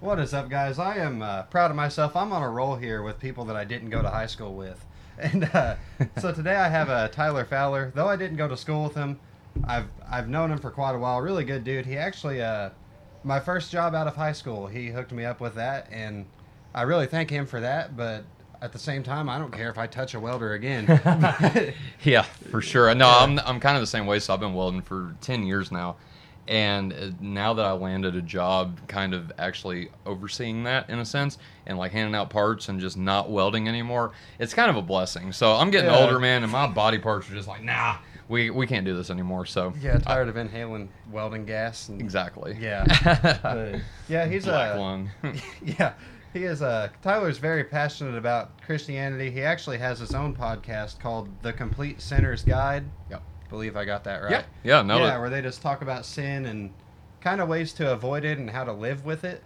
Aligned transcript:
What 0.00 0.20
is 0.20 0.34
up, 0.34 0.50
guys? 0.50 0.78
I 0.78 0.96
am 0.96 1.22
uh, 1.22 1.44
proud 1.44 1.70
of 1.70 1.76
myself. 1.76 2.14
I'm 2.16 2.30
on 2.30 2.42
a 2.42 2.50
roll 2.50 2.76
here 2.76 3.02
with 3.02 3.18
people 3.18 3.46
that 3.46 3.56
I 3.56 3.64
didn't 3.64 3.88
go 3.88 4.02
to 4.02 4.10
high 4.10 4.26
school 4.26 4.54
with. 4.54 4.84
And 5.18 5.44
uh, 5.54 5.76
so 6.18 6.30
today 6.32 6.54
I 6.56 6.68
have 6.68 6.90
uh, 6.90 7.08
Tyler 7.08 7.46
Fowler. 7.46 7.90
Though 7.94 8.06
I 8.06 8.16
didn't 8.16 8.36
go 8.36 8.46
to 8.46 8.58
school 8.58 8.84
with 8.84 8.94
him, 8.94 9.18
I've 9.64 9.86
I've 10.06 10.28
known 10.28 10.50
him 10.52 10.58
for 10.58 10.70
quite 10.70 10.94
a 10.94 10.98
while. 10.98 11.22
Really 11.22 11.42
good 11.46 11.64
dude. 11.64 11.86
He 11.86 11.96
actually, 11.96 12.42
uh, 12.42 12.68
my 13.24 13.40
first 13.40 13.72
job 13.72 13.94
out 13.94 14.06
of 14.06 14.14
high 14.14 14.32
school, 14.32 14.66
he 14.66 14.88
hooked 14.88 15.12
me 15.12 15.24
up 15.24 15.40
with 15.40 15.54
that, 15.54 15.88
and 15.90 16.26
I 16.74 16.82
really 16.82 17.06
thank 17.06 17.30
him 17.30 17.46
for 17.46 17.60
that. 17.60 17.96
But 17.96 18.24
at 18.60 18.74
the 18.74 18.78
same 18.78 19.02
time, 19.02 19.30
I 19.30 19.38
don't 19.38 19.50
care 19.50 19.70
if 19.70 19.78
I 19.78 19.86
touch 19.86 20.12
a 20.12 20.20
welder 20.20 20.52
again. 20.52 20.84
Yeah, 22.02 22.20
for 22.22 22.60
sure. 22.60 22.94
No, 22.94 23.08
I'm 23.08 23.38
I'm 23.38 23.58
kind 23.58 23.78
of 23.78 23.80
the 23.80 23.86
same 23.86 24.04
way. 24.06 24.18
So 24.18 24.34
I've 24.34 24.40
been 24.40 24.52
welding 24.52 24.82
for 24.82 25.16
ten 25.22 25.46
years 25.46 25.72
now, 25.72 25.96
and 26.48 26.92
uh, 26.92 27.10
now 27.20 27.54
that 27.54 27.64
I 27.64 27.72
landed 27.72 28.14
a 28.16 28.22
job, 28.22 28.78
kind 28.88 29.14
of 29.14 29.32
actually 29.38 29.88
overseeing 30.04 30.64
that 30.64 30.88
in 30.90 30.98
a 30.98 31.04
sense, 31.04 31.38
and 31.66 31.76
like 31.78 31.92
handing 31.92 32.14
out 32.14 32.30
parts 32.30 32.68
and 32.68 32.80
just 32.80 32.96
not 32.96 33.30
welding 33.30 33.68
anymore, 33.68 34.12
it's 34.38 34.54
kind 34.54 34.70
of 34.70 34.76
a 34.76 34.82
blessing. 34.82 35.32
So 35.32 35.54
I'm 35.54 35.70
getting 35.70 35.90
Yeah. 35.90 35.98
older, 35.98 36.18
man, 36.18 36.42
and 36.42 36.52
my 36.52 36.66
body 36.66 36.98
parts 36.98 37.28
are 37.30 37.34
just 37.34 37.48
like, 37.48 37.62
nah, 37.62 37.96
we 38.28 38.50
we 38.50 38.66
can't 38.66 38.84
do 38.84 38.96
this 38.96 39.10
anymore. 39.10 39.46
So 39.46 39.72
yeah, 39.80 39.98
tired 39.98 40.28
of 40.28 40.36
inhaling 40.36 40.88
welding 41.10 41.44
gas. 41.46 41.88
And, 41.88 42.00
exactly. 42.00 42.56
Yeah. 42.60 42.84
Yeah, 44.08 44.26
he's 44.26 44.46
a 44.46 44.50
black 44.50 44.76
a 44.76 44.78
lung. 44.78 45.10
yeah, 45.64 45.94
he 46.32 46.44
is. 46.44 46.62
Uh, 46.62 46.88
Tyler's 47.02 47.38
very 47.38 47.64
passionate 47.64 48.16
about 48.16 48.60
Christianity. 48.62 49.30
He 49.32 49.42
actually 49.42 49.78
has 49.78 49.98
his 49.98 50.14
own 50.14 50.34
podcast 50.36 51.00
called 51.00 51.28
The 51.42 51.52
Complete 51.52 52.00
Sinner's 52.00 52.44
Guide. 52.44 52.84
Yep. 53.10 53.22
Believe 53.48 53.76
I 53.76 53.84
got 53.84 54.04
that 54.04 54.22
right. 54.22 54.30
Yeah, 54.30 54.42
yeah, 54.64 54.82
no, 54.82 54.98
yeah, 54.98 55.18
where 55.18 55.30
they 55.30 55.42
just 55.42 55.62
talk 55.62 55.82
about 55.82 56.04
sin 56.04 56.46
and 56.46 56.72
kind 57.20 57.40
of 57.40 57.48
ways 57.48 57.72
to 57.74 57.92
avoid 57.92 58.24
it 58.24 58.38
and 58.38 58.50
how 58.50 58.64
to 58.64 58.72
live 58.72 59.04
with 59.04 59.24
it. 59.24 59.42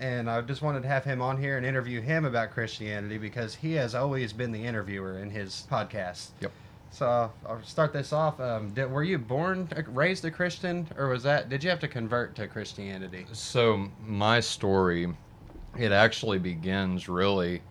And 0.00 0.28
I 0.28 0.40
just 0.40 0.62
wanted 0.62 0.82
to 0.82 0.88
have 0.88 1.04
him 1.04 1.22
on 1.22 1.38
here 1.38 1.56
and 1.56 1.64
interview 1.64 2.00
him 2.00 2.24
about 2.24 2.50
Christianity 2.50 3.16
because 3.18 3.54
he 3.54 3.74
has 3.74 3.94
always 3.94 4.32
been 4.32 4.50
the 4.50 4.64
interviewer 4.64 5.18
in 5.18 5.30
his 5.30 5.66
podcast. 5.70 6.30
Yep. 6.40 6.52
So 6.90 7.06
uh, 7.06 7.28
I'll 7.48 7.62
start 7.62 7.92
this 7.92 8.12
off. 8.12 8.38
Um, 8.40 8.70
did, 8.70 8.90
were 8.90 9.02
you 9.02 9.18
born 9.18 9.68
raised 9.88 10.24
a 10.24 10.30
Christian, 10.30 10.86
or 10.96 11.08
was 11.08 11.24
that? 11.24 11.48
Did 11.48 11.64
you 11.64 11.70
have 11.70 11.80
to 11.80 11.88
convert 11.88 12.36
to 12.36 12.46
Christianity? 12.46 13.26
So 13.32 13.88
my 14.06 14.38
story, 14.40 15.12
it 15.76 15.90
actually 15.90 16.38
begins 16.38 17.08
really 17.08 17.62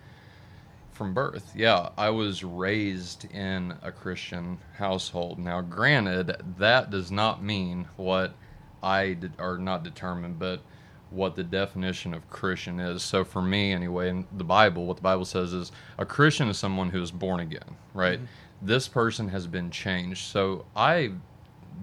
from 1.03 1.13
birth. 1.13 1.51
Yeah, 1.55 1.89
I 1.97 2.09
was 2.11 2.43
raised 2.43 3.25
in 3.33 3.75
a 3.81 3.91
Christian 3.91 4.59
household. 4.77 5.37
Now, 5.37 5.59
granted, 5.61 6.35
that 6.57 6.89
does 6.89 7.11
not 7.11 7.43
mean 7.43 7.87
what 7.97 8.33
I 8.81 9.13
did, 9.13 9.33
or 9.37 9.57
not 9.57 9.83
determined, 9.83 10.39
but 10.39 10.61
what 11.09 11.35
the 11.35 11.43
definition 11.43 12.13
of 12.13 12.29
Christian 12.29 12.79
is. 12.79 13.03
So 13.03 13.23
for 13.23 13.41
me, 13.41 13.73
anyway, 13.73 14.09
in 14.09 14.25
the 14.37 14.43
Bible, 14.45 14.85
what 14.85 14.95
the 14.95 15.03
Bible 15.03 15.25
says 15.25 15.53
is 15.53 15.71
a 15.97 16.05
Christian 16.05 16.47
is 16.47 16.57
someone 16.57 16.89
who 16.89 17.01
is 17.01 17.11
born 17.11 17.41
again, 17.41 17.75
right? 17.93 18.17
Mm-hmm. 18.17 18.65
This 18.65 18.87
person 18.87 19.27
has 19.27 19.45
been 19.45 19.69
changed. 19.69 20.25
So 20.25 20.65
I've 20.75 21.15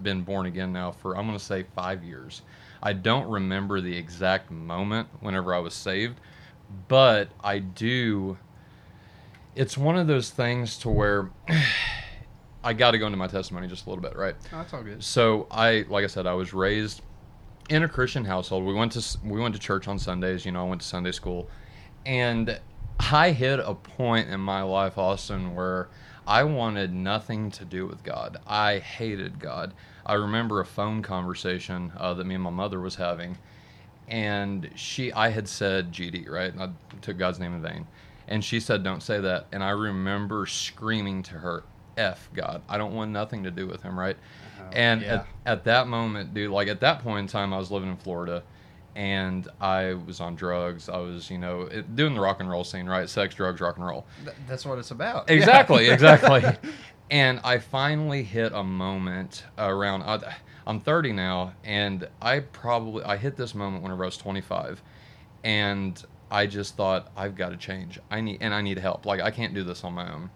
been 0.03 0.23
born 0.23 0.47
again 0.47 0.73
now 0.73 0.93
for 0.93 1.17
I'm 1.17 1.27
going 1.27 1.39
to 1.39 1.45
say 1.45 1.65
5 1.75 2.03
years. 2.03 2.43
I 2.83 2.95
don't 2.95 3.29
remember 3.29 3.83
the 3.83 3.97
exact 3.97 4.51
moment 4.51 5.09
whenever 5.21 5.55
I 5.55 5.59
was 5.59 5.75
saved, 5.75 6.19
but 6.89 7.29
I 7.45 7.59
do 7.59 8.39
it's 9.55 9.77
one 9.77 9.97
of 9.97 10.06
those 10.06 10.31
things 10.31 10.79
to 10.79 10.89
where 10.89 11.31
I 12.62 12.73
got 12.75 12.91
to 12.91 12.98
go 12.98 13.06
into 13.06 13.19
my 13.19 13.27
testimony 13.27 13.69
just 13.69 13.87
a 13.87 13.89
little 13.89 14.03
bit, 14.03 14.17
right? 14.17 14.34
Oh, 14.53 14.59
that's 14.59 14.75
all 14.75 14.83
good. 14.83 15.03
So 15.03 15.47
I, 15.51 15.87
like 15.89 16.05
I 16.05 16.09
said, 16.09 16.27
I 16.27 16.34
was 16.34 16.53
raised 16.53 17.03
in 17.71 17.83
a 17.83 17.89
Christian 17.89 18.25
household. 18.25 18.65
We 18.65 18.75
went 18.75 18.93
to 18.93 19.19
we 19.25 19.41
went 19.41 19.55
to 19.55 19.61
church 19.61 19.89
on 19.89 19.98
Sundays. 19.98 20.45
You 20.45 20.53
know, 20.53 20.67
I 20.67 20.69
went 20.69 20.83
to 20.83 20.87
Sunday 20.87 21.12
school, 21.12 21.48
and 22.05 22.61
I 22.98 23.31
hit 23.31 23.61
a 23.61 23.75
point 23.75 24.28
in 24.28 24.41
my 24.41 24.62
life, 24.62 24.98
Austin, 24.98 25.55
where 25.55 25.89
I 26.27 26.45
wanted 26.45 26.93
nothing 26.93 27.50
to 27.53 27.65
do 27.65 27.87
with 27.87 28.03
God. 28.03 28.38
I 28.47 28.78
hated 28.78 29.38
God. 29.41 29.72
I 30.05 30.15
remember 30.15 30.61
a 30.61 30.67
phone 30.67 31.03
conversation 31.03 31.93
uh, 31.97 32.15
that 32.15 32.25
me 32.25 32.34
and 32.34 32.44
my 32.44 32.50
mother 32.50 32.81
was 32.81 32.97
having, 32.97 33.38
and 34.09 34.71
she, 34.75 35.12
I 35.12 35.31
had 35.31 35.49
said 35.49 35.93
GD, 35.93 36.28
right? 36.28 36.53
And 36.53 36.62
I 36.62 36.69
took 37.00 37.17
God's 37.17 37.38
name 37.38 37.55
in 37.55 37.62
vain, 37.62 37.87
and 38.31 38.43
she 38.45 38.61
said, 38.61 38.83
"Don't 38.83 39.03
say 39.03 39.21
that." 39.21 39.47
And 39.53 39.63
I 39.63 39.71
remember 39.71 40.47
screaming 40.47 41.23
to 41.25 41.35
her, 41.35 41.65
"F 41.99 42.31
God! 42.33 42.63
I 42.69 42.79
don't 42.79 42.95
want 42.95 43.11
nothing 43.11 43.43
to 43.45 43.51
do 43.51 43.67
with 43.67 43.83
Him." 43.83 43.99
Right? 43.99 44.17
Uh-huh. 44.59 44.71
and 44.73 45.03
yeah. 45.03 45.15
at, 45.15 45.27
at 45.47 45.65
that 45.65 45.87
moment, 45.89 46.33
dude, 46.33 46.51
like 46.51 46.69
at 46.69 46.81
that 46.81 47.01
point 47.03 47.21
in 47.21 47.27
time, 47.27 47.53
I 47.53 47.59
was 47.59 47.71
living 47.71 47.91
in 47.91 47.97
Florida, 47.97 48.43
and 48.95 49.49
I 49.61 49.95
was 49.95 50.21
on 50.21 50.35
drugs. 50.37 50.89
I 50.89 50.99
was, 50.99 51.31
you 51.31 51.39
know, 51.39 51.63
it, 51.63 51.95
doing 51.97 52.15
the 52.15 52.21
rock 52.21 52.41
and 52.41 52.49
roll 52.49 52.65
scene, 52.65 52.87
right? 52.87 53.09
Sex, 53.09 53.35
drugs, 53.35 53.61
rock 53.61 53.77
and 53.77 53.87
roll. 53.87 54.07
Th- 54.25 54.37
that's 54.49 54.65
what 54.67 54.79
it's 54.79 54.91
about. 54.91 55.29
Exactly, 55.31 55.87
Yeah. 55.87 55.95
exactly. 55.95 56.45
And 57.12 57.41
I 57.43 57.59
finally 57.59 58.23
hit 58.23 58.53
a 58.53 58.62
moment 58.62 59.43
around. 59.59 60.03
I- 60.05 60.37
I'm 60.65 60.79
30 60.79 61.12
now, 61.12 61.55
and 61.65 62.07
I 62.23 62.39
probably 62.39 63.03
I 63.03 63.17
hit 63.17 63.37
this 63.37 63.53
moment 63.53 63.83
whenever 63.83 64.05
I 64.05 64.07
was 64.07 64.17
25, 64.17 64.81
and 65.43 66.01
I 66.31 66.47
just 66.47 66.77
thought 66.77 67.11
I've 67.17 67.37
got 67.37 67.51
to 67.51 67.57
change. 67.57 67.99
I 68.11 68.21
need 68.21 68.39
and 68.41 68.55
I 68.55 68.63
need 68.63 68.79
help. 68.79 69.07
Like 69.07 69.21
I 69.21 69.31
can't 69.31 69.55
do 69.55 69.65
this 69.65 69.85
on 69.85 69.95
my 69.95 70.13
own. 70.13 70.31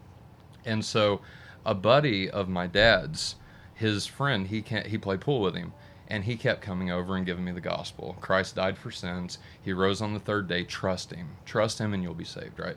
And 0.65 0.85
so, 0.85 1.21
a 1.65 1.75
buddy 1.75 2.31
of 2.31 2.49
my 2.49 2.67
dad's, 2.67 3.37
his 3.75 4.07
friend, 4.07 4.47
he 4.47 4.63
can't 4.63 4.87
he 4.87 4.99
played 4.99 5.21
pool 5.21 5.41
with 5.41 5.55
him, 5.55 5.73
and 6.09 6.25
he 6.25 6.37
kept 6.37 6.63
coming 6.63 6.91
over 6.91 7.17
and 7.17 7.27
giving 7.27 7.45
me 7.45 7.53
the 7.53 7.61
gospel. 7.61 8.17
Christ 8.21 8.57
died 8.57 8.79
for 8.79 8.91
sins. 8.91 9.39
He 9.63 9.73
rose 9.73 10.01
on 10.01 10.15
the 10.15 10.21
third 10.21 10.49
day. 10.49 10.65
Trust 10.65 11.13
him. 11.13 11.37
Trust 11.45 11.79
him, 11.79 11.93
and 11.95 12.03
you'll 12.03 12.15
be 12.15 12.25
saved. 12.25 12.59
Right. 12.59 12.77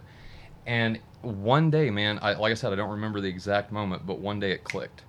And 0.65 0.99
one 1.21 1.71
day, 1.71 1.89
man, 1.89 2.19
I, 2.21 2.33
like 2.33 2.51
I 2.51 2.55
said, 2.55 2.73
I 2.73 2.75
don't 2.75 2.89
remember 2.89 3.21
the 3.21 3.29
exact 3.29 3.71
moment, 3.71 4.05
but 4.05 4.19
one 4.19 4.39
day 4.41 4.51
it 4.51 4.65
clicked, 4.65 5.03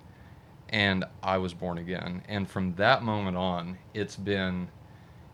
and 0.69 1.03
I 1.21 1.37
was 1.37 1.53
born 1.53 1.77
again. 1.77 2.23
And 2.29 2.49
from 2.49 2.75
that 2.75 3.03
moment 3.03 3.35
on, 3.35 3.77
it's 3.93 4.15
been, 4.15 4.69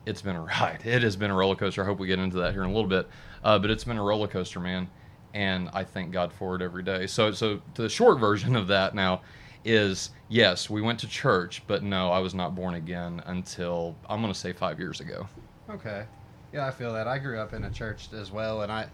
it's 0.06 0.22
been 0.22 0.36
a 0.36 0.42
ride. 0.62 0.82
It 0.86 1.04
has 1.04 1.16
been 1.16 1.32
a 1.32 1.36
roller 1.36 1.56
coaster. 1.56 1.84
I 1.84 1.86
hope 1.86 2.00
we 2.00 2.08
get 2.08 2.20
into 2.20 2.38
that 2.38 2.54
here 2.54 2.64
in 2.64 2.70
a 2.70 2.74
little 2.74 2.90
bit, 2.90 3.08
uh, 3.44 3.60
but 3.60 3.70
it's 3.70 3.84
been 3.84 3.98
a 3.98 4.04
roller 4.04 4.28
coaster, 4.28 4.60
man. 4.60 4.90
And 5.34 5.70
I 5.74 5.84
thank 5.84 6.12
God 6.12 6.32
for 6.32 6.56
it 6.56 6.62
every 6.62 6.84
day. 6.84 7.08
So, 7.08 7.32
so 7.32 7.62
the 7.74 7.90
short 7.90 8.20
version 8.20 8.56
of 8.56 8.68
that 8.68 8.96
now 8.96 9.22
is 9.66 10.12
yes, 10.30 10.70
we 10.70 10.82
went 10.82 11.00
to 11.00 11.08
church, 11.08 11.64
but 11.68 11.84
no, 11.84 12.12
I 12.12 12.20
was 12.20 12.34
not 12.34 12.56
born 12.56 12.76
again 12.76 13.22
until 13.26 13.96
I'm 14.08 14.22
going 14.22 14.32
to 14.32 14.40
say 14.40 14.54
five 14.54 14.80
years 14.80 15.02
ago. 15.02 15.28
Okay. 15.70 16.06
Yeah, 16.54 16.68
I 16.68 16.72
feel 16.72 16.94
that. 16.94 17.08
I 17.08 17.18
grew 17.18 17.40
up 17.40 17.54
in 17.54 17.66
a 17.66 17.72
church 17.72 18.08
as 18.14 18.32
well, 18.32 18.62
and 18.62 18.72
I. 18.72 18.88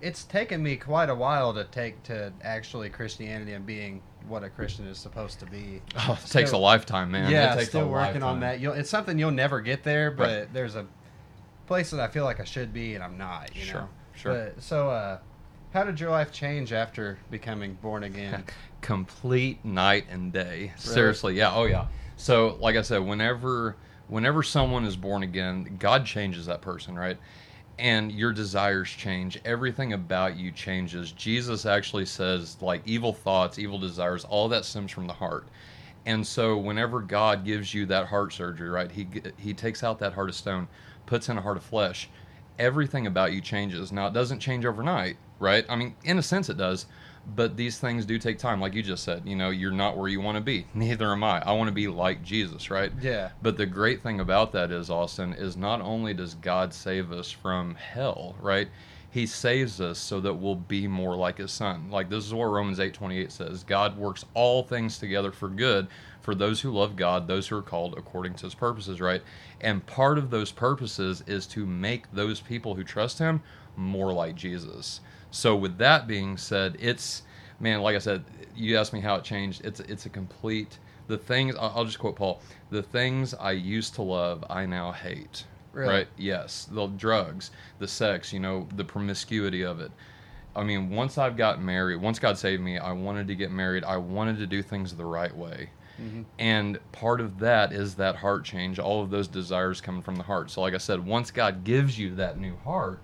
It's 0.00 0.24
taken 0.24 0.62
me 0.62 0.76
quite 0.76 1.08
a 1.08 1.14
while 1.14 1.54
to 1.54 1.64
take 1.64 2.02
to 2.04 2.30
actually 2.42 2.90
Christianity 2.90 3.54
and 3.54 3.64
being 3.64 4.02
what 4.28 4.42
a 4.42 4.48
Christian 4.50 4.86
is 4.86 4.98
supposed 4.98 5.40
to 5.40 5.46
be. 5.46 5.80
Oh, 5.96 6.18
it 6.22 6.30
takes 6.30 6.52
a 6.52 6.56
lifetime, 6.58 7.10
man. 7.10 7.30
yeah, 7.30 7.52
it 7.54 7.56
takes 7.58 7.68
still 7.68 7.88
working 7.88 8.22
on 8.22 8.40
that. 8.40 8.60
You'll, 8.60 8.72
it's 8.74 8.90
something 8.90 9.18
you'll 9.18 9.30
never 9.30 9.60
get 9.60 9.82
there, 9.84 10.10
but 10.10 10.28
Right. 10.40 10.52
there's 10.52 10.76
a 10.76 10.86
place 11.66 11.90
that 11.90 12.00
I 12.00 12.08
feel 12.08 12.24
like 12.24 12.40
I 12.40 12.44
should 12.44 12.72
be, 12.72 12.94
and 12.94 13.02
I'm 13.04 13.16
not. 13.18 13.54
You 13.56 13.62
Sure, 13.64 13.80
know. 13.82 13.88
sure. 14.14 14.32
But, 14.54 14.62
so, 14.62 14.90
uh, 14.90 15.18
how 15.72 15.84
did 15.84 15.98
your 15.98 16.10
life 16.10 16.30
change 16.32 16.72
after 16.72 17.18
becoming 17.30 17.74
born 17.74 18.04
again? 18.04 18.44
complete 18.80 19.64
night 19.64 20.04
and 20.10 20.32
day. 20.32 20.72
Seriously, 20.76 21.34
yeah. 21.36 21.52
Oh 21.54 21.64
yeah. 21.64 21.86
So, 22.16 22.56
like 22.60 22.76
I 22.76 22.82
said, 22.82 22.98
whenever 22.98 23.76
whenever 24.08 24.42
someone 24.42 24.84
is 24.84 24.96
born 24.96 25.22
again, 25.22 25.76
God 25.78 26.04
changes 26.06 26.46
that 26.46 26.60
person, 26.60 26.94
right? 26.96 27.16
And 27.78 28.12
your 28.12 28.32
desires 28.32 28.88
change. 28.88 29.40
Everything 29.44 29.92
about 29.92 30.36
you 30.36 30.52
changes. 30.52 31.12
Jesus 31.12 31.66
actually 31.66 32.06
says 32.06 32.56
like 32.60 32.82
evil 32.86 33.12
thoughts, 33.12 33.58
evil 33.58 33.78
desires, 33.78 34.24
all 34.24 34.48
that 34.48 34.64
stems 34.64 34.92
from 34.92 35.06
the 35.06 35.12
heart. 35.12 35.46
And 36.06 36.26
so 36.26 36.56
whenever 36.56 37.00
God 37.00 37.44
gives 37.44 37.72
you 37.74 37.86
that 37.86 38.06
heart 38.06 38.32
surgery, 38.32 38.68
right? 38.68 38.90
He 38.90 39.08
he 39.38 39.54
takes 39.54 39.82
out 39.82 39.98
that 40.00 40.12
heart 40.12 40.28
of 40.28 40.34
stone, 40.34 40.68
puts 41.06 41.28
in 41.28 41.38
a 41.38 41.40
heart 41.40 41.56
of 41.56 41.64
flesh. 41.64 42.08
Everything 42.58 43.06
about 43.06 43.32
you 43.32 43.40
changes. 43.40 43.90
Now 43.90 44.06
it 44.06 44.12
doesn't 44.12 44.38
change 44.38 44.64
overnight, 44.64 45.16
right? 45.40 45.64
I 45.68 45.76
mean, 45.76 45.96
in 46.04 46.18
a 46.18 46.22
sense 46.22 46.48
it 46.48 46.56
does, 46.56 46.86
but 47.26 47.56
these 47.56 47.78
things 47.78 48.04
do 48.04 48.18
take 48.18 48.38
time 48.38 48.60
like 48.60 48.74
you 48.74 48.82
just 48.82 49.04
said. 49.04 49.22
You 49.24 49.36
know, 49.36 49.50
you're 49.50 49.72
not 49.72 49.96
where 49.96 50.08
you 50.08 50.20
want 50.20 50.36
to 50.36 50.42
be. 50.42 50.66
Neither 50.74 51.12
am 51.12 51.24
I. 51.24 51.42
I 51.42 51.52
want 51.52 51.68
to 51.68 51.74
be 51.74 51.88
like 51.88 52.22
Jesus, 52.22 52.70
right? 52.70 52.92
Yeah. 53.00 53.30
But 53.42 53.56
the 53.56 53.66
great 53.66 54.02
thing 54.02 54.20
about 54.20 54.52
that 54.52 54.70
is, 54.70 54.90
Austin, 54.90 55.32
is 55.32 55.56
not 55.56 55.80
only 55.80 56.14
does 56.14 56.34
God 56.34 56.74
save 56.74 57.12
us 57.12 57.30
from 57.30 57.74
hell, 57.74 58.36
right? 58.40 58.68
He 59.10 59.26
saves 59.26 59.80
us 59.80 60.00
so 60.00 60.20
that 60.20 60.34
we'll 60.34 60.56
be 60.56 60.88
more 60.88 61.14
like 61.14 61.38
his 61.38 61.52
son. 61.52 61.88
Like 61.88 62.10
this 62.10 62.24
is 62.24 62.34
what 62.34 62.46
Romans 62.46 62.80
8:28 62.80 63.30
says. 63.30 63.62
God 63.62 63.96
works 63.96 64.24
all 64.34 64.64
things 64.64 64.98
together 64.98 65.30
for 65.30 65.48
good 65.48 65.86
for 66.20 66.34
those 66.34 66.62
who 66.62 66.72
love 66.72 66.96
God, 66.96 67.28
those 67.28 67.46
who 67.46 67.56
are 67.56 67.62
called 67.62 67.94
according 67.96 68.34
to 68.34 68.46
his 68.46 68.54
purposes, 68.54 69.00
right? 69.00 69.22
And 69.60 69.86
part 69.86 70.18
of 70.18 70.30
those 70.30 70.50
purposes 70.50 71.22
is 71.28 71.46
to 71.48 71.64
make 71.64 72.10
those 72.12 72.40
people 72.40 72.74
who 72.74 72.82
trust 72.82 73.20
him 73.20 73.40
more 73.76 74.12
like 74.12 74.34
Jesus. 74.34 75.00
So 75.34 75.56
with 75.56 75.78
that 75.78 76.06
being 76.06 76.36
said, 76.36 76.76
it's 76.78 77.22
man, 77.58 77.80
like 77.82 77.96
I 77.96 77.98
said, 77.98 78.24
you 78.54 78.78
asked 78.78 78.92
me 78.92 79.00
how 79.00 79.16
it 79.16 79.24
changed. 79.24 79.64
It's 79.64 79.80
it's 79.80 80.06
a 80.06 80.08
complete 80.08 80.78
the 81.08 81.18
things 81.18 81.54
I'll 81.58 81.84
just 81.84 81.98
quote 81.98 82.16
Paul. 82.16 82.40
The 82.70 82.82
things 82.82 83.34
I 83.34 83.50
used 83.52 83.94
to 83.96 84.02
love, 84.02 84.44
I 84.48 84.64
now 84.64 84.92
hate. 84.92 85.44
Really? 85.72 85.88
right? 85.92 86.08
Yes, 86.16 86.68
the 86.70 86.86
drugs, 86.86 87.50
the 87.80 87.88
sex, 87.88 88.32
you 88.32 88.38
know, 88.38 88.68
the 88.76 88.84
promiscuity 88.84 89.62
of 89.64 89.80
it. 89.80 89.90
I 90.54 90.62
mean, 90.62 90.88
once 90.88 91.18
I've 91.18 91.36
got 91.36 91.60
married, 91.60 91.96
once 91.96 92.20
God 92.20 92.38
saved 92.38 92.62
me, 92.62 92.78
I 92.78 92.92
wanted 92.92 93.26
to 93.26 93.34
get 93.34 93.50
married. 93.50 93.82
I 93.82 93.96
wanted 93.96 94.38
to 94.38 94.46
do 94.46 94.62
things 94.62 94.94
the 94.94 95.04
right 95.04 95.36
way. 95.36 95.70
Mhm. 96.00 96.26
And 96.38 96.78
part 96.92 97.20
of 97.20 97.40
that 97.40 97.72
is 97.72 97.96
that 97.96 98.14
heart 98.14 98.44
change, 98.44 98.78
all 98.78 99.02
of 99.02 99.10
those 99.10 99.26
desires 99.26 99.80
coming 99.80 100.00
from 100.02 100.14
the 100.14 100.22
heart. 100.22 100.48
So, 100.52 100.60
like 100.60 100.74
I 100.74 100.78
said, 100.78 101.04
once 101.04 101.32
God 101.32 101.64
gives 101.64 101.98
you 101.98 102.14
that 102.14 102.38
new 102.38 102.56
heart, 102.58 103.00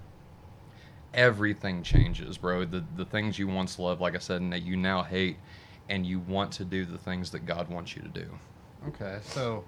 everything 1.14 1.82
changes, 1.82 2.38
bro. 2.38 2.64
The, 2.64 2.84
the 2.96 3.04
things 3.04 3.38
you 3.38 3.48
once 3.48 3.78
loved, 3.78 4.00
like 4.00 4.14
I 4.14 4.18
said, 4.18 4.40
and 4.40 4.52
that 4.52 4.62
you 4.62 4.76
now 4.76 5.02
hate, 5.02 5.36
and 5.88 6.06
you 6.06 6.20
want 6.20 6.52
to 6.52 6.64
do 6.64 6.84
the 6.84 6.98
things 6.98 7.30
that 7.30 7.46
God 7.46 7.68
wants 7.68 7.96
you 7.96 8.02
to 8.02 8.08
do. 8.08 8.26
Okay, 8.88 9.18
so 9.22 9.64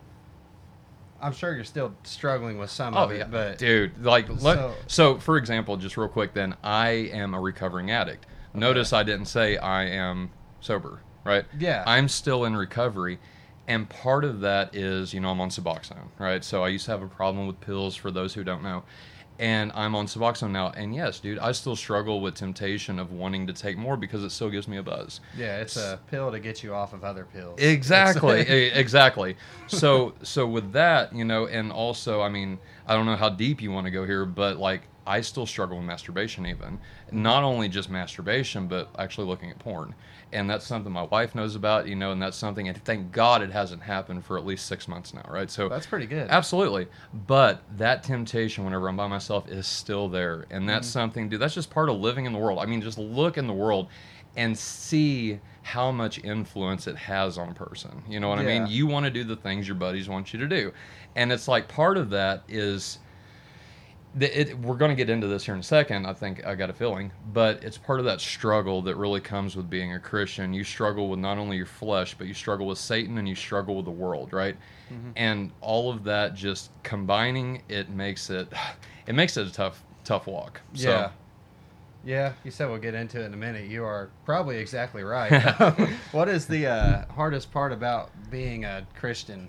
I'm 1.21 1.33
sure 1.33 1.55
you're 1.55 1.65
still 1.65 1.95
struggling 2.05 2.59
with 2.59 2.71
some 2.71 2.95
Oh 2.97 3.05
of 3.05 3.11
it, 3.13 3.19
yeah, 3.19 3.27
but 3.27 3.59
dude. 3.59 4.05
Like, 4.05 4.29
let, 4.43 4.57
So- 4.59 4.75
so, 4.87 5.19
for 5.19 5.37
example, 5.37 5.77
just 5.77 5.97
real 5.97 6.09
quick, 6.09 6.35
then 6.35 6.57
I 6.63 6.89
am 7.13 7.35
a 7.35 7.41
recovering 7.41 7.91
addict. 7.91 8.27
Notice 8.55 8.93
I 8.93 9.03
didn't 9.03 9.27
say 9.27 9.57
I 9.57 9.85
am 9.85 10.31
sober, 10.61 11.01
right? 11.25 11.45
Yeah. 11.59 11.85
I'm 11.87 12.07
still 12.09 12.45
in 12.45 12.55
recovery, 12.55 13.19
and 13.67 13.89
part 13.89 14.25
of 14.25 14.41
that 14.41 14.75
is, 14.75 15.15
you 15.15 15.21
know, 15.21 15.31
I'm 15.31 15.41
on 15.41 15.49
Suboxone, 15.49 16.09
right? 16.19 16.45
So 16.45 16.63
I 16.63 16.69
used 16.69 16.85
to 16.87 16.91
have 16.91 17.03
a 17.03 17.09
problem 17.09 17.47
with 17.47 17.61
pills. 17.61 17.97
For 17.97 18.11
those 18.11 18.35
who 18.35 18.45
don't 18.45 18.63
know. 18.63 18.83
And 19.43 19.73
I'm 19.75 19.97
on 19.97 20.07
Suboxone 20.07 20.53
now, 20.53 20.71
and 20.71 20.95
yes, 20.95 21.19
dude, 21.19 21.41
I 21.41 21.51
still 21.51 21.75
struggle 21.75 22.21
with 22.21 22.37
temptation 22.37 23.01
of 23.01 23.11
wanting 23.11 23.49
to 23.49 23.53
take 23.53 23.77
more 23.77 23.97
because 23.97 24.23
it 24.23 24.31
still 24.31 24.51
gives 24.51 24.69
me 24.69 24.77
a 24.77 24.85
buzz. 24.85 25.21
yeah, 25.37 25.59
it's 25.59 25.77
a 25.77 25.99
pill 26.13 26.31
to 26.31 26.39
get 26.39 26.63
you 26.63 26.73
off 26.73 26.93
of 26.93 27.03
other 27.03 27.25
pills. 27.25 27.59
Exactly, 27.61 28.41
exactly. 28.73 29.37
So, 29.67 30.15
so 30.23 30.47
with 30.47 30.71
that, 30.75 31.13
you 31.13 31.25
know, 31.25 31.49
and 31.49 31.73
also, 31.73 32.23
I 32.23 32.29
mean, 32.29 32.61
I 32.87 32.95
don't 32.95 33.05
know 33.05 33.17
how 33.17 33.31
deep 33.31 33.61
you 33.61 33.73
want 33.73 33.87
to 33.87 33.91
go 33.91 34.07
here, 34.07 34.25
but 34.25 34.59
like, 34.59 34.83
I 35.05 35.23
still 35.23 35.47
struggle 35.47 35.79
with 35.79 35.87
masturbation, 35.87 36.47
even 36.47 36.79
not 37.11 37.43
only 37.43 37.69
just 37.69 37.91
masturbation, 37.91 38.69
but 38.69 38.91
actually 38.97 39.27
looking 39.27 39.51
at 39.51 39.59
porn, 39.59 39.97
and 40.33 40.49
that's 40.49 40.67
something 40.67 40.93
my 40.93 41.03
wife 41.03 41.35
knows 41.35 41.55
about, 41.55 41.87
you 41.87 41.95
know, 41.95 42.13
and 42.13 42.21
that's 42.23 42.37
something, 42.37 42.69
and 42.69 42.83
thank 42.85 43.13
God 43.13 43.43
it 43.43 43.51
hasn't 43.51 43.83
happened 43.83 44.25
for 44.25 44.39
at 44.39 44.47
least 44.47 44.67
six 44.67 44.89
months 44.89 45.13
now, 45.15 45.25
right? 45.29 45.51
So 45.51 45.69
That's 45.69 45.87
pretty 45.87 46.07
good. 46.07 46.29
Absolutely. 46.31 46.89
But 47.27 47.63
that 47.77 48.03
temptation 48.03 48.65
whenever 48.65 48.89
I'm 48.89 48.97
by 48.97 49.07
myself 49.09 49.49
is 49.49 49.67
still 49.67 50.09
there. 50.09 50.47
And 50.51 50.69
that's 50.69 50.89
Mm-hmm. 50.89 50.93
something, 50.93 51.29
dude, 51.29 51.41
that's 51.41 51.55
just 51.55 51.71
part 51.71 51.89
of 51.89 51.97
living 52.01 52.25
in 52.27 52.33
the 52.33 52.39
world. 52.39 52.59
I 52.59 52.67
mean, 52.67 52.81
just 52.81 52.99
look 52.99 53.37
in 53.39 53.47
the 53.47 53.53
world 53.53 53.89
and 54.37 54.57
see 54.59 55.39
how 55.63 55.93
much 55.93 56.23
influence 56.25 56.87
it 56.87 56.97
has 56.97 57.37
on 57.39 57.51
a 57.51 57.55
person. 57.55 58.03
You 58.09 58.19
know 58.19 58.29
what 58.29 58.39
I 58.39 58.43
mean? 58.43 58.67
You 58.67 58.87
want 58.87 59.05
to 59.05 59.11
do 59.11 59.25
the 59.25 59.37
things 59.37 59.69
your 59.69 59.77
buddies 59.77 60.09
want 60.09 60.33
you 60.33 60.39
to 60.41 60.49
do. 60.49 60.73
And 61.15 61.31
it's 61.31 61.47
like 61.49 61.69
part 61.69 61.97
of 61.99 62.11
that 62.11 62.43
is. 62.49 62.99
The- 64.15 64.41
It, 64.41 64.59
we're 64.59 64.77
going 64.77 64.91
to 64.91 64.95
get 64.95 65.09
into 65.11 65.27
this 65.27 65.45
here 65.45 65.55
in 65.55 65.61
a 65.61 65.65
second. 65.65 66.07
I 66.07 66.13
think 66.13 66.45
I 66.45 66.55
got 66.55 66.71
a 66.71 66.73
feeling, 66.73 67.13
but 67.33 67.63
it's 67.65 67.79
part 67.79 67.99
of 67.99 68.05
that 68.07 68.21
struggle 68.21 68.83
that 68.83 68.97
really 68.97 69.21
comes 69.21 69.57
with 69.57 69.71
being 69.71 69.93
a 69.95 69.99
Christian. 70.01 70.53
You 70.53 70.65
struggle 70.65 71.09
with 71.09 71.19
not 71.19 71.39
only 71.39 71.57
your 71.57 71.67
flesh, 71.67 72.15
but 72.15 72.27
you 72.27 72.35
struggle 72.35 72.67
with 72.67 72.79
Satan 72.79 73.19
and 73.19 73.29
you 73.29 73.35
struggle 73.35 73.77
with 73.77 73.85
the 73.87 73.91
world, 73.91 74.33
right? 74.33 74.57
and 75.17 75.51
all 75.63 75.91
of 75.91 76.05
that 76.05 76.35
just 76.35 76.71
combining 76.83 77.63
it 77.71 77.89
makes 77.89 78.29
it 78.29 78.47
it 79.07 79.15
makes 79.15 79.39
it 79.39 79.47
a 79.47 79.51
tough 79.51 79.83
tough 80.05 80.27
walk 80.27 80.61
so 80.75 80.91
Yeah. 80.91 81.11
Yeah, 82.05 82.33
you 82.45 82.51
said 82.51 82.69
we'll 82.69 82.79
get 82.79 82.95
into 82.95 83.23
it 83.23 83.27
in 83.27 83.33
a 83.33 83.37
minute. 83.37 83.69
You 83.71 83.85
are 83.85 84.11
probably 84.27 84.59
exactly 84.59 85.05
right. 85.05 85.31
what 86.13 86.29
is 86.29 86.47
the 86.47 86.67
uh, 86.67 87.05
hardest 87.13 87.53
part 87.53 87.73
about 87.73 88.11
being 88.31 88.65
a 88.65 88.87
Christian? 88.99 89.49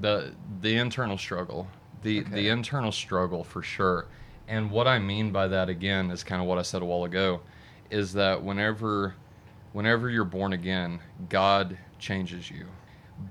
the 0.00 0.32
the 0.60 0.76
internal 0.76 1.18
struggle 1.18 1.66
the 2.02 2.20
Okay. 2.20 2.30
the 2.30 2.48
internal 2.48 2.92
struggle 2.92 3.44
for 3.44 3.62
sure. 3.62 4.06
And 4.48 4.70
what 4.70 4.88
i 4.88 4.98
mean 4.98 5.30
by 5.30 5.46
that 5.48 5.68
again 5.68 6.10
is 6.10 6.24
kind 6.24 6.42
of 6.42 6.48
what 6.48 6.58
i 6.58 6.62
said 6.62 6.82
a 6.82 6.84
while 6.84 7.04
ago 7.04 7.40
is 7.90 8.12
that 8.14 8.42
whenever 8.42 9.14
whenever 9.72 10.10
you're 10.10 10.24
born 10.24 10.52
again 10.52 11.00
god 11.28 11.78
changes 11.98 12.50
you. 12.50 12.66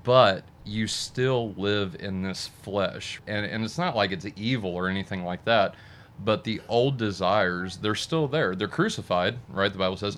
But 0.04 0.44
you 0.64 0.86
still 0.86 1.52
live 1.54 1.96
in 1.98 2.22
this 2.22 2.46
flesh. 2.62 3.20
And 3.26 3.44
and 3.44 3.64
it's 3.64 3.78
not 3.78 3.96
like 3.96 4.12
it's 4.12 4.26
evil 4.36 4.74
or 4.74 4.88
anything 4.88 5.24
like 5.24 5.44
that 5.44 5.74
but 6.24 6.44
the 6.44 6.60
old 6.68 6.96
desires 6.96 7.76
they're 7.78 7.94
still 7.94 8.28
there. 8.28 8.54
They're 8.54 8.68
crucified 8.68 9.38
right? 9.48 9.72
The 9.72 9.78
bible 9.78 9.96
says. 9.96 10.16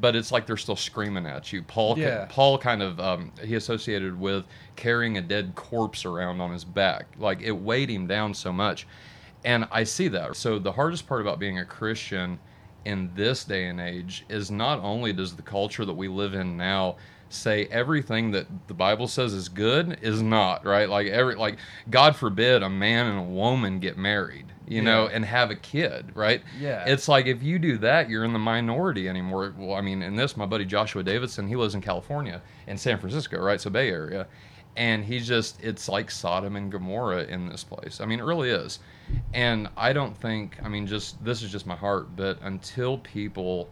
But 0.00 0.16
it's 0.16 0.32
like 0.32 0.46
they're 0.46 0.56
still 0.56 0.76
screaming 0.76 1.26
at 1.26 1.52
you. 1.52 1.62
Paul 1.62 1.98
Yeah. 1.98 2.26
paul 2.30 2.56
kind 2.58 2.82
of 2.82 2.98
um, 2.98 3.30
he 3.44 3.54
associated 3.56 4.18
with 4.18 4.44
carrying 4.76 5.18
a 5.18 5.22
dead 5.22 5.54
corpse 5.54 6.04
around 6.06 6.40
on 6.40 6.50
his 6.52 6.64
back. 6.64 7.06
Like 7.18 7.42
it 7.42 7.52
weighed 7.52 7.90
him 7.90 8.06
down 8.06 8.32
so 8.34 8.52
much. 8.52 8.86
And 9.44 9.66
i 9.70 9.84
see 9.84 10.08
that. 10.08 10.36
So 10.36 10.58
the 10.58 10.72
hardest 10.72 11.06
part 11.06 11.20
about 11.20 11.38
being 11.38 11.58
a 11.58 11.64
christian 11.64 12.38
in 12.84 13.10
this 13.14 13.44
day 13.44 13.66
and 13.68 13.80
age 13.80 14.24
is 14.28 14.50
not 14.50 14.80
only 14.80 15.12
does 15.12 15.36
the 15.36 15.42
culture 15.42 15.84
that 15.84 15.92
we 15.92 16.08
live 16.08 16.34
in 16.34 16.56
now 16.56 16.96
say 17.32 17.66
everything 17.66 18.30
that 18.32 18.46
the 18.66 18.74
bible 18.74 19.08
says 19.08 19.32
is 19.32 19.48
good 19.48 19.98
is 20.02 20.22
not 20.22 20.64
right? 20.64 20.88
Like 20.88 21.06
every 21.08 21.34
like 21.34 21.58
god 21.90 22.16
forbid 22.16 22.62
a 22.62 22.68
man 22.68 23.06
and 23.06 23.18
a 23.18 23.22
woman 23.22 23.78
get 23.80 23.96
married 23.96 24.46
you 24.66 24.80
know 24.80 25.06
and 25.08 25.24
have 25.24 25.50
a 25.50 25.56
kid 25.56 26.12
right? 26.14 26.42
Yeah. 26.58 26.84
it's 26.86 27.08
like 27.08 27.26
if 27.26 27.42
you 27.42 27.58
do 27.58 27.78
that 27.78 28.08
you're 28.08 28.24
in 28.24 28.32
the 28.32 28.38
minority 28.38 29.08
anymore. 29.08 29.54
Well 29.56 29.74
i 29.76 29.80
mean 29.80 30.02
in 30.02 30.16
this 30.16 30.36
my 30.36 30.46
buddy 30.46 30.64
joshua 30.64 31.02
davidson 31.02 31.48
he 31.48 31.56
lives 31.56 31.74
in 31.74 31.80
california 31.80 32.42
in 32.66 32.76
san 32.78 32.98
francisco 32.98 33.40
right? 33.40 33.60
So 33.60 33.70
bay 33.70 33.88
area. 33.90 34.26
And 34.74 35.04
he's 35.04 35.26
just 35.28 35.62
it's 35.62 35.88
like 35.88 36.10
sodom 36.10 36.56
and 36.56 36.72
gomorrah 36.72 37.24
in 37.24 37.46
this 37.46 37.62
place. 37.62 38.00
I 38.00 38.06
mean 38.06 38.20
it 38.20 38.24
really 38.24 38.50
is. 38.50 38.78
And 39.34 39.68
i 39.76 39.92
don't 39.92 40.16
think 40.16 40.58
i 40.62 40.68
mean 40.68 40.86
just 40.86 41.22
this 41.24 41.42
is 41.42 41.50
just 41.52 41.66
my 41.66 41.76
heart 41.76 42.14
but 42.16 42.38
until 42.42 42.98
people 42.98 43.68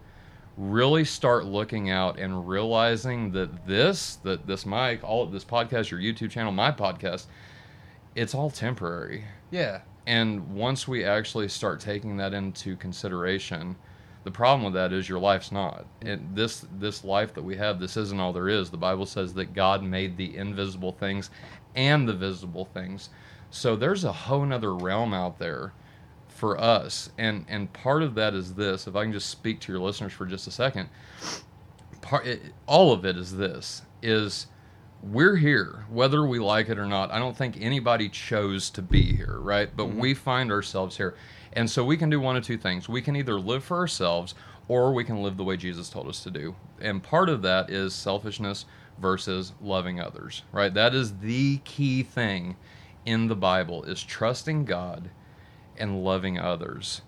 really 0.57 1.05
start 1.05 1.45
looking 1.45 1.89
out 1.89 2.19
and 2.19 2.47
realizing 2.47 3.31
that 3.31 3.65
this 3.65 4.17
that 4.17 4.45
this 4.45 4.65
mic 4.65 5.03
all 5.03 5.23
of 5.23 5.31
this 5.31 5.45
podcast 5.45 5.89
your 5.89 5.99
youtube 5.99 6.29
channel 6.29 6.51
my 6.51 6.71
podcast 6.71 7.25
it's 8.15 8.35
all 8.35 8.49
temporary 8.49 9.23
Yeah. 9.49 9.81
and 10.05 10.53
once 10.53 10.87
we 10.87 11.05
actually 11.05 11.47
start 11.47 11.79
taking 11.79 12.17
that 12.17 12.33
into 12.33 12.75
consideration, 12.75 13.75
the 14.25 14.31
problem 14.31 14.65
with 14.65 14.73
that 14.73 14.91
is 14.93 15.07
your 15.09 15.19
life's 15.19 15.51
not. 15.51 15.85
And 16.01 16.35
this 16.35 16.65
this 16.77 17.03
life 17.03 17.33
that 17.33 17.41
we 17.41 17.55
have, 17.55 17.79
this 17.79 17.97
isn't 17.97 18.19
all 18.19 18.33
there 18.33 18.49
is. 18.49 18.69
The 18.69 18.77
Bible 18.77 19.05
says 19.05 19.33
that 19.35 19.53
God 19.53 19.81
made 19.81 20.15
the 20.17 20.35
invisible 20.37 20.91
things 20.91 21.29
and 21.75 22.07
the 22.07 22.13
visible 22.13 22.65
things. 22.65 23.09
So 23.49 23.75
there's 23.75 24.03
a 24.03 24.11
whole 24.11 24.45
nother 24.45 24.75
realm 24.75 25.13
out 25.13 25.39
there 25.39 25.73
for 26.41 26.59
us. 26.59 27.11
And 27.19 27.45
and 27.47 27.71
part 27.71 28.01
of 28.01 28.15
that 28.15 28.33
is 28.33 28.55
this. 28.55 28.87
If 28.87 28.95
I 28.95 29.03
can 29.03 29.13
just 29.13 29.29
speak 29.29 29.59
to 29.61 29.71
your 29.71 29.79
listeners 29.79 30.11
for 30.11 30.25
just 30.25 30.47
a 30.47 30.51
second, 30.51 30.89
part 32.01 32.25
it, 32.25 32.41
all 32.65 32.91
of 32.91 33.05
it 33.05 33.15
is 33.15 33.37
this 33.37 33.83
is 34.01 34.47
we're 35.03 35.35
here 35.35 35.85
whether 35.91 36.25
we 36.25 36.39
like 36.39 36.67
it 36.67 36.79
or 36.79 36.87
not. 36.87 37.11
I 37.11 37.19
don't 37.19 37.37
think 37.37 37.57
anybody 37.61 38.09
chose 38.09 38.71
to 38.71 38.81
be 38.81 39.15
here 39.15 39.37
right? 39.39 39.69
But 39.73 39.89
mm-hmm. 39.89 39.99
we 39.99 40.13
find 40.15 40.51
ourselves 40.51 40.97
here. 40.97 41.13
And 41.53 41.69
so 41.69 41.85
we 41.85 41.95
can 41.95 42.09
do 42.09 42.19
one 42.19 42.35
of 42.35 42.43
two 42.43 42.57
things. 42.57 42.89
We 42.89 43.03
can 43.03 43.15
either 43.15 43.39
live 43.39 43.63
for 43.63 43.77
ourselves 43.77 44.33
or 44.67 44.93
we 44.93 45.03
can 45.03 45.21
live 45.21 45.37
the 45.37 45.43
way 45.43 45.57
jesus 45.57 45.89
told 45.89 46.07
us 46.07 46.23
to 46.23 46.31
do. 46.31 46.55
And 46.79 47.03
part 47.03 47.29
of 47.29 47.43
that 47.43 47.69
is 47.69 47.93
selfishness 47.93 48.65
versus 48.99 49.53
loving 49.61 49.99
others 49.99 50.41
right? 50.51 50.73
That 50.73 50.95
is 50.95 51.19
the 51.19 51.57
key 51.65 52.01
thing 52.01 52.55
in 53.05 53.27
the 53.27 53.35
bible 53.35 53.83
is 53.83 54.03
trusting 54.03 54.65
god 54.65 55.09
and 55.77 56.03
loving 56.03 56.39
others. 56.39 57.01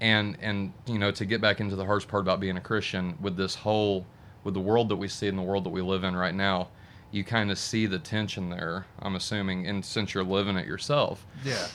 And 0.00 0.36
and 0.40 0.72
you 0.86 0.98
know 0.98 1.10
to 1.12 1.24
get 1.24 1.40
back 1.40 1.60
into 1.60 1.76
the 1.76 1.84
hardest 1.84 2.08
part 2.08 2.22
about 2.22 2.40
being 2.40 2.56
a 2.56 2.60
christian 2.60 3.16
with 3.20 3.36
this 3.36 3.54
whole 3.54 4.04
with 4.42 4.54
the 4.54 4.60
world 4.60 4.88
that 4.88 4.96
we 4.96 5.06
see 5.06 5.28
in 5.28 5.36
the 5.36 5.42
world 5.42 5.64
that 5.64 5.70
we 5.70 5.80
live 5.80 6.02
in 6.02 6.16
right 6.16 6.34
now 6.34 6.68
you 7.12 7.22
kind 7.22 7.52
of 7.52 7.58
see 7.58 7.86
the 7.86 7.98
tension 8.00 8.50
there 8.50 8.86
i'm 9.00 9.14
assuming 9.14 9.66
and 9.66 9.84
since 9.84 10.12
you're 10.14 10.24
living 10.24 10.56
it 10.56 10.66
yourself. 10.66 11.24
Yeah. 11.44 11.66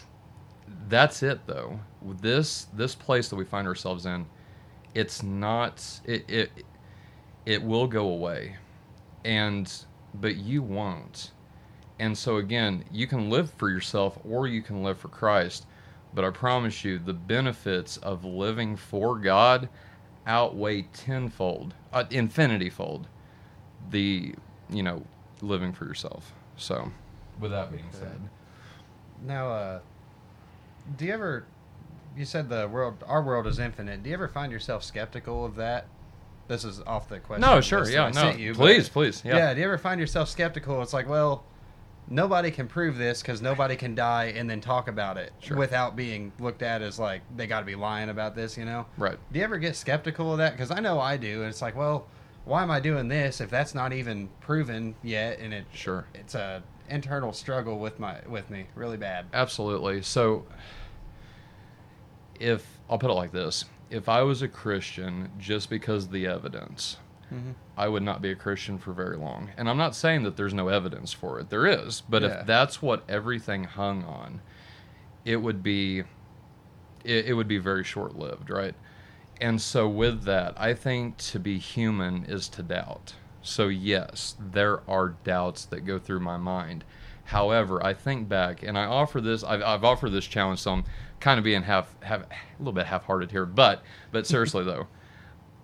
that's 0.89 1.23
it 1.23 1.45
though. 1.47 1.79
This 2.21 2.67
this 2.73 2.95
place 2.95 3.29
that 3.29 3.35
we 3.35 3.45
find 3.45 3.67
ourselves 3.67 4.05
in 4.05 4.25
it's 4.93 5.23
not 5.23 5.83
it 6.05 6.29
it 6.29 6.51
it 7.45 7.63
will 7.63 7.87
go 7.87 8.09
away. 8.09 8.55
And 9.23 9.71
but 10.13 10.35
you 10.37 10.61
won't. 10.61 11.31
And 11.99 12.17
so 12.17 12.37
again 12.37 12.83
you 12.91 13.07
can 13.07 13.29
live 13.29 13.51
for 13.53 13.69
yourself 13.69 14.17
or 14.27 14.47
you 14.47 14.61
can 14.61 14.83
live 14.83 14.99
for 14.99 15.07
christ 15.07 15.65
but 16.13 16.23
i 16.25 16.29
promise 16.29 16.83
you 16.83 16.97
the 16.97 17.13
benefits 17.13 17.97
of 17.97 18.23
living 18.25 18.75
for 18.75 19.17
god 19.17 19.69
outweigh 20.25 20.81
tenfold 20.93 21.73
uh, 21.93 22.03
infinity 22.09 22.69
fold 22.69 23.07
the 23.91 24.33
you 24.69 24.83
know 24.83 25.03
living 25.41 25.71
for 25.71 25.85
yourself 25.85 26.33
so 26.57 26.91
with 27.39 27.51
that 27.51 27.71
being 27.71 27.85
said 27.91 28.19
Now, 29.25 29.49
uh, 29.49 29.79
do 30.97 31.05
you 31.05 31.13
ever? 31.13 31.45
You 32.15 32.25
said 32.25 32.49
the 32.49 32.67
world, 32.67 33.03
our 33.07 33.21
world 33.21 33.45
is 33.47 33.59
infinite. 33.59 34.01
Do 34.03 34.09
you 34.09 34.15
ever 34.15 34.27
find 34.27 34.51
yourself 34.51 34.83
skeptical 34.83 35.45
of 35.45 35.55
that? 35.55 35.85
This 36.47 36.63
is 36.63 36.81
off 36.81 37.09
the 37.09 37.19
question. 37.19 37.41
no 37.41 37.61
sure 37.61 37.89
yeah 37.89 38.07
no 38.07 38.13
sent 38.13 38.39
you, 38.39 38.53
please 38.53 38.89
please 38.89 39.21
yeah. 39.25 39.37
yeah 39.37 39.53
Do 39.53 39.59
you 39.59 39.65
ever 39.65 39.77
find 39.77 39.99
yourself 39.99 40.29
skeptical? 40.29 40.81
It's 40.81 40.93
like, 40.93 41.07
well, 41.09 41.43
nobody 42.09 42.51
can 42.51 42.67
prove 42.67 42.97
this 42.97 43.21
because 43.21 43.41
nobody 43.41 43.75
can 43.75 43.93
die 43.95 44.25
and 44.35 44.49
then 44.49 44.61
talk 44.61 44.87
about 44.87 45.17
it 45.17 45.33
Sure. 45.39 45.57
without 45.57 45.95
being 45.95 46.31
looked 46.39 46.61
at 46.61 46.81
as 46.81 46.97
like 46.99 47.21
they 47.35 47.47
got 47.47 47.59
to 47.61 47.65
be 47.65 47.75
lying 47.75 48.09
about 48.09 48.35
this, 48.35 48.57
you 48.57 48.65
know? 48.65 48.85
Right. 48.97 49.17
Do 49.31 49.39
you 49.39 49.43
ever 49.45 49.57
get 49.57 49.75
skeptical 49.75 50.31
of 50.31 50.37
that? 50.37 50.53
Because 50.53 50.71
I 50.71 50.79
know 50.79 50.99
I 50.99 51.17
do, 51.17 51.41
and 51.41 51.49
it's 51.49 51.61
like, 51.61 51.75
well, 51.75 52.07
why 52.45 52.63
am 52.63 52.71
I 52.71 52.79
doing 52.79 53.07
this 53.09 53.41
if 53.41 53.49
that's 53.49 53.75
not 53.75 53.91
even 53.93 54.29
proven 54.39 54.95
yet? 55.03 55.39
And 55.39 55.53
it 55.53 55.65
Sure. 55.73 56.05
it's 56.13 56.33
a 56.35 56.63
internal 56.89 57.33
struggle 57.33 57.79
with 57.79 57.99
my 57.99 58.15
with 58.27 58.49
me, 58.49 58.67
really 58.75 58.95
bad. 58.97 59.25
Absolutely. 59.33 60.01
So, 60.01 60.45
if 62.39 62.79
I'll 62.89 62.97
put 62.99 63.09
it 63.09 63.13
like 63.15 63.31
this 63.31 63.65
if 63.89 64.09
I 64.09 64.21
was 64.21 64.41
a 64.41 64.47
Christian 64.49 65.29
just 65.39 65.69
because 65.69 66.05
of 66.05 66.11
the 66.11 66.27
evidence, 66.27 66.97
Mhm. 67.31 67.55
I 67.77 67.87
would 67.87 68.03
not 68.03 68.21
be 68.21 68.31
a 68.31 68.35
Christian 68.35 68.77
for 68.77 68.93
very 68.93 69.17
long. 69.17 69.49
And 69.57 69.69
I'm 69.69 69.77
not 69.77 69.95
saying 69.95 70.23
that 70.23 70.37
there's 70.37 70.53
no 70.53 70.69
evidence 70.69 71.11
for 71.13 71.39
it. 71.39 71.49
There 71.49 71.65
is. 71.65 72.01
But 72.07 72.21
Yeah. 72.21 72.29
if 72.41 72.45
that's 72.47 72.81
what 72.81 73.03
everything 73.09 73.65
hung 73.65 74.03
on, 74.05 74.41
it 75.25 75.37
would 75.37 75.61
be 75.63 76.03
it, 77.03 77.27
it 77.27 77.33
would 77.35 77.47
be 77.47 77.57
very 77.57 77.83
short 77.85 78.17
lived, 78.17 78.49
right? 78.49 78.75
And 79.39 79.61
so 79.61 79.87
with 79.87 80.23
that, 80.23 80.53
I 80.59 80.73
think 80.73 81.17
to 81.17 81.39
be 81.39 81.57
human 81.59 82.25
is 82.25 82.49
to 82.49 82.63
doubt. 82.63 83.13
So 83.41 83.67
yes, 83.67 84.35
there 84.39 84.81
are 84.89 85.09
doubts 85.23 85.63
that 85.65 85.81
go 85.81 85.99
through 85.99 86.19
my 86.21 86.37
mind. 86.37 86.83
However, 87.25 87.85
I 87.85 87.93
think 87.93 88.27
back 88.27 88.63
and 88.63 88.77
I 88.77 88.85
offer 88.85 89.21
this 89.21 89.43
I've, 89.43 89.61
I've 89.61 89.83
offered 89.83 90.09
this 90.11 90.25
challenge 90.25 90.59
so 90.59 90.73
I'm 90.73 90.83
kind 91.19 91.37
of 91.37 91.43
being 91.43 91.63
half 91.63 91.93
have 92.03 92.21
a 92.23 92.27
little 92.59 92.73
bit 92.73 92.87
half-hearted 92.87 93.31
here, 93.31 93.45
but 93.45 93.83
but 94.11 94.25
seriously 94.33 94.63
though, 94.63 94.87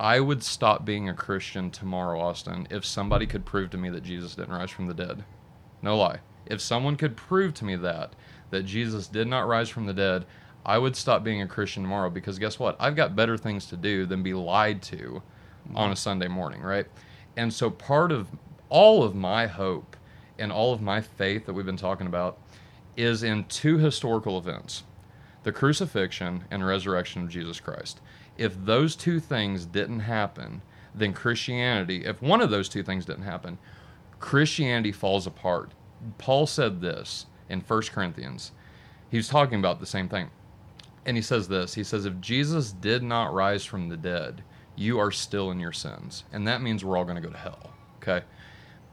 I 0.04 0.20
would 0.20 0.44
stop 0.44 0.84
being 0.84 1.08
a 1.08 1.14
Christian 1.14 1.72
tomorrow, 1.72 2.20
Austin, 2.20 2.68
if 2.70 2.84
somebody 2.84 3.26
could 3.26 3.46
prove 3.46 3.70
to 3.70 3.78
me 3.78 3.90
that 3.92 4.04
Jesus 4.04 4.36
didn't 4.36 4.54
rise 4.54 4.70
from 4.70 4.88
the 4.88 4.94
dead. 4.94 5.24
No 5.82 5.96
lie. 5.96 6.20
If 6.46 6.60
someone 6.60 6.98
could 6.98 7.16
prove 7.16 7.54
to 7.54 7.66
me 7.66 7.78
that 7.78 8.14
that 8.50 8.66
Jesus 8.66 9.08
did 9.08 9.30
not 9.30 9.48
rise 9.48 9.70
from 9.70 9.86
the 9.86 9.94
dead, 9.94 10.26
I 10.66 10.78
would 10.78 10.98
stop 10.98 11.24
being 11.24 11.42
a 11.42 11.48
Christian 11.48 11.84
tomorrow 11.84 12.10
because 12.10 12.38
guess 12.38 12.60
what? 12.60 12.76
I've 12.82 12.98
got 12.98 13.16
better 13.16 13.38
things 13.38 13.66
to 13.68 13.78
do 13.78 14.06
than 14.06 14.24
be 14.24 14.34
lied 14.34 14.82
to 14.84 15.24
on 15.74 15.92
a 15.92 15.96
Sunday 15.96 16.28
morning, 16.28 16.62
right? 16.62 16.86
And 17.38 17.54
so 17.54 17.70
part 17.70 18.12
of 18.12 18.28
all 18.68 19.04
of 19.04 19.16
my 19.16 19.48
hope 19.48 19.96
and 20.38 20.52
all 20.52 20.74
of 20.74 20.82
my 20.82 21.00
faith 21.00 21.46
that 21.46 21.54
we've 21.54 21.66
been 21.66 21.78
talking 21.78 22.08
about 22.08 22.38
is 22.98 23.24
in 23.24 23.46
two 23.46 23.78
historical 23.78 24.38
events 24.38 24.84
the 25.44 25.52
crucifixion 25.52 26.46
and 26.52 26.66
resurrection 26.66 27.22
of 27.22 27.30
Jesus 27.30 27.60
Christ. 27.60 28.00
If 28.38 28.54
those 28.66 28.96
two 28.96 29.20
things 29.20 29.66
didn't 29.66 30.02
happen, 30.02 30.62
then 30.96 31.14
Christianity, 31.14 32.06
if 32.06 32.22
one 32.22 32.42
of 32.42 32.50
those 32.50 32.70
two 32.70 32.84
things 32.84 33.06
didn't 33.06 33.24
happen, 33.24 33.58
Christianity 34.20 34.92
falls 34.92 35.28
apart. 35.28 35.72
Paul 36.18 36.48
said 36.48 36.82
this 36.82 37.26
in 37.50 37.62
1 37.62 37.82
Corinthians. 37.84 38.52
He 39.10 39.18
was 39.18 39.28
talking 39.28 39.60
about 39.60 39.80
the 39.80 39.86
same 39.86 40.10
thing. 40.10 40.30
And 41.06 41.18
he 41.18 41.24
says 41.24 41.48
this 41.48 41.74
He 41.74 41.84
says, 41.84 42.06
If 42.06 42.20
Jesus 42.22 42.72
did 42.72 43.04
not 43.04 43.34
rise 43.34 43.66
from 43.66 43.90
the 43.90 43.98
dead, 43.98 44.44
you 44.76 45.00
are 45.00 45.12
still 45.12 45.52
in 45.52 45.60
your 45.60 45.74
sins. 45.74 46.24
And 46.32 46.48
that 46.48 46.62
means 46.62 46.84
we're 46.84 46.98
all 46.98 47.04
going 47.04 47.22
to 47.22 47.28
go 47.28 47.30
to 47.30 47.38
hell. 47.38 47.72
Okay? 47.98 48.26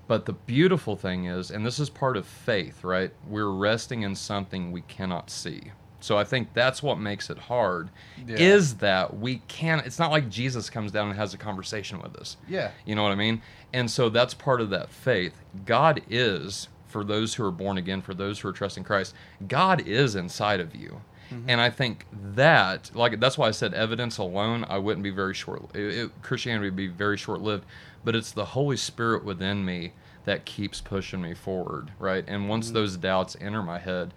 But 0.06 0.26
the 0.26 0.32
beautiful 0.32 0.96
thing 0.96 1.26
is, 1.26 1.50
and 1.50 1.64
this 1.64 1.78
is 1.78 1.88
part 1.88 2.16
of 2.16 2.26
faith, 2.26 2.82
right? 2.82 3.12
We're 3.28 3.50
resting 3.50 4.02
in 4.02 4.16
something 4.16 4.72
we 4.72 4.82
cannot 4.82 5.30
see. 5.30 5.70
So 6.00 6.16
I 6.16 6.24
think 6.24 6.54
that's 6.54 6.82
what 6.82 6.98
makes 6.98 7.30
it 7.30 7.38
hard. 7.38 7.90
Yeah. 8.26 8.36
Is 8.36 8.76
that 8.76 9.18
we 9.18 9.42
can't? 9.48 9.84
It's 9.86 9.98
not 9.98 10.10
like 10.10 10.28
Jesus 10.30 10.70
comes 10.70 10.90
down 10.90 11.08
and 11.08 11.16
has 11.16 11.34
a 11.34 11.38
conversation 11.38 12.00
with 12.00 12.16
us. 12.16 12.36
Yeah. 12.48 12.70
You 12.86 12.94
know 12.94 13.02
what 13.02 13.12
I 13.12 13.16
mean? 13.16 13.42
And 13.72 13.90
so 13.90 14.08
that's 14.08 14.34
part 14.34 14.60
of 14.60 14.70
that 14.70 14.90
faith. 14.90 15.34
God 15.66 16.02
is, 16.08 16.68
for 16.86 17.04
those 17.04 17.34
who 17.34 17.44
are 17.44 17.52
born 17.52 17.78
again, 17.78 18.02
for 18.02 18.14
those 18.14 18.40
who 18.40 18.48
are 18.48 18.52
trusting 18.52 18.84
Christ, 18.84 19.14
God 19.46 19.86
is 19.86 20.16
inside 20.16 20.60
of 20.60 20.74
you. 20.74 21.02
Mm-hmm. 21.30 21.50
And 21.50 21.60
I 21.60 21.70
think 21.70 22.06
that, 22.34 22.90
like, 22.94 23.20
that's 23.20 23.38
why 23.38 23.46
I 23.46 23.52
said 23.52 23.72
evidence 23.74 24.18
alone, 24.18 24.64
I 24.68 24.78
wouldn't 24.78 25.04
be 25.04 25.10
very 25.10 25.34
short. 25.34 25.76
It, 25.76 25.80
it, 25.80 26.22
Christianity 26.22 26.66
would 26.66 26.76
be 26.76 26.88
very 26.88 27.16
short 27.16 27.40
lived. 27.40 27.64
But 28.04 28.16
it's 28.16 28.32
the 28.32 28.46
Holy 28.46 28.76
Spirit 28.76 29.24
within 29.24 29.64
me 29.64 29.92
that 30.24 30.44
keeps 30.44 30.80
pushing 30.80 31.20
me 31.20 31.34
forward, 31.34 31.92
right? 31.98 32.24
And 32.26 32.48
once 32.48 32.66
mm-hmm. 32.66 32.74
those 32.74 32.96
doubts 32.96 33.36
enter 33.40 33.62
my 33.62 33.78
head, 33.78 34.12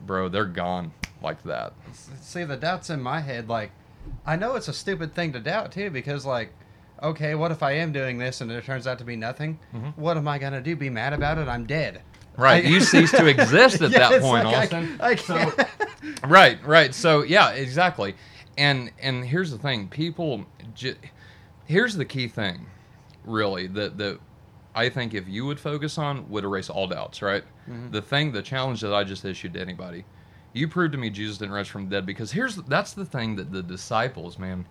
bro, 0.00 0.28
they're 0.28 0.44
gone 0.44 0.92
like 1.22 1.42
that. 1.44 1.72
See, 2.20 2.44
the 2.44 2.56
doubts 2.56 2.90
in 2.90 3.00
my 3.02 3.20
head, 3.20 3.48
like, 3.48 3.70
I 4.26 4.36
know 4.36 4.54
it's 4.54 4.68
a 4.68 4.72
stupid 4.72 5.14
thing 5.14 5.32
to 5.32 5.40
doubt 5.40 5.72
too, 5.72 5.90
because 5.90 6.24
like, 6.26 6.52
okay, 7.02 7.34
what 7.34 7.50
if 7.50 7.62
I 7.62 7.72
am 7.72 7.92
doing 7.92 8.18
this 8.18 8.40
and 8.40 8.50
it 8.50 8.64
turns 8.64 8.86
out 8.86 8.98
to 8.98 9.04
be 9.04 9.16
nothing? 9.16 9.58
Mm-hmm. 9.74 10.00
What 10.00 10.16
am 10.16 10.26
I 10.28 10.38
gonna 10.38 10.60
do? 10.60 10.76
Be 10.76 10.90
mad 10.90 11.12
about 11.12 11.38
it? 11.38 11.48
I'm 11.48 11.66
dead. 11.66 12.02
Right. 12.36 12.64
I- 12.64 12.68
you 12.68 12.80
cease 12.92 13.10
to 13.12 13.26
exist 13.26 13.80
at 13.82 13.90
Yeah, 13.90 14.08
that 14.10 14.22
point, 14.22 14.44
like 14.46 14.72
Austin. 14.72 14.96
I 15.00 15.14
So- 15.16 15.50
can't- 15.50 15.68
right 16.28 16.64
right 16.64 16.94
so 16.94 17.22
yeah 17.22 17.50
exactly 17.50 18.14
and 18.56 18.90
and 19.02 19.24
here's 19.24 19.50
the 19.50 19.58
thing 19.58 19.88
people 19.88 20.44
j- 20.74 20.94
here's 21.66 21.96
the 21.96 22.04
key 22.04 22.28
thing 22.28 22.66
really 23.24 23.66
that 23.66 23.98
that 23.98 24.18
i 24.76 24.88
think 24.88 25.12
if 25.12 25.28
you 25.28 25.44
would 25.44 25.58
focus 25.58 25.98
on 25.98 26.28
would 26.30 26.44
erase 26.44 26.70
all 26.70 26.86
doubts 26.86 27.20
right 27.20 27.42
mm-hmm. 27.68 27.90
the 27.90 28.00
thing 28.00 28.30
the 28.30 28.40
challenge 28.42 28.80
that 28.80 28.94
i 28.94 29.02
just 29.02 29.24
issued 29.24 29.52
to 29.54 29.60
anybody 29.60 30.04
you 30.52 30.68
proved 30.68 30.92
to 30.92 30.98
me 30.98 31.10
jesus 31.10 31.38
didn't 31.38 31.54
rise 31.54 31.68
from 31.68 31.84
the 31.84 31.96
dead 31.96 32.06
because 32.06 32.32
here's 32.32 32.56
that's 32.56 32.92
the 32.92 33.04
thing 33.04 33.36
that 33.36 33.52
the 33.52 33.62
disciples 33.62 34.38
man 34.38 34.64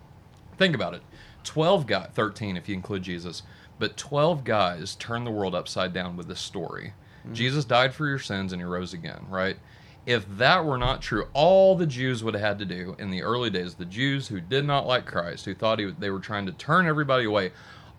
think 0.56 0.74
about 0.74 0.94
it. 0.94 1.02
12 1.44 1.86
got 1.86 2.14
13 2.14 2.56
if 2.56 2.68
you 2.68 2.74
include 2.74 3.02
jesus 3.02 3.42
but 3.78 3.96
12 3.96 4.44
guys 4.44 4.96
turned 4.96 5.26
the 5.26 5.30
world 5.30 5.54
upside 5.54 5.92
down 5.92 6.16
with 6.16 6.26
this 6.26 6.40
story. 6.40 6.92
Mm. 7.26 7.32
Jesus 7.32 7.64
died 7.64 7.94
for 7.94 8.08
your 8.08 8.18
sins 8.18 8.52
and 8.52 8.60
he 8.60 8.66
rose 8.66 8.92
again 8.92 9.24
right? 9.28 9.56
If 10.04 10.26
that 10.38 10.64
were 10.64 10.78
not 10.78 11.02
true 11.02 11.28
all 11.32 11.76
the 11.76 11.86
jews 11.86 12.24
would 12.24 12.34
have 12.34 12.42
had 12.42 12.58
to 12.58 12.64
do 12.64 12.96
in 12.98 13.10
the 13.10 13.22
early 13.22 13.50
days 13.50 13.74
the 13.74 13.84
jews 13.84 14.28
who 14.28 14.40
did 14.40 14.64
not 14.64 14.86
like 14.86 15.06
christ 15.06 15.44
who 15.44 15.54
thought 15.54 15.78
he, 15.78 15.92
they 15.98 16.10
were 16.10 16.18
trying 16.18 16.46
to 16.46 16.52
turn 16.52 16.86
everybody 16.86 17.24
away 17.24 17.52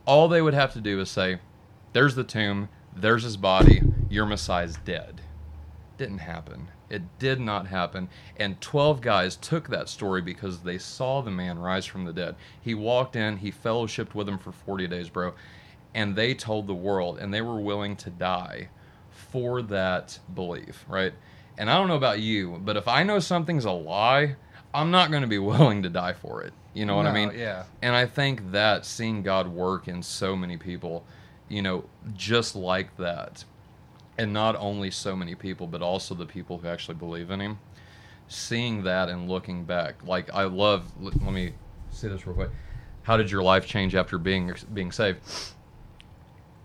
all 0.06 0.28
they 0.28 0.42
would 0.42 0.54
have 0.54 0.74
to 0.74 0.82
do 0.82 1.00
is 1.00 1.10
say 1.10 1.40
there's 1.92 2.16
the 2.16 2.24
tomb. 2.24 2.70
There's 2.96 3.24
his 3.24 3.38
body. 3.38 3.82
Your 4.10 4.26
messiah's 4.26 4.78
dead. 4.86 5.22
Didn't 5.98 6.20
happen. 6.20 6.70
It 6.90 7.04
did 7.20 7.40
not 7.40 7.68
happen. 7.68 8.10
And 8.38 8.60
12 8.62 9.02
guys 9.02 9.36
took 9.36 9.68
that 9.70 9.90
story 9.90 10.22
because 10.22 10.60
they 10.60 10.78
saw 10.78 11.22
the 11.22 11.32
man 11.32 11.60
rise 11.60 11.86
from 11.86 12.06
the 12.06 12.14
dead. 12.14 12.36
He 12.60 12.74
walked 12.74 13.16
in, 13.16 13.38
he 13.38 13.52
fellowshipped 13.52 14.16
with 14.16 14.26
them 14.26 14.40
for 14.40 14.52
40 14.52 14.88
days, 14.88 15.10
bro. 15.10 15.34
And 15.94 16.16
they 16.16 16.34
told 16.34 16.68
the 16.68 16.76
world, 16.76 17.20
and 17.20 17.34
they 17.34 17.42
were 17.42 17.60
willing 17.60 17.96
to 17.98 18.10
die 18.10 18.70
for 19.10 19.62
that 19.64 20.20
belief, 20.34 20.86
right? 20.88 21.14
And 21.58 21.70
I 21.70 21.76
don't 21.76 21.88
know 21.88 21.96
about 21.96 22.20
you, 22.20 22.60
but 22.64 22.78
if 22.78 22.88
I 22.88 23.04
know 23.04 23.20
something's 23.20 23.66
a 23.66 23.72
lie, 23.72 24.36
I'm 24.74 24.92
not 24.92 25.12
going 25.12 25.22
to 25.22 25.28
be 25.28 25.40
willing 25.40 25.84
to 25.84 25.90
die 25.90 26.14
for 26.14 26.42
it. 26.42 26.54
You 26.74 26.86
know 26.86 26.96
what 26.96 27.08
I 27.08 27.14
mean? 27.14 27.32
yeah. 27.36 27.64
And 27.82 27.96
I 27.96 28.06
think 28.06 28.52
that 28.52 28.86
seeing 28.86 29.24
God 29.24 29.48
work 29.48 29.88
in 29.88 30.04
so 30.04 30.36
many 30.36 30.56
people, 30.56 31.04
you 31.48 31.62
know, 31.62 31.84
just 32.16 32.56
like 32.56 32.96
that, 32.98 33.44
and 34.20 34.34
not 34.34 34.58
only 34.58 34.92
so 34.92 35.16
many 35.16 35.34
people, 35.34 35.66
but 35.66 35.82
also 35.82 36.14
the 36.14 36.26
people 36.26 36.58
who 36.58 36.68
actually 36.68 36.96
believe 36.96 37.32
in 37.32 37.40
Him, 37.40 37.58
seeing 38.28 38.84
that 38.84 39.08
and 39.08 39.30
looking 39.30 39.64
back, 39.64 39.96
like 40.04 40.30
I 40.34 40.44
love. 40.44 40.92
Let, 41.00 41.20
let 41.24 41.34
me 41.34 41.54
say 41.90 42.10
this 42.10 42.28
real 42.28 42.36
quick. 42.36 42.50
How 43.04 43.16
did 43.16 43.32
your 43.32 43.42
life 43.42 43.66
change 43.66 43.96
after 43.96 44.18
being 44.18 44.54
being 44.74 44.92
saved? 44.92 45.22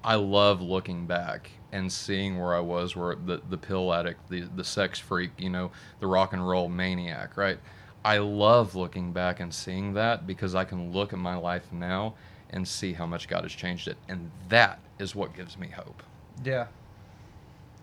I 0.03 0.17
love 0.17 0.61
looking 0.61 1.07
back 1.07 1.53
and 1.71 1.91
seeing 1.91 2.39
where 2.39 2.57
I 2.57 2.61
was, 2.61 2.97
where 2.97 3.15
the 3.15 3.41
the 3.49 3.57
pill 3.57 3.95
addict, 3.95 4.29
the 4.29 4.41
the 4.57 4.65
sex 4.65 4.99
freak, 4.99 5.31
you 5.39 5.49
know, 5.49 5.71
the 6.01 6.09
rock 6.09 6.33
and 6.33 6.47
roll 6.47 6.69
maniac, 6.69 7.37
right? 7.37 7.61
I 8.05 8.19
love 8.19 8.75
looking 8.75 9.13
back 9.13 9.39
and 9.39 9.55
seeing 9.55 9.95
that 9.95 10.27
because 10.27 10.57
I 10.57 10.65
can 10.65 10.93
look 10.93 11.13
at 11.13 11.21
my 11.21 11.37
life 11.37 11.73
now 11.73 12.15
and 12.51 12.67
see 12.67 12.93
how 12.93 13.07
much 13.07 13.29
God 13.29 13.45
has 13.45 13.53
changed 13.53 13.87
it, 13.87 13.97
and 14.09 14.33
that 14.49 14.81
is 14.99 15.15
what 15.15 15.37
gives 15.37 15.57
me 15.57 15.69
hope. 15.69 16.03
Yeah. 16.45 16.67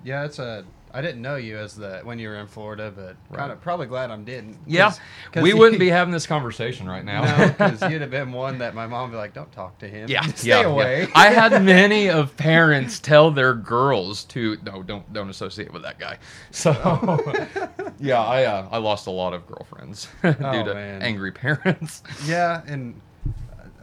Yeah, 0.04 0.26
it's 0.26 0.40
a. 0.40 0.66
I 0.94 1.00
didn't 1.02 1.22
know 1.22 1.38
you 1.38 1.58
as 1.58 1.74
the 1.74 2.02
when 2.04 2.20
you 2.20 2.28
were 2.28 2.36
in 2.36 2.48
Florida, 2.48 2.92
but 2.94 3.16
Right. 3.30 3.40
kind 3.40 3.52
of 3.54 3.62
probably 3.62 3.88
glad 3.88 4.12
I'm 4.12 4.26
didn't. 4.26 4.58
Yeah, 4.68 4.92
'cause 5.32 5.42
we 5.42 5.52
you- 5.52 5.58
wouldn't 5.58 5.80
be 5.80 5.88
having 5.88 6.12
this 6.12 6.28
conversation 6.28 6.86
right 6.90 7.06
now. 7.06 7.24
No, 7.24 7.48
because 7.48 7.82
you'd 7.90 8.02
have 8.02 8.10
been 8.12 8.34
one 8.34 8.58
that 8.58 8.76
my 8.76 8.88
mom 8.88 9.04
would 9.04 9.16
be 9.16 9.18
like, 9.18 9.34
"Don't 9.34 9.50
talk 9.54 9.78
to 9.80 9.88
him. 9.88 10.10
yeah, 10.10 10.22
stay 10.34 10.50
yeah, 10.50 10.60
yeah. 10.62 10.68
away." 10.68 11.08
I 11.16 11.28
had 11.30 11.64
many 11.64 12.10
of 12.10 12.36
parents 12.36 13.00
tell 13.00 13.32
their 13.32 13.54
girls 13.54 14.26
to 14.26 14.58
no, 14.66 14.84
don't 14.84 15.14
don't 15.14 15.30
associate 15.30 15.72
with 15.72 15.84
that 15.84 15.98
guy. 15.98 16.18
So 16.52 16.72
yeah, 18.00 18.20
I 18.22 18.44
uh, 18.44 18.68
I 18.70 18.78
lost 18.80 19.08
a 19.08 19.12
lot 19.12 19.34
of 19.34 19.48
girlfriends 19.48 20.10
due 20.22 20.36
Oh, 20.42 20.64
to 20.66 20.74
man. 20.74 21.02
angry 21.02 21.32
parents. 21.32 22.04
yeah, 22.26 22.64
and 22.68 23.00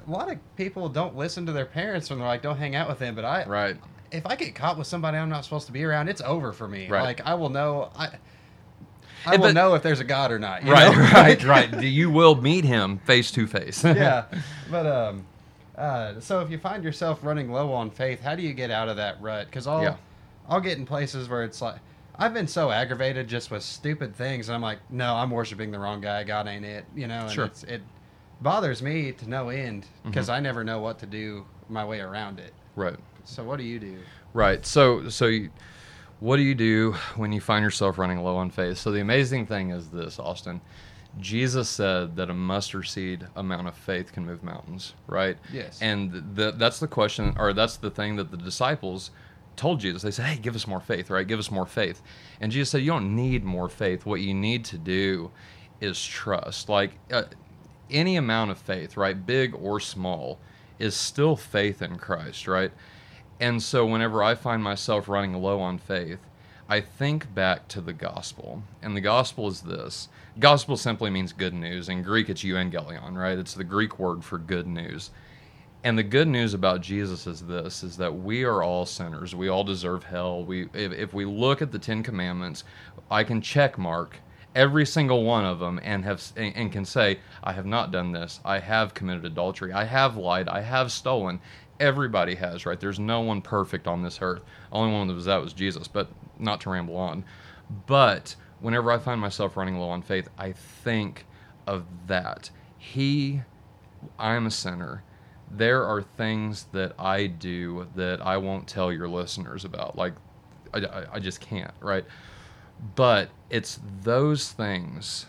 a 0.06 0.10
lot 0.10 0.30
of 0.30 0.38
people 0.56 0.90
don't 0.90 1.16
listen 1.16 1.46
to 1.46 1.52
their 1.52 1.64
parents 1.66 2.10
when 2.10 2.18
they're 2.18 2.28
like, 2.28 2.42
"Don't 2.42 2.58
hang 2.58 2.76
out 2.76 2.86
with 2.88 2.98
them." 2.98 3.14
But 3.14 3.24
I, 3.24 3.44
right. 3.46 3.76
If 4.10 4.26
I 4.26 4.36
get 4.36 4.54
caught 4.54 4.78
with 4.78 4.86
somebody 4.86 5.18
I'm 5.18 5.28
not 5.28 5.44
supposed 5.44 5.66
to 5.66 5.72
be 5.72 5.84
around, 5.84 6.08
it's 6.08 6.20
over 6.22 6.52
for 6.52 6.66
me. 6.68 6.88
Right. 6.88 7.02
Like 7.02 7.20
I 7.26 7.34
will 7.34 7.50
know. 7.50 7.90
I. 7.96 8.08
I 9.26 9.32
And 9.34 9.42
will 9.42 9.48
but- 9.48 9.54
know 9.54 9.74
if 9.74 9.82
there's 9.82 10.00
a 10.00 10.04
God 10.04 10.30
or 10.30 10.38
not. 10.38 10.64
you 10.64 10.72
Right, 10.72 10.92
know? 10.96 11.02
right, 11.12 11.44
right. 11.72 11.82
You 11.82 12.08
will 12.10 12.36
meet 12.36 12.64
him 12.64 12.98
face 12.98 13.30
to 13.32 13.46
face. 13.48 13.82
yeah, 13.84 14.24
but 14.70 14.86
um, 14.86 15.26
uh, 15.76 16.20
so 16.20 16.40
if 16.40 16.50
you 16.50 16.58
find 16.58 16.84
yourself 16.84 17.18
running 17.22 17.50
low 17.50 17.72
on 17.72 17.90
faith, 17.90 18.22
how 18.22 18.36
do 18.36 18.42
you 18.42 18.52
get 18.54 18.70
out 18.70 18.88
of 18.88 18.96
that 18.96 19.20
rut? 19.20 19.46
Because 19.46 19.66
all 19.66 19.82
Yeah. 19.82 19.96
I'll 20.48 20.60
get 20.60 20.78
in 20.78 20.86
places 20.86 21.28
where 21.28 21.42
it's 21.42 21.60
like 21.60 21.76
I've 22.16 22.32
been 22.32 22.46
so 22.48 22.70
aggravated 22.70 23.28
just 23.28 23.50
with 23.50 23.62
stupid 23.64 24.14
things, 24.16 24.48
and 24.48 24.54
I'm 24.56 24.62
like, 24.62 24.78
no, 24.90 25.14
I'm 25.14 25.30
worshiping 25.30 25.70
the 25.72 25.78
wrong 25.78 26.00
guy. 26.00 26.22
God 26.24 26.46
ain't 26.48 26.64
it, 26.64 26.84
you 26.96 27.06
know. 27.08 27.22
And 27.22 27.30
Sure. 27.32 27.44
it's, 27.46 27.64
it 27.64 27.82
bothers 28.40 28.82
me 28.82 29.12
to 29.12 29.28
no 29.28 29.48
end 29.50 29.86
because 30.04 30.28
Mhm. 30.28 30.34
I 30.34 30.40
never 30.40 30.62
know 30.64 30.78
what 30.80 30.98
to 31.00 31.06
do 31.06 31.44
my 31.68 31.84
way 31.84 32.00
around 32.00 32.38
it. 32.38 32.54
Right. 32.76 32.96
So 33.28 33.44
what 33.44 33.58
do 33.58 33.64
you 33.64 33.78
do? 33.78 33.98
Right. 34.32 34.64
So 34.64 35.08
so 35.10 35.26
you, 35.26 35.50
what 36.20 36.36
do 36.36 36.42
you 36.42 36.54
do 36.54 36.92
when 37.16 37.30
you 37.30 37.40
find 37.40 37.62
yourself 37.62 37.98
running 37.98 38.22
low 38.22 38.36
on 38.36 38.50
faith? 38.50 38.78
So 38.78 38.90
the 38.90 39.00
amazing 39.00 39.46
thing 39.46 39.70
is 39.70 39.88
this, 39.90 40.18
Austin. 40.18 40.60
Jesus 41.20 41.68
said 41.68 42.16
that 42.16 42.30
a 42.30 42.34
mustard 42.34 42.86
seed 42.86 43.26
amount 43.36 43.68
of 43.68 43.74
faith 43.74 44.12
can 44.12 44.24
move 44.24 44.42
mountains, 44.42 44.94
right? 45.06 45.36
Yes. 45.52 45.78
And 45.82 46.12
the, 46.34 46.52
that's 46.52 46.80
the 46.80 46.86
question, 46.86 47.34
or 47.38 47.52
that's 47.52 47.76
the 47.76 47.90
thing 47.90 48.16
that 48.16 48.30
the 48.30 48.36
disciples 48.36 49.10
told 49.56 49.80
Jesus. 49.80 50.02
They 50.02 50.10
said, 50.10 50.26
"Hey, 50.26 50.38
give 50.38 50.54
us 50.54 50.66
more 50.66 50.80
faith, 50.80 51.10
right? 51.10 51.26
Give 51.26 51.38
us 51.38 51.50
more 51.50 51.66
faith." 51.66 52.02
And 52.40 52.50
Jesus 52.50 52.70
said, 52.70 52.82
"You 52.82 52.92
don't 52.92 53.14
need 53.14 53.44
more 53.44 53.68
faith. 53.68 54.06
What 54.06 54.20
you 54.20 54.32
need 54.32 54.64
to 54.66 54.78
do 54.78 55.30
is 55.80 56.02
trust. 56.02 56.68
Like 56.68 56.92
uh, 57.12 57.24
any 57.90 58.16
amount 58.16 58.52
of 58.52 58.58
faith, 58.58 58.96
right, 58.96 59.26
big 59.26 59.54
or 59.54 59.80
small, 59.80 60.38
is 60.78 60.94
still 60.94 61.36
faith 61.36 61.82
in 61.82 61.96
Christ, 61.96 62.48
right? 62.48 62.72
And 63.40 63.62
so 63.62 63.86
whenever 63.86 64.22
I 64.22 64.34
find 64.34 64.62
myself 64.62 65.08
running 65.08 65.34
low 65.34 65.60
on 65.60 65.78
faith, 65.78 66.18
I 66.68 66.80
think 66.80 67.34
back 67.34 67.68
to 67.68 67.80
the 67.80 67.92
gospel. 67.92 68.62
And 68.82 68.96
the 68.96 69.00
gospel 69.00 69.48
is 69.48 69.62
this. 69.62 70.08
Gospel 70.38 70.76
simply 70.76 71.08
means 71.08 71.32
good 71.32 71.54
news. 71.54 71.88
In 71.88 72.02
Greek 72.02 72.28
it's 72.28 72.44
euangelion, 72.44 73.16
right? 73.16 73.38
It's 73.38 73.54
the 73.54 73.64
Greek 73.64 73.98
word 73.98 74.22
for 74.22 74.38
good 74.38 74.66
news. 74.66 75.10
And 75.84 75.96
the 75.96 76.02
good 76.02 76.28
news 76.28 76.54
about 76.54 76.80
Jesus 76.82 77.26
is 77.26 77.40
this 77.40 77.82
is 77.84 77.96
that 77.96 78.14
we 78.14 78.42
are 78.44 78.62
all 78.62 78.84
sinners. 78.84 79.34
We 79.34 79.48
all 79.48 79.64
deserve 79.64 80.04
hell. 80.04 80.44
We 80.44 80.64
if, 80.74 80.92
if 80.92 81.14
we 81.14 81.24
look 81.24 81.62
at 81.62 81.72
the 81.72 81.78
10 81.78 82.02
commandments, 82.02 82.64
I 83.10 83.24
can 83.24 83.40
check 83.40 83.78
mark 83.78 84.16
every 84.54 84.84
single 84.84 85.22
one 85.24 85.44
of 85.44 85.60
them 85.60 85.78
and 85.84 86.04
have 86.04 86.22
and, 86.36 86.54
and 86.56 86.72
can 86.72 86.84
say 86.84 87.20
I 87.44 87.52
have 87.52 87.66
not 87.66 87.92
done 87.92 88.12
this. 88.12 88.40
I 88.44 88.58
have 88.58 88.92
committed 88.92 89.24
adultery. 89.24 89.72
I 89.72 89.84
have 89.84 90.16
lied. 90.16 90.48
I 90.48 90.60
have 90.62 90.90
stolen. 90.90 91.40
Everybody 91.80 92.34
has, 92.36 92.66
right? 92.66 92.78
There's 92.78 92.98
no 92.98 93.20
one 93.20 93.40
perfect 93.40 93.86
on 93.86 94.02
this 94.02 94.18
earth. 94.20 94.42
Only 94.72 94.92
one 94.92 95.08
that 95.08 95.14
was 95.14 95.26
that 95.26 95.42
was 95.42 95.52
Jesus, 95.52 95.88
but 95.88 96.08
not 96.38 96.60
to 96.62 96.70
ramble 96.70 96.96
on. 96.96 97.24
But 97.86 98.34
whenever 98.60 98.90
I 98.90 98.98
find 98.98 99.20
myself 99.20 99.56
running 99.56 99.78
low 99.78 99.88
on 99.90 100.02
faith, 100.02 100.28
I 100.38 100.52
think 100.52 101.26
of 101.66 101.84
that. 102.06 102.50
He 102.76 103.42
I'm 104.18 104.46
a 104.46 104.50
sinner. 104.50 105.02
There 105.50 105.84
are 105.84 106.02
things 106.02 106.64
that 106.72 106.92
I 106.98 107.26
do 107.26 107.88
that 107.96 108.24
I 108.24 108.36
won't 108.36 108.68
tell 108.68 108.92
your 108.92 109.08
listeners 109.08 109.64
about. 109.64 109.96
Like, 109.96 110.14
I, 110.74 111.04
I, 111.14 111.18
just 111.18 111.40
can't, 111.40 111.72
right? 111.80 112.04
But 112.94 113.30
it's 113.48 113.80
those 114.02 114.52
things 114.52 115.26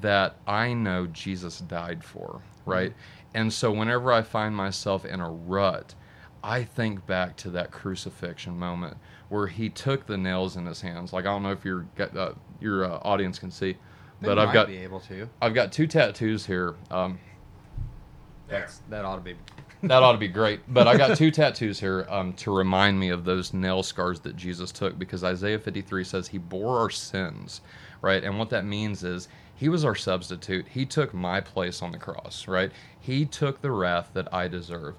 that 0.00 0.36
I 0.46 0.74
know 0.74 1.06
Jesus 1.06 1.60
died 1.60 2.04
for, 2.04 2.42
right? 2.66 2.90
Mm-hmm. 2.90 3.21
And 3.34 3.52
so 3.52 3.72
whenever 3.72 4.12
I 4.12 4.22
find 4.22 4.54
myself 4.54 5.04
in 5.04 5.20
a 5.20 5.30
rut, 5.30 5.94
I 6.44 6.64
think 6.64 7.06
back 7.06 7.36
to 7.38 7.50
that 7.50 7.70
crucifixion 7.70 8.58
moment 8.58 8.96
where 9.28 9.46
he 9.46 9.68
took 9.68 10.06
the 10.06 10.18
nails 10.18 10.56
in 10.56 10.66
his 10.66 10.80
hands. 10.80 11.12
Like 11.12 11.24
I 11.24 11.28
don't 11.28 11.42
know 11.42 11.52
if 11.52 11.64
your 11.64 11.86
uh, 11.98 12.32
your 12.60 12.84
uh, 12.84 12.98
audience 13.02 13.38
can 13.38 13.50
see, 13.50 13.76
but 14.20 14.34
They 14.34 14.40
I've 14.42 14.52
got 14.52 14.66
be 14.66 14.78
able 14.78 15.00
to. 15.00 15.28
I've 15.40 15.54
got 15.54 15.72
two 15.72 15.86
tattoos 15.86 16.46
here. 16.46 16.74
Um, 16.90 17.18
That's, 18.48 18.82
that 18.90 19.04
ought 19.04 19.16
to 19.16 19.22
be. 19.22 19.36
That 19.82 20.02
ought 20.02 20.12
to 20.12 20.18
be 20.18 20.28
great. 20.28 20.60
But 20.68 20.86
I 20.86 20.96
got 20.96 21.16
two 21.16 21.30
tattoos 21.30 21.80
here 21.80 22.06
um, 22.08 22.32
to 22.34 22.54
remind 22.54 22.98
me 22.98 23.08
of 23.08 23.24
those 23.24 23.52
nail 23.52 23.82
scars 23.82 24.20
that 24.20 24.36
Jesus 24.36 24.70
took 24.72 24.98
because 24.98 25.24
Isaiah 25.24 25.58
53 25.58 26.04
says 26.04 26.28
he 26.28 26.38
bore 26.38 26.78
our 26.78 26.90
sins, 26.90 27.60
right? 28.00 28.22
And 28.22 28.38
what 28.38 28.50
that 28.50 28.64
means 28.64 29.02
is 29.02 29.28
he 29.54 29.68
was 29.68 29.84
our 29.84 29.94
substitute. 29.94 30.66
He 30.68 30.86
took 30.86 31.12
my 31.12 31.40
place 31.40 31.82
on 31.82 31.92
the 31.92 31.98
cross, 31.98 32.46
right? 32.48 32.70
He 32.98 33.24
took 33.24 33.60
the 33.60 33.70
wrath 33.70 34.10
that 34.14 34.32
I 34.32 34.48
deserve. 34.48 34.96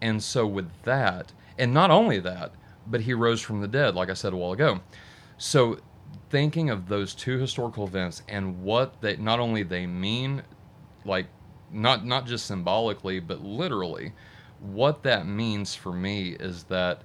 And 0.00 0.22
so, 0.22 0.46
with 0.46 0.70
that, 0.82 1.32
and 1.58 1.72
not 1.72 1.90
only 1.90 2.18
that, 2.20 2.52
but 2.86 3.02
he 3.02 3.14
rose 3.14 3.40
from 3.40 3.60
the 3.60 3.68
dead, 3.68 3.94
like 3.94 4.10
I 4.10 4.14
said 4.14 4.32
a 4.32 4.36
while 4.36 4.52
ago. 4.52 4.80
So, 5.38 5.78
thinking 6.30 6.70
of 6.70 6.88
those 6.88 7.14
two 7.14 7.38
historical 7.38 7.86
events 7.86 8.22
and 8.28 8.62
what 8.62 9.00
they 9.00 9.16
not 9.16 9.40
only 9.40 9.62
they 9.62 9.86
mean, 9.86 10.42
like 11.04 11.26
not 11.74 12.06
not 12.06 12.26
just 12.26 12.46
symbolically, 12.46 13.20
but 13.20 13.42
literally, 13.42 14.12
what 14.60 15.02
that 15.02 15.26
means 15.26 15.74
for 15.74 15.92
me 15.92 16.36
is 16.38 16.64
that 16.64 17.02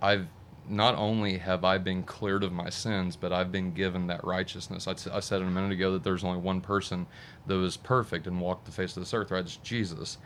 I've 0.00 0.26
not 0.68 0.94
only 0.94 1.38
have 1.38 1.64
I 1.64 1.78
been 1.78 2.02
cleared 2.02 2.44
of 2.44 2.52
my 2.52 2.70
sins, 2.70 3.16
but 3.16 3.32
I've 3.32 3.50
been 3.50 3.72
given 3.72 4.06
that 4.08 4.24
righteousness. 4.24 4.86
I, 4.86 4.92
I 5.14 5.20
said 5.20 5.42
a 5.42 5.44
minute 5.44 5.72
ago 5.72 5.92
that 5.92 6.04
there's 6.04 6.24
only 6.24 6.40
one 6.40 6.60
person 6.60 7.06
that 7.46 7.54
was 7.54 7.76
perfect 7.76 8.26
and 8.26 8.40
walked 8.40 8.66
the 8.66 8.72
face 8.72 8.96
of 8.96 9.02
this 9.02 9.14
earth, 9.14 9.30
right? 9.30 9.44
It's 9.44 9.56
Jesus. 9.56 10.18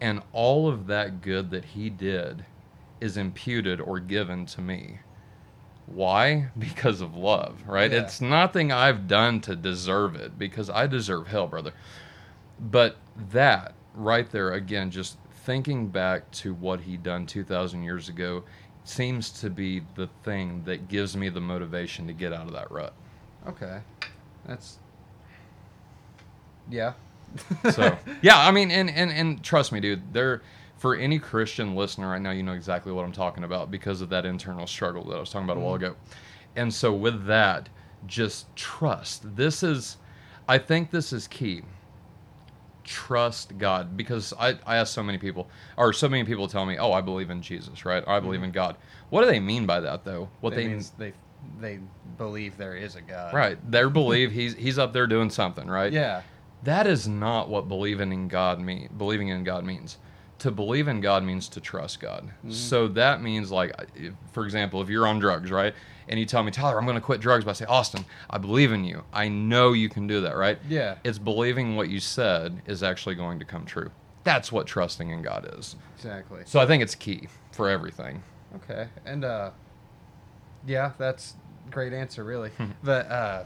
And 0.00 0.22
all 0.32 0.68
of 0.68 0.86
that 0.88 1.22
good 1.22 1.50
that 1.50 1.64
he 1.64 1.90
did 1.90 2.44
is 3.00 3.16
imputed 3.16 3.80
or 3.80 3.98
given 4.00 4.46
to 4.46 4.60
me. 4.60 4.98
Why? 5.86 6.48
Because 6.58 7.00
of 7.00 7.16
love, 7.16 7.62
right? 7.66 7.90
Yeah. 7.90 8.02
It's 8.02 8.20
nothing 8.20 8.70
I've 8.72 9.08
done 9.08 9.40
to 9.42 9.56
deserve 9.56 10.14
it 10.14 10.38
because 10.38 10.68
I 10.68 10.86
deserve 10.86 11.28
hell, 11.28 11.46
brother. 11.46 11.72
But 12.60 12.96
that 13.30 13.74
right 13.94 14.30
there, 14.30 14.52
again, 14.52 14.90
just 14.90 15.16
thinking 15.44 15.88
back 15.88 16.30
to 16.30 16.54
what 16.54 16.80
he 16.80 16.96
done 16.96 17.26
2,000 17.26 17.82
years 17.82 18.08
ago 18.08 18.44
seems 18.84 19.30
to 19.30 19.50
be 19.50 19.82
the 19.94 20.08
thing 20.22 20.62
that 20.64 20.88
gives 20.88 21.16
me 21.16 21.28
the 21.28 21.40
motivation 21.40 22.06
to 22.06 22.12
get 22.12 22.32
out 22.32 22.46
of 22.46 22.52
that 22.52 22.70
rut. 22.70 22.92
Okay. 23.46 23.80
That's. 24.46 24.78
Yeah. 26.70 26.92
So, 27.70 27.96
yeah, 28.22 28.38
I 28.38 28.50
mean, 28.50 28.72
and, 28.72 28.90
and, 28.90 29.10
and 29.12 29.42
trust 29.42 29.70
me, 29.70 29.78
dude, 29.78 30.12
there, 30.12 30.42
for 30.78 30.96
any 30.96 31.20
Christian 31.20 31.76
listener 31.76 32.10
right 32.10 32.20
now, 32.20 32.32
you 32.32 32.42
know 32.42 32.54
exactly 32.54 32.90
what 32.90 33.04
I'm 33.04 33.12
talking 33.12 33.44
about 33.44 33.70
because 33.70 34.00
of 34.00 34.08
that 34.08 34.26
internal 34.26 34.66
struggle 34.66 35.04
that 35.04 35.16
I 35.16 35.20
was 35.20 35.30
talking 35.30 35.44
about 35.44 35.58
a 35.58 35.60
while 35.60 35.76
mm-hmm. 35.76 35.84
ago. 35.84 35.96
And 36.56 36.74
so, 36.74 36.92
with 36.92 37.26
that, 37.26 37.68
just 38.06 38.54
trust. 38.56 39.36
This 39.36 39.62
is, 39.62 39.98
I 40.48 40.58
think 40.58 40.90
this 40.90 41.12
is 41.12 41.28
key. 41.28 41.62
Trust 42.90 43.56
God 43.56 43.96
because 43.96 44.34
I, 44.36 44.58
I 44.66 44.78
ask 44.78 44.92
so 44.92 45.02
many 45.02 45.16
people, 45.16 45.48
or 45.76 45.92
so 45.92 46.08
many 46.08 46.24
people 46.24 46.48
tell 46.48 46.66
me, 46.66 46.76
oh, 46.76 46.90
I 46.90 47.00
believe 47.00 47.30
in 47.30 47.40
Jesus, 47.40 47.84
right? 47.84 48.02
Or 48.04 48.14
I 48.14 48.18
believe 48.18 48.40
mm-hmm. 48.40 48.46
in 48.46 48.52
God. 48.52 48.76
What 49.10 49.20
do 49.22 49.28
they 49.28 49.38
mean 49.38 49.64
by 49.64 49.78
that, 49.78 50.04
though? 50.04 50.28
What 50.40 50.50
That 50.50 50.56
they 50.56 50.66
means 50.66 50.90
they 50.98 51.12
they 51.60 51.78
believe 52.18 52.56
there 52.56 52.74
is 52.74 52.96
a 52.96 53.00
God. 53.00 53.32
Right. 53.32 53.58
They 53.70 53.84
believe 53.88 54.32
he's 54.32 54.54
he's 54.54 54.76
up 54.76 54.92
there 54.92 55.06
doing 55.06 55.30
something, 55.30 55.68
right? 55.68 55.92
Yeah. 55.92 56.22
That 56.64 56.88
is 56.88 57.06
not 57.06 57.48
what 57.48 57.68
believing 57.68 58.12
in 58.12 58.26
God 58.26 58.60
mean. 58.60 58.90
Believing 58.98 59.28
in 59.28 59.44
God 59.44 59.64
means. 59.64 59.96
To 60.40 60.50
believe 60.50 60.88
in 60.88 61.00
God 61.00 61.22
means 61.22 61.48
to 61.50 61.60
trust 61.60 62.00
God. 62.00 62.30
So 62.48 62.88
that 62.88 63.22
means 63.22 63.50
like, 63.50 63.72
for 64.32 64.44
example, 64.44 64.80
if 64.82 64.88
you're 64.88 65.06
on 65.06 65.18
drugs, 65.18 65.50
right, 65.50 65.74
and 66.08 66.18
you 66.18 66.26
tell 66.26 66.42
me, 66.42 66.50
Tyler, 66.50 66.78
I'm 66.78 66.84
going 66.86 66.96
to 66.96 67.00
quit 67.00 67.20
drugs, 67.20 67.44
but 67.44 67.50
I 67.52 67.54
say, 67.54 67.66
Austin, 67.66 68.04
I 68.28 68.38
believe 68.38 68.72
in 68.72 68.82
you. 68.84 69.04
I 69.12 69.28
know 69.28 69.72
you 69.72 69.88
can 69.88 70.06
do 70.06 70.22
that, 70.22 70.36
right? 70.36 70.58
Yeah. 70.68 70.96
It's 71.04 71.18
believing 71.18 71.76
what 71.76 71.88
you 71.88 72.00
said 72.00 72.62
is 72.66 72.82
actually 72.82 73.14
going 73.14 73.38
to 73.38 73.44
come 73.44 73.64
true. 73.64 73.90
That's 74.24 74.50
what 74.50 74.66
trusting 74.66 75.10
in 75.10 75.22
God 75.22 75.48
is. 75.58 75.76
Exactly. 75.96 76.42
So 76.46 76.58
I 76.58 76.66
think 76.66 76.82
it's 76.82 76.94
key 76.94 77.28
for 77.52 77.68
everything. 77.68 78.22
Okay. 78.56 78.88
And 79.04 79.24
uh 79.24 79.50
yeah, 80.66 80.92
that's 80.98 81.34
a 81.66 81.70
great 81.70 81.92
answer 81.92 82.24
really. 82.24 82.50
but 82.82 83.10
uh 83.10 83.44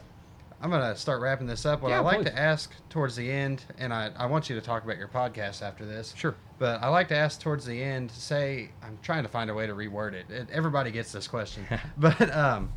I'm 0.61 0.69
gonna 0.71 0.95
start 0.95 1.21
wrapping 1.21 1.47
this 1.47 1.65
up. 1.65 1.81
What 1.81 1.89
Yeah, 1.89 1.97
I 1.97 1.99
like 2.01 2.17
please. 2.21 2.25
to 2.31 2.39
ask 2.39 2.71
towards 2.89 3.15
the 3.15 3.29
end, 3.31 3.63
and 3.77 3.93
I, 3.93 4.11
I 4.17 4.25
want 4.25 4.49
you 4.49 4.55
to 4.55 4.61
talk 4.61 4.83
about 4.83 4.97
your 4.97 5.07
podcast 5.09 5.61
after 5.61 5.85
this. 5.85 6.13
Sure. 6.15 6.35
But 6.57 6.81
I 6.81 6.87
like 6.87 7.07
to 7.09 7.15
ask 7.17 7.39
towards 7.41 7.65
the 7.65 7.81
end. 7.83 8.09
Say 8.11 8.69
I'm 8.81 8.97
trying 9.01 9.23
to 9.23 9.29
find 9.29 9.49
a 9.49 9.53
way 9.53 9.67
to 9.67 9.73
reword 9.73 10.13
it. 10.13 10.25
it 10.29 10.47
everybody 10.51 10.91
gets 10.91 11.11
this 11.11 11.27
question, 11.27 11.65
but 11.97 12.33
um, 12.35 12.71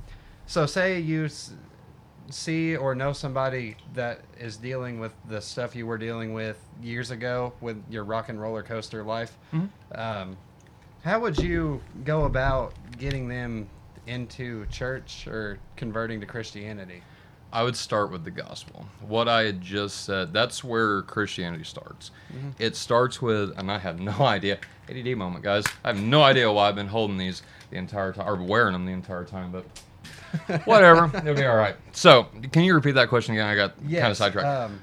so 0.46 0.66
say 0.66 0.98
you 1.00 1.26
s- 1.26 1.52
see 2.30 2.76
or 2.76 2.94
know 2.94 3.12
somebody 3.12 3.76
that 3.94 4.20
is 4.38 4.56
dealing 4.56 4.98
with 5.00 5.14
the 5.28 5.40
stuff 5.40 5.74
you 5.76 5.86
were 5.86 5.96
dealing 5.98 6.34
with 6.34 6.58
years 6.82 7.10
ago 7.10 7.52
with 7.60 7.82
your 7.88 8.04
rock 8.04 8.28
and 8.28 8.40
roller 8.40 8.62
coaster 8.62 9.02
life. 9.02 9.38
Mhm. 9.54 9.68
Um, 9.94 10.36
how 11.04 11.20
would 11.20 11.38
you 11.38 11.80
go 12.04 12.24
about 12.24 12.74
getting 12.98 13.28
them 13.28 13.68
into 14.06 14.66
church 14.66 15.26
or 15.28 15.58
converting 15.76 16.20
to 16.20 16.26
Christianity? 16.26 17.02
I 17.52 17.62
would 17.62 17.76
start 17.76 18.11
with 18.11 18.24
the 18.24 18.30
gospel. 18.30 18.87
What 19.00 19.26
I 19.28 19.44
had 19.44 19.61
just 19.61 20.04
said, 20.04 20.32
that's 20.32 20.62
where 20.62 21.02
Christianity 21.02 21.64
starts. 21.64 22.11
It 22.58 22.76
starts 22.76 23.22
with, 23.22 23.56
and 23.58 23.70
I 23.70 23.78
have 23.78 24.00
no 24.00 24.12
idea, 24.20 24.58
ADD 24.88 25.16
moment, 25.16 25.44
guys. 25.44 25.64
I 25.84 25.88
have 25.88 26.00
no 26.02 26.22
idea 26.22 26.52
why 26.52 26.68
I've 26.68 26.74
been 26.74 26.88
holding 26.88 27.16
these 27.16 27.42
the 27.70 27.76
entire 27.76 28.12
time, 28.12 28.28
or 28.28 28.37
wearing 28.42 28.72
them 28.74 28.84
the 28.84 28.92
entire 28.92 29.24
time, 29.24 29.50
but 29.50 29.64
whatever. 30.66 31.11
It'll 31.16 31.34
be 31.34 31.44
all 31.46 31.56
right. 31.56 31.76
So, 31.92 32.26
can 32.52 32.64
you 32.64 32.74
repeat 32.74 32.92
that 32.92 33.08
question 33.08 33.34
again? 33.34 33.46
I 33.46 33.54
got 33.54 33.76
kind 34.00 34.11
of 34.11 34.16
sidetracked. 34.16 34.46
Um, 34.70 34.80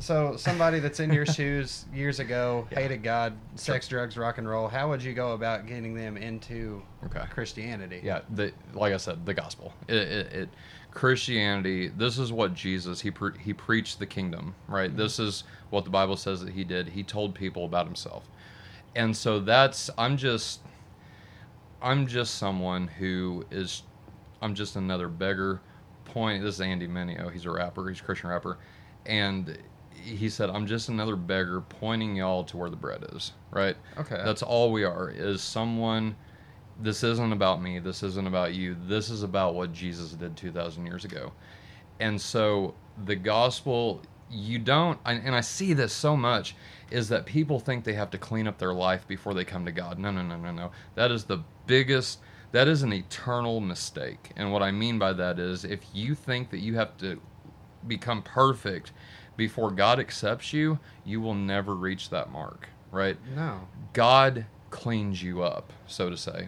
So 0.00 0.34
somebody 0.36 0.80
that's 0.80 0.98
in 0.98 1.12
your 1.12 1.26
shoes 1.36 1.84
years 1.94 2.18
ago 2.20 2.66
Yeah. 2.72 2.80
hated 2.80 3.02
God, 3.02 3.34
sex, 3.54 3.86
drugs, 3.86 4.16
rock 4.16 4.38
and 4.38 4.48
roll. 4.48 4.66
How 4.66 4.88
would 4.88 5.02
you 5.02 5.12
go 5.14 5.32
about 5.32 5.66
getting 5.66 5.94
them 5.94 6.16
into 6.16 6.82
Okay. 7.04 7.22
Christianity? 7.30 8.00
Yeah, 8.02 8.20
the 8.30 8.52
like 8.72 8.92
I 8.92 8.96
said, 8.96 9.24
the 9.26 9.34
gospel. 9.34 9.72
It, 9.88 9.96
it, 9.96 10.32
it 10.32 10.48
Christianity. 10.90 11.88
This 11.88 12.18
is 12.18 12.32
what 12.32 12.54
Jesus 12.54 13.00
he 13.00 13.10
pre- 13.10 13.38
he 13.38 13.52
preached 13.52 13.98
the 13.98 14.06
kingdom, 14.06 14.54
right? 14.68 14.88
Mm-hmm. 14.88 14.98
This 14.98 15.18
is 15.18 15.44
what 15.68 15.84
the 15.84 15.90
Bible 15.90 16.16
says 16.16 16.40
that 16.44 16.52
he 16.52 16.64
did. 16.64 16.88
He 16.88 17.02
told 17.02 17.34
people 17.34 17.64
about 17.66 17.86
himself, 17.86 18.24
and 18.96 19.16
so 19.16 19.38
that's 19.38 19.90
I'm 19.98 20.16
just 20.16 20.60
I'm 21.82 22.06
just 22.06 22.36
someone 22.36 22.88
who 22.88 23.44
is 23.50 23.82
I'm 24.42 24.54
just 24.54 24.76
another 24.76 25.08
beggar. 25.08 25.60
Point. 26.06 26.42
This 26.42 26.56
is 26.56 26.60
Andy 26.60 26.88
Mineo. 26.88 27.30
He's 27.32 27.44
a 27.44 27.50
rapper. 27.52 27.88
He's 27.88 28.00
a 28.00 28.02
Christian 28.02 28.30
rapper, 28.30 28.58
and 29.06 29.56
he 30.02 30.28
said, 30.28 30.50
"I'm 30.50 30.66
just 30.66 30.88
another 30.88 31.16
beggar 31.16 31.60
pointing 31.60 32.16
y'all 32.16 32.44
to 32.44 32.56
where 32.56 32.70
the 32.70 32.76
bread 32.76 33.04
is." 33.12 33.32
Right. 33.50 33.76
Okay. 33.98 34.20
That's 34.24 34.42
all 34.42 34.72
we 34.72 34.84
are. 34.84 35.10
Is 35.10 35.42
someone. 35.42 36.16
This 36.82 37.04
isn't 37.04 37.32
about 37.32 37.62
me. 37.62 37.78
This 37.78 38.02
isn't 38.02 38.26
about 38.26 38.54
you. 38.54 38.74
This 38.86 39.10
is 39.10 39.22
about 39.22 39.54
what 39.54 39.70
Jesus 39.70 40.12
did 40.12 40.34
2,000 40.34 40.86
years 40.86 41.04
ago. 41.04 41.32
And 41.98 42.18
so 42.18 42.74
the 43.04 43.16
gospel, 43.16 44.00
you 44.30 44.58
don't, 44.58 44.98
and 45.04 45.22
and 45.22 45.34
I 45.34 45.42
see 45.42 45.74
this 45.74 45.92
so 45.92 46.16
much, 46.16 46.56
is 46.90 47.08
that 47.10 47.26
people 47.26 47.60
think 47.60 47.84
they 47.84 47.92
have 47.92 48.10
to 48.12 48.18
clean 48.18 48.48
up 48.48 48.58
their 48.58 48.72
life 48.72 49.06
before 49.06 49.34
they 49.34 49.44
come 49.44 49.66
to 49.66 49.72
God. 49.72 49.98
No, 49.98 50.10
no, 50.10 50.22
no, 50.22 50.38
no, 50.38 50.52
no. 50.52 50.70
That 50.94 51.10
is 51.10 51.24
the 51.24 51.42
biggest, 51.66 52.20
that 52.52 52.66
is 52.66 52.82
an 52.82 52.94
eternal 52.94 53.60
mistake. 53.60 54.30
And 54.36 54.50
what 54.50 54.62
I 54.62 54.70
mean 54.70 54.98
by 54.98 55.12
that 55.12 55.38
is 55.38 55.64
if 55.64 55.80
you 55.92 56.14
think 56.14 56.50
that 56.50 56.60
you 56.60 56.76
have 56.76 56.96
to 56.98 57.20
become 57.86 58.22
perfect 58.22 58.92
before 59.36 59.70
God 59.70 59.98
accepts 59.98 60.52
you, 60.52 60.78
you 61.04 61.20
will 61.20 61.34
never 61.34 61.74
reach 61.74 62.10
that 62.10 62.30
mark, 62.30 62.68
right? 62.90 63.16
no. 63.34 63.68
God 63.92 64.46
cleans 64.70 65.22
you 65.22 65.42
up, 65.42 65.72
so 65.86 66.10
to 66.10 66.16
say. 66.16 66.46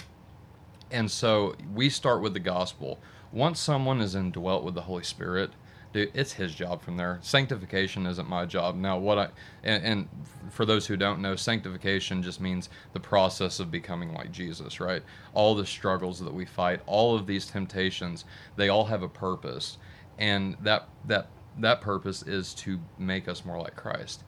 And 0.91 1.11
so 1.11 1.55
we 1.75 1.89
start 1.89 2.21
with 2.21 2.35
the 2.35 2.41
gospel. 2.41 3.01
Once 3.33 3.59
someone 3.59 4.01
is 4.01 4.15
indwelt 4.15 4.63
with 4.63 4.75
the 4.75 4.83
Holy 4.83 5.03
Spirit, 5.03 5.51
dude, 5.93 6.11
it's 6.15 6.33
his 6.33 6.55
job 6.55 6.83
from 6.83 6.97
there. 6.97 7.19
Sanctification 7.23 8.07
isn't 8.07 8.29
my 8.29 8.45
job. 8.45 8.77
Now, 8.77 8.99
what 8.99 9.19
I 9.19 9.29
and, 9.63 9.85
and 9.85 10.09
for 10.51 10.65
those 10.67 10.87
who 10.87 10.97
don't 10.97 11.21
know, 11.21 11.37
sanctification 11.37 12.23
just 12.23 12.41
means 12.41 12.69
the 12.93 13.01
process 13.01 13.61
of 13.61 13.71
becoming 13.71 14.13
like 14.13 14.33
Jesus, 14.33 14.81
right? 14.81 15.03
All 15.35 15.55
the 15.55 15.67
struggles 15.67 16.21
that 16.21 16.33
we 16.33 16.45
fight, 16.45 16.81
all 16.87 17.15
of 17.15 17.27
these 17.27 17.47
temptations, 17.47 18.25
they 18.57 18.69
all 18.69 18.85
have 18.85 19.03
a 19.03 19.09
purpose, 19.09 19.79
and 20.19 20.57
that 20.61 20.89
that 21.07 21.29
that 21.59 21.81
purpose 21.81 22.23
is 22.23 22.55
to 22.55 22.81
make 22.99 23.29
us 23.29 23.45
more 23.45 23.59
like 23.59 23.77
Christ. 23.77 24.25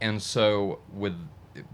And 0.00 0.20
so 0.20 0.80
with 0.92 1.14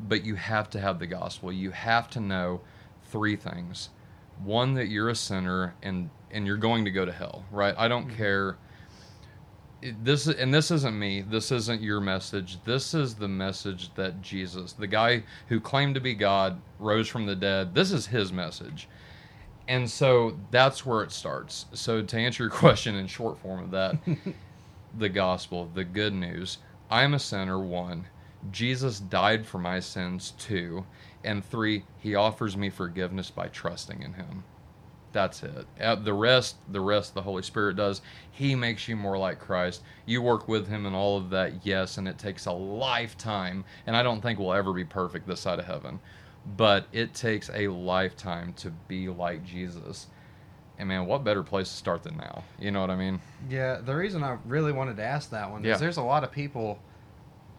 but 0.07 0.25
you 0.25 0.37
have 0.37 0.71
to 0.71 0.81
have 0.81 0.99
the 0.99 1.07
gospel. 1.07 1.53
You 1.53 1.71
have 1.73 2.09
to 2.11 2.21
know 2.21 2.61
three 3.07 3.37
things. 3.37 3.91
One 4.45 4.75
that 4.75 4.89
you're 4.89 5.09
a 5.09 5.17
sinner 5.17 5.75
and 5.83 6.11
and 6.31 6.47
you're 6.47 6.57
going 6.57 6.85
to 6.85 6.91
go 6.91 7.05
to 7.05 7.13
hell, 7.13 7.45
right? 7.51 7.75
I 7.77 7.89
don't 7.89 8.07
mm-hmm. 8.07 8.17
care 8.17 8.59
it- 9.83 10.05
this 10.05 10.27
and 10.27 10.55
this 10.55 10.71
isn't 10.71 10.99
me. 10.99 11.23
This 11.23 11.51
isn't 11.53 11.83
your 11.83 12.01
message. 12.01 12.63
This 12.65 12.95
is 12.95 13.15
the 13.15 13.29
message 13.29 13.93
that 13.95 14.23
Jesus, 14.23 14.73
the 14.73 14.87
guy 14.87 15.25
who 15.49 15.61
claimed 15.61 15.95
to 15.97 16.01
be 16.01 16.15
God, 16.15 16.61
rose 16.79 17.09
from 17.09 17.27
the 17.27 17.37
dead. 17.37 17.75
This 17.75 17.93
is 17.93 18.07
his 18.07 18.33
message. 18.33 18.89
And 19.69 19.89
so 19.89 20.39
that's 20.51 20.85
where 20.87 21.03
it 21.03 21.13
starts. 21.13 21.67
So 21.73 22.03
to 22.03 22.17
answer 22.17 22.45
your 22.45 22.51
question 22.53 22.95
in 22.95 23.07
short 23.07 23.39
form 23.39 23.63
of 23.63 23.71
that, 23.73 23.97
the 24.97 25.09
gospel, 25.09 25.71
the 25.75 25.85
good 25.85 26.13
news. 26.13 26.59
I 26.91 27.03
am 27.03 27.15
a 27.15 27.19
sinner, 27.19 27.59
one. 27.59 28.07
Jesus 28.51 29.01
died 29.01 29.47
for 29.47 29.59
my 29.59 29.81
sins, 29.81 30.33
two. 30.39 30.85
And 31.25 31.45
three, 31.45 31.85
he 31.99 32.15
offers 32.15 32.57
me 32.57 32.71
forgiveness 32.71 33.31
by 33.31 33.49
trusting 33.49 34.03
in 34.03 34.15
him. 34.15 34.45
That's 35.13 35.43
it. 35.43 35.67
Uh, 35.81 35.95
The 35.95 36.13
rest, 36.13 36.57
the 36.71 36.81
rest 36.81 37.15
the 37.15 37.23
Holy 37.23 37.43
Spirit 37.43 37.77
does. 37.77 38.01
He 38.31 38.55
makes 38.55 38.89
you 38.89 38.97
more 38.97 39.19
like 39.19 39.39
Christ. 39.39 39.83
You 40.07 40.23
work 40.23 40.49
with 40.49 40.67
him 40.69 40.87
and 40.87 40.97
all 40.97 41.19
of 41.19 41.31
that, 41.31 41.65
yes, 41.65 41.99
and 41.99 42.09
it 42.09 42.19
takes 42.19 42.47
a 42.47 42.53
lifetime. 42.53 43.65
And 43.87 43.97
I 43.97 44.03
don't 44.03 44.21
think 44.21 44.39
we'll 44.39 44.55
ever 44.55 44.73
be 44.73 44.85
perfect 44.85 45.27
this 45.27 45.41
side 45.41 45.59
of 45.59 45.67
heaven. 45.67 46.01
But 46.57 46.87
it 46.93 47.15
takes 47.15 47.51
a 47.55 47.69
lifetime 47.69 48.53
to 48.55 48.71
be 48.89 49.09
like 49.09 49.45
Jesus. 49.45 50.09
And 50.83 50.89
man, 50.89 51.07
what 51.07 51.23
better 51.23 51.45
place 51.45 51.69
to 51.69 51.77
start 51.77 52.03
than 52.03 52.17
now? 52.17 52.43
You 52.59 52.73
know 52.73 52.81
what 52.81 52.91
I 52.91 52.97
mean? 52.97 53.21
Yeah, 53.49 53.77
the 53.77 53.95
reason 53.95 54.25
I 54.25 54.37
really 54.45 54.73
wanted 54.73 54.97
to 54.97 55.05
ask 55.05 55.31
that 55.31 55.49
one 55.49 55.63
Yeah. 55.63 55.75
is 55.75 55.79
there's 55.81 55.97
a 55.97 56.03
lot 56.03 56.25
of 56.25 56.33
people 56.33 56.81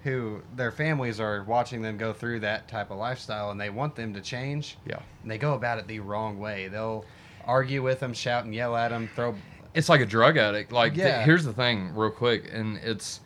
who 0.04 0.42
their 0.58 0.72
families 0.74 1.22
are 1.22 1.42
watching 1.46 1.82
them 1.82 1.96
go 1.98 2.12
through 2.12 2.42
that 2.42 2.68
type 2.68 2.92
of 2.92 2.98
lifestyle 2.98 3.52
and 3.52 3.62
they 3.62 3.70
want 3.70 3.96
them 3.96 4.14
to 4.16 4.20
change 4.20 4.78
Yeah. 4.86 5.00
and 5.22 5.32
they 5.32 5.38
go 5.38 5.54
about 5.54 5.80
it 5.80 5.88
the 5.88 6.02
wrong 6.02 6.38
way. 6.38 6.68
They'll 6.68 7.06
argue 7.46 7.82
with 7.82 8.02
them, 8.02 8.14
shout 8.14 8.44
and 8.44 8.54
yell 8.54 8.76
at 8.76 8.90
them, 8.90 9.08
throw 9.16 9.36
it's 9.74 9.88
like 9.88 10.02
a 10.02 10.06
drug 10.06 10.36
addict. 10.36 10.74
Like, 10.74 10.94
th- 10.94 11.24
here's 11.24 11.46
the 11.46 11.54
thing, 11.54 11.96
real 11.96 12.12
quick, 12.12 12.50
and 12.54 12.76
it's, 12.80 13.22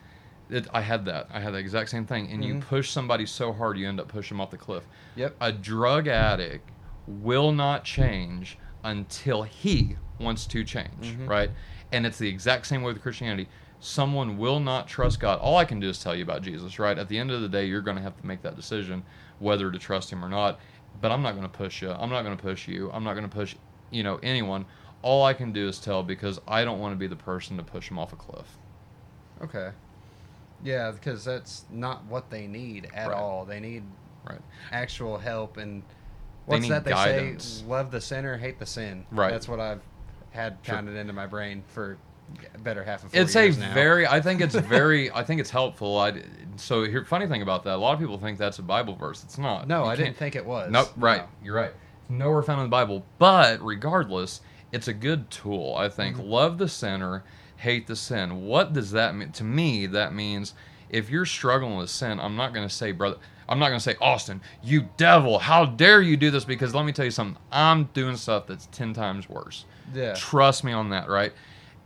it. 0.51 0.67
I 0.71 0.81
had 0.81 1.05
that. 1.05 1.27
I 1.33 1.39
had 1.39 1.53
the 1.55 1.57
exact 1.57 1.89
same 1.89 2.05
thing. 2.05 2.29
And 2.31 2.45
you 2.45 2.53
Mhm. 2.53 2.62
push 2.62 2.91
somebody 2.91 3.25
so 3.25 3.51
hard, 3.51 3.79
you 3.79 3.88
end 3.88 3.99
up 3.99 4.07
pushing 4.10 4.38
them 4.38 4.41
off 4.41 4.51
the 4.51 4.57
cliff. 4.57 4.83
Yep. 5.15 5.36
A 5.41 5.51
drug 5.51 6.07
addict 6.07 6.69
will 7.07 7.51
not 7.51 7.83
change 7.83 8.60
until 8.88 9.43
he 9.43 9.97
wants 10.17 10.45
to 10.47 10.63
change, 10.63 10.89
Mhm. 11.17 11.28
right? 11.28 11.52
And 11.91 12.06
it's 12.06 12.17
the 12.17 12.30
exact 12.30 12.65
same 12.67 12.82
way 12.84 12.93
with 12.93 13.02
Christianity. 13.02 13.50
Someone 13.80 14.38
will 14.38 14.60
not 14.62 14.88
trust 14.88 15.19
God. 15.19 15.39
All 15.39 15.58
I 15.58 15.65
can 15.65 15.80
do 15.80 15.89
is 15.89 16.02
tell 16.02 16.15
you 16.15 16.23
about 16.23 16.41
Jesus, 16.41 16.80
right? 16.80 16.97
At 16.97 17.10
the 17.10 17.19
end 17.19 17.30
of 17.30 17.41
the 17.41 17.50
day, 17.50 17.65
you're 17.65 17.82
going 17.82 17.97
to 17.97 18.02
have 18.04 18.17
to 18.19 18.26
make 18.26 18.41
that 18.43 18.56
decision 18.56 19.04
whether 19.39 19.69
to 19.69 19.78
trust 19.78 20.10
him 20.12 20.23
or 20.26 20.30
not. 20.30 20.58
But 21.02 21.12
I'm 21.12 21.21
not 21.21 21.32
going 21.34 21.43
to 21.43 21.50
push 21.50 21.82
you. 21.82 21.91
I'm 21.91 22.10
not 22.10 22.23
going 22.23 22.36
to 22.36 22.41
push 22.41 22.67
you. 22.67 22.89
I'm 22.91 23.04
not 23.04 23.13
going 23.13 23.30
to 23.30 23.36
push, 23.36 23.56
you 23.91 24.04
know, 24.04 24.19
anyone. 24.23 24.65
All 25.04 25.23
I 25.26 25.34
can 25.34 25.52
do 25.52 25.67
is 25.67 25.80
tell 25.80 26.02
because 26.02 26.39
I 26.47 26.63
don't 26.63 26.80
want 26.80 26.93
to 26.93 26.97
be 26.97 27.08
the 27.08 27.15
person 27.17 27.56
to 27.58 27.63
push 27.63 27.91
him 27.91 28.00
off 28.00 28.13
a 28.13 28.15
cliff. 28.15 28.58
Okay. 29.41 29.71
Yeah, 30.63 30.91
because 30.91 31.23
that's 31.23 31.65
not 31.69 32.06
what 32.06 32.32
they 32.32 32.47
need 32.47 32.89
at 32.93 33.10
Right. 33.10 33.17
all. 33.17 33.45
They 33.45 33.60
need 33.60 33.84
Right. 34.23 34.41
actual 34.71 35.19
help 35.19 35.58
and 35.58 35.84
what's 36.47 36.63
need 36.63 36.71
that 36.71 36.83
they 36.83 36.91
guidance. 36.91 37.43
say? 37.60 37.65
Love 37.65 37.91
the 37.91 38.01
sinner, 38.01 38.38
hate 38.38 38.57
the 38.60 38.65
sin. 38.65 39.05
Right. 39.12 39.31
That's 39.31 39.47
what 39.47 39.60
I've 39.60 39.81
had 40.31 40.57
Sure. 40.63 40.75
pounded 40.75 40.95
into 40.95 41.13
my 41.13 41.25
brain 41.27 41.63
for 41.67 41.97
better 42.60 42.83
half 42.83 43.03
of 43.05 43.12
four 43.12 43.21
It's 43.21 43.36
a 43.36 43.49
now. 43.51 43.73
very. 43.73 44.05
I 44.07 44.19
think 44.21 44.41
it's 44.41 44.55
very. 44.55 45.12
I 45.12 45.23
think 45.23 45.39
it's 45.39 45.49
helpful. 45.49 45.97
I. 45.97 46.21
So 46.57 46.83
here, 46.83 47.05
funny 47.05 47.27
thing 47.27 47.41
about 47.41 47.63
that, 47.65 47.75
a 47.75 47.77
lot 47.77 47.93
of 47.93 47.99
people 47.99 48.17
think 48.17 48.38
that's 48.38 48.60
a 48.60 48.63
Bible 48.63 48.95
verse. 48.95 49.23
It's 49.23 49.38
not. 49.38 49.67
No, 49.67 49.83
You 49.83 49.89
I 49.91 49.95
didn't 49.95 50.17
think 50.17 50.36
it 50.36 50.45
was. 50.45 50.71
Nope. 50.71 50.91
Right. 50.97 51.21
No. 51.21 51.27
You're 51.43 51.55
right. 51.55 51.73
Nowhere 52.10 52.41
found 52.41 52.60
in 52.62 52.65
the 52.65 52.69
Bible. 52.71 53.05
But 53.19 53.62
regardless, 53.63 54.41
it's 54.71 54.88
a 54.88 54.93
good 54.93 55.29
tool. 55.29 55.75
I 55.77 55.89
think. 55.89 56.17
Mm-hmm. 56.17 56.27
Love 56.29 56.57
the 56.57 56.67
sinner, 56.67 57.23
hate 57.57 57.88
the 57.88 57.95
sin. 57.95 58.45
What 58.45 58.73
does 58.73 58.91
that 58.91 59.15
mean? 59.15 59.31
To 59.33 59.43
me, 59.43 59.86
that 59.88 60.13
means 60.13 60.53
if 60.89 61.10
you're 61.10 61.25
struggling 61.25 61.77
with 61.77 61.89
sin, 61.89 62.19
I'm 62.19 62.36
not 62.36 62.53
going 62.53 62.67
to 62.67 62.73
say, 62.73 62.91
brother. 62.91 63.17
I'm 63.49 63.60
not 63.60 63.69
going 63.69 63.79
to 63.79 63.83
say, 63.83 63.95
Austin, 64.01 64.41
you 64.63 64.89
devil, 64.97 65.39
how 65.39 65.65
dare 65.65 66.01
you 66.01 66.17
do 66.17 66.31
this? 66.31 66.45
Because 66.45 66.75
let 66.75 66.86
me 66.86 66.91
tell 66.91 67.05
you 67.05 67.12
something. 67.12 67.41
I'm 67.51 67.86
doing 67.93 68.17
stuff 68.17 68.47
that's 68.47 68.67
ten 68.67 68.93
times 68.93 69.29
worse. 69.29 69.65
Yeah. 69.93 70.13
Trust 70.13 70.63
me 70.63 70.73
on 70.73 70.89
that, 70.89 71.10
right? 71.10 71.33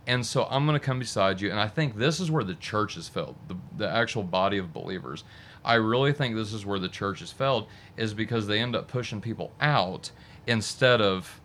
And 0.06 0.26
so 0.26 0.46
I'm 0.50 0.66
going 0.66 0.78
to 0.78 0.84
come 0.84 0.98
beside 0.98 1.40
you. 1.40 1.50
And 1.50 1.60
I 1.60 1.68
think 1.68 1.96
this 1.96 2.18
is 2.18 2.30
where 2.30 2.42
the 2.42 2.56
church 2.56 2.96
has 2.96 3.08
failed, 3.08 3.36
the, 3.46 3.56
the 3.76 3.88
actual 3.88 4.24
body 4.24 4.58
of 4.58 4.72
believers. 4.72 5.22
I 5.64 5.74
really 5.74 6.12
think 6.12 6.34
this 6.34 6.52
is 6.52 6.66
where 6.66 6.80
the 6.80 6.88
church 6.88 7.20
has 7.20 7.30
failed, 7.30 7.68
is 7.96 8.12
because 8.12 8.48
they 8.48 8.58
end 8.58 8.74
up 8.74 8.88
pushing 8.88 9.20
people 9.20 9.52
out 9.60 10.10
instead 10.46 11.00
of 11.00 11.40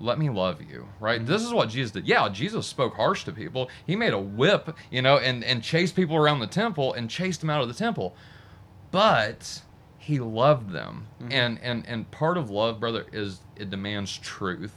let 0.00 0.18
me 0.18 0.28
love 0.28 0.60
you 0.60 0.88
right 0.98 1.20
mm-hmm. 1.20 1.30
this 1.30 1.42
is 1.42 1.54
what 1.54 1.68
jesus 1.68 1.92
did 1.92 2.08
yeah 2.08 2.28
jesus 2.28 2.66
spoke 2.66 2.94
harsh 2.94 3.24
to 3.24 3.30
people 3.30 3.70
he 3.86 3.94
made 3.94 4.12
a 4.12 4.18
whip 4.18 4.76
you 4.90 5.00
know 5.00 5.16
and 5.18 5.44
and 5.44 5.62
chased 5.62 5.94
people 5.94 6.16
around 6.16 6.40
the 6.40 6.46
temple 6.46 6.92
and 6.94 7.08
chased 7.08 7.40
them 7.40 7.48
out 7.48 7.62
of 7.62 7.68
the 7.68 7.74
temple 7.74 8.14
but 8.92 9.62
he 9.98 10.20
loved 10.20 10.70
them. 10.70 11.08
Mm-hmm. 11.20 11.32
And 11.32 11.58
and 11.60 11.84
and 11.88 12.10
part 12.12 12.38
of 12.38 12.50
love 12.50 12.78
brother 12.78 13.06
is 13.12 13.40
it 13.56 13.70
demands 13.70 14.16
truth. 14.16 14.74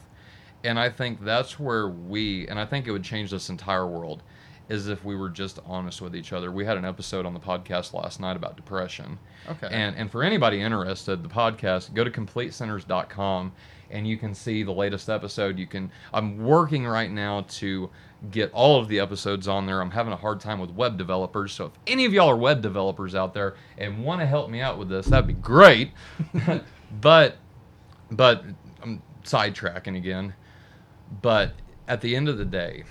And 0.63 0.79
i 0.79 0.89
think 0.89 1.23
that's 1.23 1.59
where 1.59 1.87
we 1.87 2.47
and 2.47 2.59
i 2.59 2.65
think 2.65 2.87
it 2.87 2.91
would 2.91 3.03
change 3.03 3.29
this 3.29 3.49
entire 3.49 3.85
world 3.85 4.23
is 4.69 4.87
if 4.87 5.03
we 5.05 5.15
were 5.15 5.29
just 5.29 5.59
honest 5.65 6.01
with 6.01 6.15
each 6.15 6.33
other. 6.33 6.51
We 6.51 6.65
had 6.65 6.77
an 6.77 6.85
episode 6.85 7.25
on 7.25 7.33
the 7.33 7.39
podcast 7.39 7.93
last 7.93 8.19
night 8.19 8.35
about 8.35 8.55
depression. 8.55 9.19
Okay. 9.47 9.67
and 9.69 9.95
and 9.95 10.11
for 10.11 10.23
anybody 10.23 10.61
interested 10.61 11.23
the 11.23 11.29
podcast 11.29 11.93
go 11.93 12.03
to 12.03 12.09
completesinners.com 12.09 13.51
and 13.91 14.07
you 14.07 14.17
can 14.17 14.33
see 14.33 14.63
the 14.63 14.71
latest 14.71 15.09
episode. 15.09 15.59
You 15.59 15.67
can 15.67 15.91
i'm 16.13 16.43
working 16.43 16.85
right 16.85 17.11
now 17.11 17.41
to 17.49 17.89
get 18.31 18.51
all 18.53 18.79
of 18.79 18.87
the 18.87 18.99
episodes 18.99 19.47
on 19.47 19.67
there. 19.67 19.81
I'm 19.81 19.91
having 19.91 20.13
a 20.13 20.17
hard 20.17 20.39
time 20.39 20.59
with 20.59 20.71
web 20.71 20.97
developers. 20.97 21.53
So 21.53 21.65
if 21.65 21.73
any 21.85 22.05
of 22.05 22.13
y'all 22.13 22.29
are 22.29 22.35
web 22.35 22.61
developers 22.61 23.13
out 23.13 23.33
there 23.35 23.55
and 23.77 24.03
want 24.03 24.21
to 24.21 24.25
help 24.25 24.49
me 24.49 24.61
out 24.61 24.79
with 24.79 24.89
this 24.89 25.05
that'd 25.07 25.27
be 25.27 25.33
great. 25.33 25.91
But 27.01 27.37
but 28.09 28.45
i'm 28.81 29.01
sidetracking 29.23 29.97
again. 29.97 30.33
But 31.21 31.53
at 31.87 32.01
the 32.01 32.15
end 32.15 32.29
of 32.29 32.37
the 32.37 32.45
day 32.45 32.83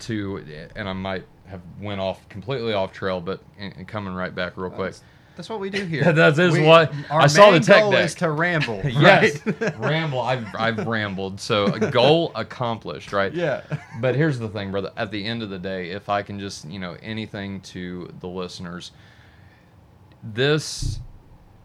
to 0.00 0.44
and 0.76 0.88
i 0.88 0.92
might 0.92 1.24
have 1.46 1.60
went 1.80 2.00
off 2.00 2.28
completely 2.28 2.72
off 2.72 2.92
trail, 2.92 3.20
but 3.20 3.40
and, 3.58 3.74
and 3.76 3.88
coming 3.88 4.14
right 4.14 4.32
back 4.32 4.56
real 4.56 4.70
quick. 4.70 4.92
That's, 4.92 5.02
that's 5.36 5.48
what 5.48 5.58
we 5.58 5.68
do 5.68 5.84
here. 5.84 6.12
That 6.12 6.38
is 6.38 6.52
We- 6.54 6.62
what- 6.64 6.92
our 7.10 7.22
I 7.22 7.26
saw 7.26 7.50
the 7.50 7.58
tech 7.58 7.82
goal 7.82 7.90
deck. 7.92 8.04
is 8.04 8.14
to 8.16 8.30
ramble. 8.30 8.80
yes, 8.84 9.40
ramble. 9.78 10.20
I've 10.20 10.46
I've 10.54 10.86
rambled. 10.86 11.40
So 11.40 11.64
a 11.66 11.90
goal 11.90 12.30
accomplished, 12.36 13.12
right? 13.12 13.32
yeah. 13.34 13.62
But 14.00 14.14
here's 14.14 14.38
the 14.38 14.48
thing, 14.48 14.70
brother. 14.70 14.92
At 14.96 15.10
the 15.10 15.24
end 15.24 15.42
of 15.42 15.50
the 15.50 15.58
day, 15.58 15.90
if 15.90 16.08
I 16.08 16.22
can 16.22 16.38
just, 16.38 16.68
you 16.68 16.78
know, 16.78 16.96
anything 17.02 17.60
to 17.62 18.12
the 18.20 18.28
listeners, 18.28 18.92
this, 20.22 21.00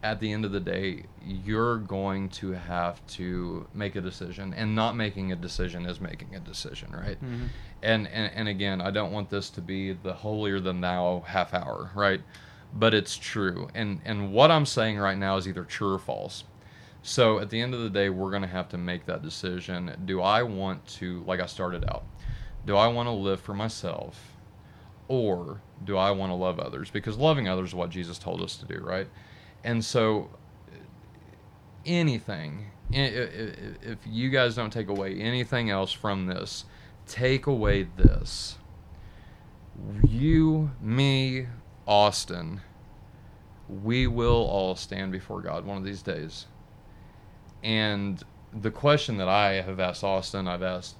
at 0.02 0.20
the 0.20 0.30
end 0.32 0.44
of 0.44 0.52
the 0.52 0.60
day, 0.60 1.04
you're 1.24 1.78
going 1.78 2.28
to 2.28 2.52
have 2.52 3.04
to 3.08 3.66
make 3.74 3.96
a 3.96 4.00
decision, 4.00 4.54
and 4.54 4.74
not 4.74 4.94
making 4.96 5.32
a 5.32 5.36
decision 5.36 5.86
is 5.86 6.00
making 6.00 6.34
a 6.34 6.40
decision, 6.40 6.92
right? 6.92 7.22
Mhm. 7.22 7.48
And, 7.82 8.06
and 8.08 8.32
and 8.34 8.48
again, 8.48 8.80
I 8.80 8.90
don't 8.90 9.12
want 9.12 9.30
this 9.30 9.50
to 9.50 9.60
be 9.60 9.92
the 9.92 10.12
holier 10.12 10.60
than 10.60 10.80
thou 10.80 11.24
half 11.26 11.54
hour, 11.54 11.90
right? 11.94 12.20
But 12.74 12.94
it's 12.94 13.16
true, 13.16 13.68
and 13.74 14.00
and 14.04 14.32
what 14.32 14.50
I'm 14.50 14.66
saying 14.66 14.98
right 14.98 15.16
now 15.18 15.36
is 15.38 15.48
either 15.48 15.64
true 15.64 15.94
or 15.94 15.98
false. 15.98 16.44
So 17.02 17.38
at 17.38 17.50
the 17.50 17.60
end 17.60 17.72
of 17.72 17.80
the 17.80 17.90
day, 17.90 18.08
we're 18.10 18.30
going 18.30 18.42
to 18.42 18.48
have 18.48 18.68
to 18.70 18.78
make 18.78 19.06
that 19.06 19.22
decision. 19.22 19.94
Do 20.06 20.20
I 20.20 20.42
want 20.42 20.84
to, 20.98 21.22
like 21.24 21.38
I 21.38 21.46
started 21.46 21.84
out, 21.88 22.04
do 22.66 22.76
I 22.76 22.88
want 22.88 23.06
to 23.06 23.12
live 23.12 23.40
for 23.40 23.54
myself 23.54 24.32
or 25.06 25.60
do 25.84 25.96
I 25.96 26.10
want 26.10 26.30
to 26.30 26.34
love 26.34 26.58
others? 26.58 26.90
Because 26.90 27.16
loving 27.16 27.48
others 27.48 27.68
is 27.68 27.74
what 27.76 27.90
Jesus 27.90 28.18
told 28.18 28.42
us 28.42 28.56
to 28.56 28.66
do, 28.66 28.80
right? 28.82 29.06
And 29.64 29.84
so 29.84 30.30
anything, 31.84 32.66
if 32.90 33.98
you 34.06 34.30
guys 34.30 34.54
don't 34.54 34.72
take 34.72 34.88
away 34.88 35.20
anything 35.20 35.70
else 35.70 35.92
from 35.92 36.26
this, 36.26 36.64
take 37.06 37.46
away 37.46 37.88
this. 37.96 38.58
You, 40.08 40.70
me, 40.80 41.46
Austin, 41.86 42.60
we 43.68 44.06
will 44.06 44.46
all 44.46 44.74
stand 44.76 45.12
before 45.12 45.40
God 45.40 45.64
one 45.64 45.76
of 45.76 45.84
these 45.84 46.02
days. 46.02 46.46
And 47.62 48.22
the 48.52 48.70
question 48.70 49.16
that 49.18 49.28
I 49.28 49.60
have 49.60 49.80
asked 49.80 50.04
Austin, 50.04 50.48
I've 50.48 50.62
asked, 50.62 50.96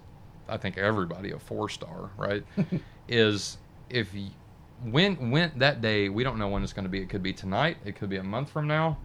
I 0.48 0.56
think 0.56 0.78
everybody 0.78 1.32
a 1.32 1.38
four 1.38 1.68
star, 1.68 2.10
right? 2.16 2.44
is 3.08 3.58
if 3.88 4.14
when 4.84 5.30
when 5.30 5.52
that 5.56 5.80
day 5.80 6.08
we 6.08 6.24
don't 6.24 6.38
know 6.38 6.48
when 6.48 6.62
it's 6.62 6.72
going 6.72 6.84
to 6.84 6.90
be. 6.90 7.00
It 7.00 7.08
could 7.08 7.22
be 7.22 7.32
tonight. 7.32 7.78
It 7.84 7.96
could 7.96 8.10
be 8.10 8.16
a 8.16 8.22
month 8.22 8.50
from 8.50 8.66
now. 8.66 8.98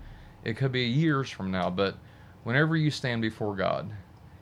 It 0.44 0.58
could 0.58 0.72
be 0.72 0.84
years 0.84 1.30
from 1.30 1.52
now. 1.52 1.70
But 1.70 1.96
whenever 2.44 2.76
you 2.76 2.92
stand 2.92 3.22
before 3.22 3.56
God, 3.56 3.90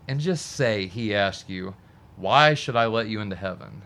and 0.08 0.20
just 0.20 0.54
say 0.54 0.88
He 0.88 1.14
asked 1.14 1.50
you, 1.50 1.76
"Why 2.16 2.54
should 2.54 2.76
I 2.76 2.86
let 2.88 3.08
you 3.08 3.22
into 3.22 3.36
heaven?" 3.36 3.82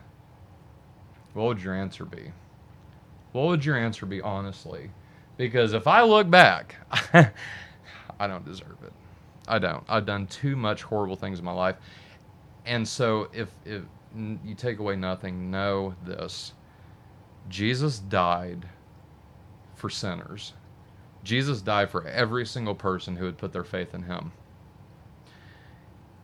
What 1.34 1.45
would 1.47 1.63
your 1.63 1.73
answer 1.73 2.06
be? 2.06 2.32
What 3.32 3.47
would 3.47 3.65
your 3.65 3.75
answer 3.75 4.06
be, 4.06 4.21
honestly? 4.21 4.91
Because 5.38 5.73
if 5.73 5.88
I 5.88 6.03
look 6.03 6.29
back, 6.29 6.75
I 8.19 8.27
don't 8.27 8.45
deserve 8.45 8.77
it. 8.84 8.93
I 9.47 9.60
don't. 9.60 9.84
I've 9.89 10.06
done 10.06 10.27
too 10.27 10.56
much 10.56 10.84
horrible 10.84 11.15
things 11.15 11.39
in 11.39 11.45
my 11.45 11.51
life. 11.51 11.75
And 12.65 12.88
so 12.88 13.29
if 13.34 13.49
if 13.65 13.82
you 14.15 14.56
take 14.56 14.79
away 14.79 14.95
nothing, 14.95 15.49
know 15.49 15.95
this. 16.06 16.53
Jesus 17.49 17.99
died 17.99 18.67
for 19.75 19.89
sinners. 19.89 20.53
Jesus 21.23 21.62
died 21.62 21.89
for 21.89 22.06
every 22.08 22.45
single 22.45 22.75
person 22.75 23.15
who 23.15 23.25
had 23.25 23.38
put 23.38 23.53
their 23.53 23.63
faith 23.63 23.93
in 23.93 24.03
him. 24.03 24.32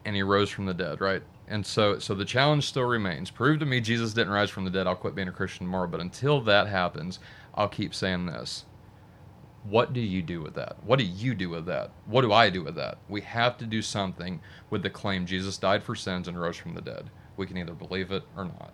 And 0.05 0.15
he 0.15 0.23
rose 0.23 0.49
from 0.49 0.65
the 0.65 0.73
dead, 0.73 1.01
right? 1.01 1.23
And 1.47 1.65
so 1.65 1.99
so 1.99 2.13
the 2.13 2.25
challenge 2.25 2.67
still 2.67 2.83
remains. 2.83 3.31
Prove 3.31 3.59
to 3.59 3.65
me 3.65 3.81
Jesus 3.81 4.13
didn't 4.13 4.33
rise 4.33 4.49
from 4.49 4.65
the 4.65 4.71
dead, 4.71 4.87
I'll 4.87 4.95
quit 4.95 5.15
being 5.15 5.27
a 5.27 5.31
Christian 5.31 5.65
tomorrow. 5.65 5.87
But 5.87 6.01
until 6.01 6.41
that 6.41 6.67
happens, 6.67 7.19
I'll 7.55 7.69
keep 7.69 7.93
saying 7.93 8.27
this 8.27 8.65
what 9.63 9.93
do 9.93 9.99
you 9.99 10.21
do 10.21 10.41
with 10.41 10.55
that? 10.55 10.77
What 10.83 10.99
do 10.99 11.05
you 11.05 11.35
do 11.35 11.49
with 11.49 11.65
that? 11.65 11.91
What 12.05 12.21
do 12.21 12.31
I 12.31 12.49
do 12.49 12.63
with 12.63 12.75
that? 12.75 12.97
We 13.09 13.21
have 13.21 13.57
to 13.57 13.65
do 13.65 13.81
something 13.81 14.39
with 14.69 14.83
the 14.83 14.89
claim 14.89 15.25
Jesus 15.25 15.57
died 15.57 15.83
for 15.83 15.95
sins 15.95 16.27
and 16.27 16.39
rose 16.39 16.57
from 16.57 16.75
the 16.75 16.81
dead. 16.81 17.09
We 17.35 17.45
can 17.45 17.57
either 17.57 17.73
believe 17.73 18.11
it 18.11 18.23
or 18.37 18.45
not. 18.45 18.73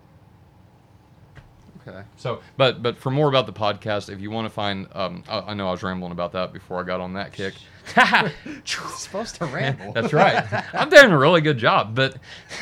Okay. 1.87 2.01
So, 2.17 2.41
but 2.57 2.81
but 2.81 2.97
for 2.97 3.11
more 3.11 3.29
about 3.29 3.45
the 3.45 3.53
podcast, 3.53 4.11
if 4.11 4.19
you 4.19 4.31
want 4.31 4.45
to 4.45 4.49
find, 4.49 4.87
um, 4.93 5.23
I, 5.29 5.39
I 5.39 5.53
know 5.53 5.67
I 5.67 5.71
was 5.71 5.83
rambling 5.83 6.11
about 6.11 6.31
that 6.31 6.51
before 6.51 6.79
I 6.79 6.83
got 6.83 6.99
on 6.99 7.13
that 7.13 7.31
kick. 7.31 7.53
Supposed 8.65 9.35
to 9.35 9.45
ramble. 9.45 9.93
That's 9.93 10.11
right. 10.11 10.43
I'm 10.73 10.89
doing 10.89 11.11
a 11.11 11.17
really 11.17 11.41
good 11.41 11.59
job, 11.59 11.93
but 11.93 12.17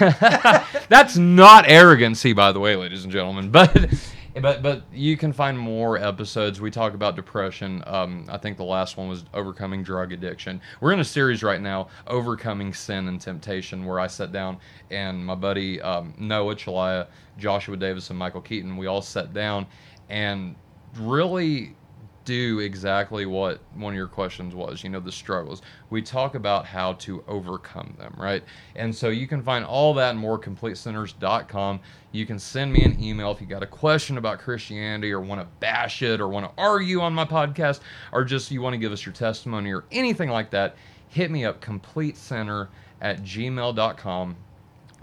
that's 0.89 1.15
not 1.15 1.69
arrogancy, 1.69 2.33
by 2.33 2.51
the 2.51 2.59
way, 2.59 2.75
ladies 2.75 3.03
and 3.03 3.13
gentlemen. 3.13 3.49
But 3.49 3.93
but 4.41 4.61
but 4.61 4.83
you 4.91 5.17
can 5.17 5.33
find 5.33 5.57
more 5.57 5.97
episodes. 5.97 6.59
We 6.59 6.71
talk 6.71 6.93
about 6.93 7.15
depression. 7.15 7.83
Um, 7.85 8.25
I 8.29 8.37
think 8.37 8.57
the 8.57 8.63
last 8.63 8.97
one 8.97 9.07
was 9.07 9.25
overcoming 9.33 9.83
drug 9.83 10.11
addiction. 10.11 10.61
We're 10.81 10.93
in 10.93 10.99
a 10.99 11.05
series 11.05 11.43
right 11.43 11.61
now, 11.61 11.87
overcoming 12.07 12.73
sin 12.73 13.07
and 13.07 13.19
temptation, 13.19 13.85
where 13.85 13.99
I 13.99 14.07
sat 14.07 14.31
down 14.31 14.57
and 14.89 15.25
my 15.25 15.35
buddy 15.35 15.81
um, 15.81 16.13
Noah 16.17 16.55
Chalaya, 16.55 17.07
Joshua 17.37 17.77
Davis, 17.77 18.09
and 18.09 18.17
Michael 18.17 18.41
Keaton, 18.41 18.77
we 18.77 18.87
all 18.87 19.01
sat 19.01 19.33
down 19.33 19.65
and 20.09 20.55
really 20.97 21.75
do 22.25 22.59
exactly 22.59 23.25
what 23.25 23.59
one 23.75 23.93
of 23.93 23.97
your 23.97 24.07
questions 24.07 24.55
was 24.55 24.83
you 24.83 24.89
know 24.89 24.99
the 24.99 25.11
struggles. 25.11 25.61
We 25.89 26.01
talk 26.01 26.35
about 26.35 26.65
how 26.65 26.93
to 26.93 27.23
overcome 27.27 27.95
them 27.97 28.15
right? 28.17 28.43
And 28.75 28.95
so 28.95 29.09
you 29.09 29.27
can 29.27 29.41
find 29.41 29.65
all 29.65 29.93
that 29.95 30.11
and 30.11 30.19
more 30.19 30.35
at 30.35 30.41
completesinners.com 30.41 31.79
you 32.11 32.25
can 32.25 32.37
send 32.37 32.71
me 32.71 32.83
an 32.83 33.01
email 33.03 33.31
if 33.31 33.41
you 33.41 33.47
got 33.47 33.63
a 33.63 33.67
question 33.67 34.17
about 34.17 34.39
christianity 34.39 35.11
or 35.11 35.19
want 35.19 35.41
to 35.41 35.47
bash 35.59 36.01
it 36.01 36.21
or 36.21 36.27
want 36.27 36.45
to 36.45 36.51
argue 36.61 36.99
on 37.01 37.13
my 37.13 37.25
podcast 37.25 37.79
or 38.11 38.23
just 38.23 38.51
you 38.51 38.61
want 38.61 38.73
to 38.73 38.77
give 38.77 38.91
us 38.91 39.05
your 39.05 39.13
testimony 39.13 39.73
or 39.73 39.83
anything 39.91 40.29
like 40.29 40.51
that 40.51 40.75
hit 41.09 41.31
me 41.31 41.43
up 41.43 41.59
completesinner 41.59 42.67
at 43.01 43.23
gmail.com 43.23 44.35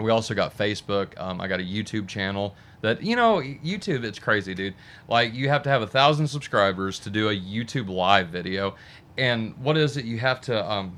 we 0.00 0.10
also 0.10 0.34
got 0.34 0.56
Facebook. 0.56 1.18
Um, 1.20 1.40
I 1.40 1.48
got 1.48 1.60
a 1.60 1.64
YouTube 1.64 2.08
channel 2.08 2.54
that 2.82 3.02
you 3.02 3.16
know 3.16 3.36
YouTube. 3.38 4.04
It's 4.04 4.18
crazy, 4.18 4.54
dude. 4.54 4.74
Like 5.08 5.34
you 5.34 5.48
have 5.48 5.62
to 5.64 5.70
have 5.70 5.82
a 5.82 5.86
thousand 5.86 6.28
subscribers 6.28 6.98
to 7.00 7.10
do 7.10 7.28
a 7.28 7.34
YouTube 7.36 7.88
live 7.88 8.28
video, 8.28 8.74
and 9.18 9.56
what 9.58 9.76
is 9.76 9.96
it? 9.96 10.04
You 10.04 10.18
have 10.18 10.40
to. 10.42 10.70
Um, 10.70 10.96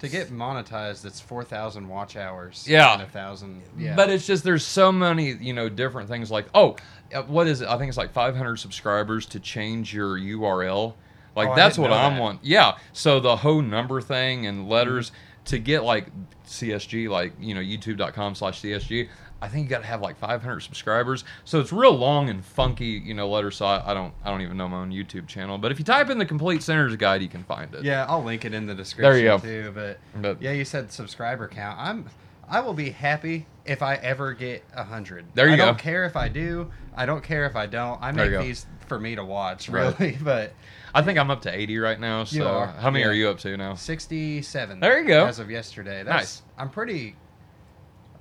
to 0.00 0.08
get 0.10 0.30
monetized, 0.30 1.04
it's 1.06 1.20
four 1.20 1.44
thousand 1.44 1.88
watch 1.88 2.16
hours. 2.16 2.66
Yeah. 2.68 2.92
And 2.92 3.02
a 3.02 3.06
thousand. 3.06 3.62
Yeah. 3.78 3.94
But 3.96 4.10
it's 4.10 4.26
just 4.26 4.44
there's 4.44 4.64
so 4.64 4.92
many 4.92 5.32
you 5.32 5.54
know 5.54 5.68
different 5.68 6.08
things. 6.08 6.30
Like 6.30 6.46
oh, 6.54 6.76
uh, 7.14 7.22
what 7.22 7.46
is 7.46 7.62
it? 7.62 7.68
I 7.68 7.78
think 7.78 7.88
it's 7.88 7.96
like 7.96 8.12
500 8.12 8.56
subscribers 8.56 9.24
to 9.26 9.40
change 9.40 9.94
your 9.94 10.18
URL. 10.18 10.94
Like 11.34 11.48
Oh, 11.48 11.54
that's 11.56 11.78
what 11.78 11.92
I'm 11.92 12.14
that. 12.14 12.20
want. 12.20 12.40
Yeah. 12.42 12.76
So 12.92 13.18
the 13.18 13.36
whole 13.36 13.62
number 13.62 14.00
thing 14.02 14.46
and 14.46 14.68
letters 14.68 15.10
to 15.46 15.58
get 15.58 15.84
like 15.84 16.08
CSG, 16.46 17.08
like 17.08 17.32
you 17.40 17.54
know 17.54 17.60
YouTube.com 17.60 18.34
slash 18.34 18.60
CSG. 18.60 19.08
I 19.44 19.48
think 19.48 19.64
you 19.64 19.70
got 19.70 19.80
to 19.80 19.86
have 19.86 20.00
like 20.00 20.16
500 20.18 20.60
subscribers. 20.60 21.24
So 21.44 21.60
it's 21.60 21.72
real 21.72 21.92
long 21.96 22.28
and 22.30 22.44
funky, 22.44 22.86
you 23.04 23.14
know, 23.14 23.28
letters. 23.28 23.56
So 23.56 23.66
I, 23.66 23.90
I 23.90 23.94
don't, 23.94 24.14
I 24.24 24.30
don't 24.30 24.40
even 24.40 24.56
know 24.56 24.68
my 24.68 24.78
own 24.78 24.90
YouTube 24.90 25.26
channel. 25.26 25.58
But 25.58 25.70
if 25.72 25.78
you 25.78 25.84
type 25.84 26.10
in 26.10 26.18
the 26.18 26.26
Complete 26.26 26.62
Sinners 26.62 26.96
Guide, 26.96 27.20
you 27.22 27.28
can 27.28 27.44
find 27.44 27.74
it. 27.74 27.84
yeah, 27.84 28.06
I'll 28.08 28.22
link 28.24 28.44
it 28.44 28.54
in 28.54 28.66
the 28.66 28.74
description 28.74 29.12
There 29.12 29.18
you 29.18 29.24
go. 29.26 29.38
too. 29.38 29.72
But 29.74 29.98
But 30.20 30.40
yeah, 30.42 30.52
you 30.52 30.64
said 30.64 30.90
subscriber 30.90 31.46
count. 31.48 31.78
I'm. 31.78 32.06
I 32.46 32.60
will 32.60 32.74
be 32.74 32.90
happy 32.90 33.46
if 33.64 33.80
I 33.82 33.94
ever 33.96 34.34
get 34.34 34.62
a 34.74 34.84
hundred. 34.84 35.24
There 35.34 35.46
you 35.48 35.54
I 35.54 35.56
go. 35.56 35.62
I 35.62 35.66
don't 35.66 35.78
care 35.78 36.04
if 36.04 36.14
I 36.14 36.28
do. 36.28 36.70
I 36.94 37.06
don't 37.06 37.24
care 37.24 37.46
if 37.46 37.56
I 37.56 37.64
don't. 37.64 37.98
I 38.02 38.12
make 38.12 38.38
these 38.38 38.66
for 38.86 39.00
me 39.00 39.14
to 39.14 39.24
watch, 39.24 39.70
Right. 39.70 39.98
really. 39.98 40.18
But 40.22 40.52
I 40.94 41.00
think 41.00 41.18
I'm 41.18 41.30
up 41.30 41.40
to 41.42 41.50
80 41.50 41.78
right 41.78 41.98
now. 41.98 42.24
So 42.24 42.36
You 42.36 42.44
are, 42.46 42.66
how 42.66 42.90
many 42.90 43.02
yeah. 43.02 43.10
are 43.10 43.14
you 43.14 43.28
up 43.30 43.38
to 43.40 43.56
now? 43.56 43.74
sixty-seven. 43.76 44.78
There 44.80 45.00
you 45.00 45.06
go. 45.08 45.24
As 45.26 45.38
of 45.38 45.50
yesterday. 45.50 46.02
That's, 46.02 46.42
Nice. 46.42 46.42
I'm 46.58 46.68
pretty. 46.68 47.16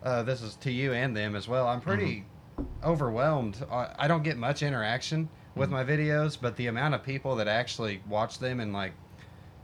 Uh, 0.03 0.21
this 0.23 0.41
is 0.41 0.55
to 0.57 0.71
you 0.71 0.93
and 0.93 1.15
them 1.15 1.35
as 1.35 1.47
well. 1.47 1.67
I'm 1.67 1.81
pretty 1.81 2.25
Mm-hmm. 2.59 2.87
overwhelmed. 2.87 3.65
I, 3.71 3.87
I 3.97 4.07
don't 4.07 4.21
get 4.21 4.37
much 4.37 4.61
interaction 4.61 5.27
with 5.55 5.69
Mm-hmm. 5.71 5.75
my 5.75 5.83
videos, 5.83 6.37
but 6.39 6.55
the 6.55 6.67
amount 6.67 6.93
of 6.93 7.01
people 7.03 7.35
that 7.37 7.47
actually 7.47 8.01
watch 8.07 8.37
them 8.39 8.59
and 8.59 8.73
like 8.73 8.91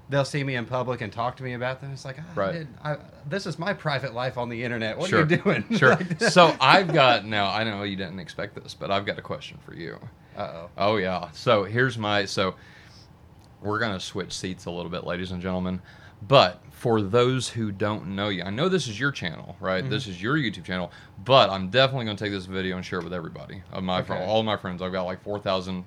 they'll 0.10 0.26
see 0.26 0.44
me 0.44 0.56
in 0.56 0.66
public 0.66 1.02
and 1.02 1.14
talk 1.14 1.38
to 1.38 1.44
me 1.44 1.54
about 1.54 1.82
them. 1.82 1.92
It's 1.92 2.04
like, 2.04 2.18
I 2.18 2.24
Right. 2.34 2.52
did, 2.54 2.68
I, 2.84 2.98
this 3.28 3.46
is 3.46 3.60
my 3.60 3.74
private 3.74 4.16
life 4.16 4.40
on 4.40 4.50
the 4.50 4.64
internet. 4.64 4.98
What 4.98 5.10
Sure. 5.10 5.20
are 5.24 5.30
you 5.30 5.38
doing? 5.38 5.66
Sure. 5.78 6.00
so 6.32 6.56
I've 6.60 6.92
got 6.92 7.26
now. 7.26 7.48
I 7.52 7.64
know 7.64 7.84
you 7.84 7.96
didn't 7.96 8.18
expect 8.20 8.56
this, 8.56 8.74
but 8.74 8.90
I've 8.90 9.06
got 9.06 9.20
a 9.20 9.22
question 9.22 9.60
for 9.64 9.76
you. 9.76 10.00
uh 10.36 10.42
oh. 10.42 10.70
Oh 10.80 10.96
yeah. 10.98 11.30
So 11.32 11.64
here's 11.64 11.96
my 11.98 12.26
so 12.26 12.56
we're 13.62 13.78
gonna 13.80 14.00
switch 14.00 14.34
seats 14.34 14.66
a 14.66 14.72
little 14.72 14.90
bit, 14.90 15.04
ladies 15.04 15.30
and 15.32 15.42
gentlemen. 15.44 15.80
But 16.22 16.62
for 16.72 17.02
those 17.02 17.50
who 17.50 17.72
don't 17.72 18.08
know 18.16 18.30
you, 18.30 18.44
I 18.44 18.50
know 18.50 18.70
this 18.70 18.88
is 18.88 19.00
your 19.00 19.12
channel, 19.12 19.56
right? 19.60 19.88
This 19.88 20.04
mm-hmm. 20.04 20.12
is 20.12 20.22
your 20.22 20.38
YouTube 20.38 20.64
channel, 20.64 20.92
but 21.24 21.50
I'm 21.50 21.70
definitely 21.70 22.06
gonna 22.06 22.18
take 22.18 22.32
this 22.32 22.46
video 22.46 22.76
and 22.76 22.86
share 22.86 23.00
it 23.00 23.04
with 23.04 23.14
everybody 23.14 23.64
of 23.72 23.84
my 23.84 24.00
Okay. 24.00 24.24
all 24.26 24.44
my 24.44 24.58
friends. 24.58 24.82
I've 24.82 24.92
got 24.92 25.04
like 25.04 25.24
four 25.24 25.40
thousand 25.40 25.86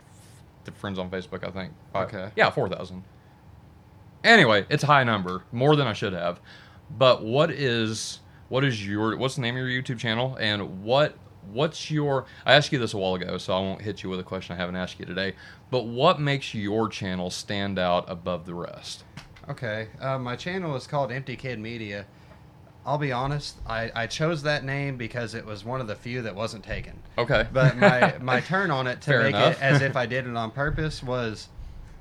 friends 0.74 0.98
on 0.98 1.10
Facebook, 1.10 1.46
I 1.46 1.50
think. 1.50 1.72
Okay. 1.94 2.30
Yeah, 2.36 2.50
four 2.50 2.68
thousand. 2.68 3.04
Anyway, 4.24 4.66
it's 4.68 4.84
a 4.84 4.86
high 4.86 5.04
number, 5.04 5.42
more 5.50 5.74
than 5.76 5.86
I 5.86 5.92
should 5.92 6.12
have. 6.12 6.40
But 6.90 7.24
what 7.24 7.50
is 7.50 8.20
what 8.48 8.64
is 8.64 8.86
your 8.86 9.16
what's 9.16 9.36
the 9.36 9.40
name 9.40 9.56
of 9.56 9.66
your 9.66 9.82
YouTube 9.82 9.98
channel 9.98 10.36
and 10.38 10.82
what 10.82 11.16
what's 11.50 11.90
your? 11.90 12.26
I 12.44 12.54
asked 12.54 12.72
you 12.72 12.78
this 12.78 12.94
a 12.94 12.98
while 12.98 13.14
ago, 13.14 13.38
so 13.38 13.54
I 13.54 13.60
won't 13.60 13.82
hit 13.82 14.02
you 14.02 14.10
with 14.10 14.20
a 14.20 14.24
question 14.24 14.54
I 14.54 14.58
haven't 14.58 14.76
asked 14.76 14.98
you 14.98 15.06
today. 15.06 15.34
But 15.70 15.86
what 15.86 16.20
makes 16.20 16.54
your 16.54 16.88
channel 16.88 17.30
stand 17.30 17.78
out 17.78 18.04
above 18.08 18.46
the 18.46 18.54
rest? 18.54 19.04
Okay, 19.48 19.88
uh, 20.00 20.18
my 20.18 20.36
channel 20.36 20.76
is 20.76 20.86
called 20.86 21.10
Empty 21.12 21.36
Kid 21.36 21.58
Media. 21.58 22.06
I'll 22.84 22.98
be 22.98 23.12
honest, 23.12 23.56
I, 23.66 23.90
I 23.94 24.06
chose 24.08 24.42
that 24.42 24.64
name 24.64 24.96
because 24.96 25.34
it 25.34 25.44
was 25.46 25.64
one 25.64 25.80
of 25.80 25.86
the 25.86 25.94
few 25.94 26.22
that 26.22 26.34
wasn't 26.34 26.64
taken. 26.64 27.00
Okay, 27.16 27.46
But 27.52 27.76
my, 27.76 28.16
my 28.20 28.40
turn 28.40 28.70
on 28.70 28.86
it 28.86 29.00
to 29.02 29.10
Fair 29.10 29.22
make 29.22 29.34
enough. 29.34 29.52
it 29.56 29.62
as 29.62 29.80
if 29.82 29.96
I 29.96 30.06
did 30.06 30.26
it 30.26 30.36
on 30.36 30.50
purpose 30.50 31.02
was 31.02 31.48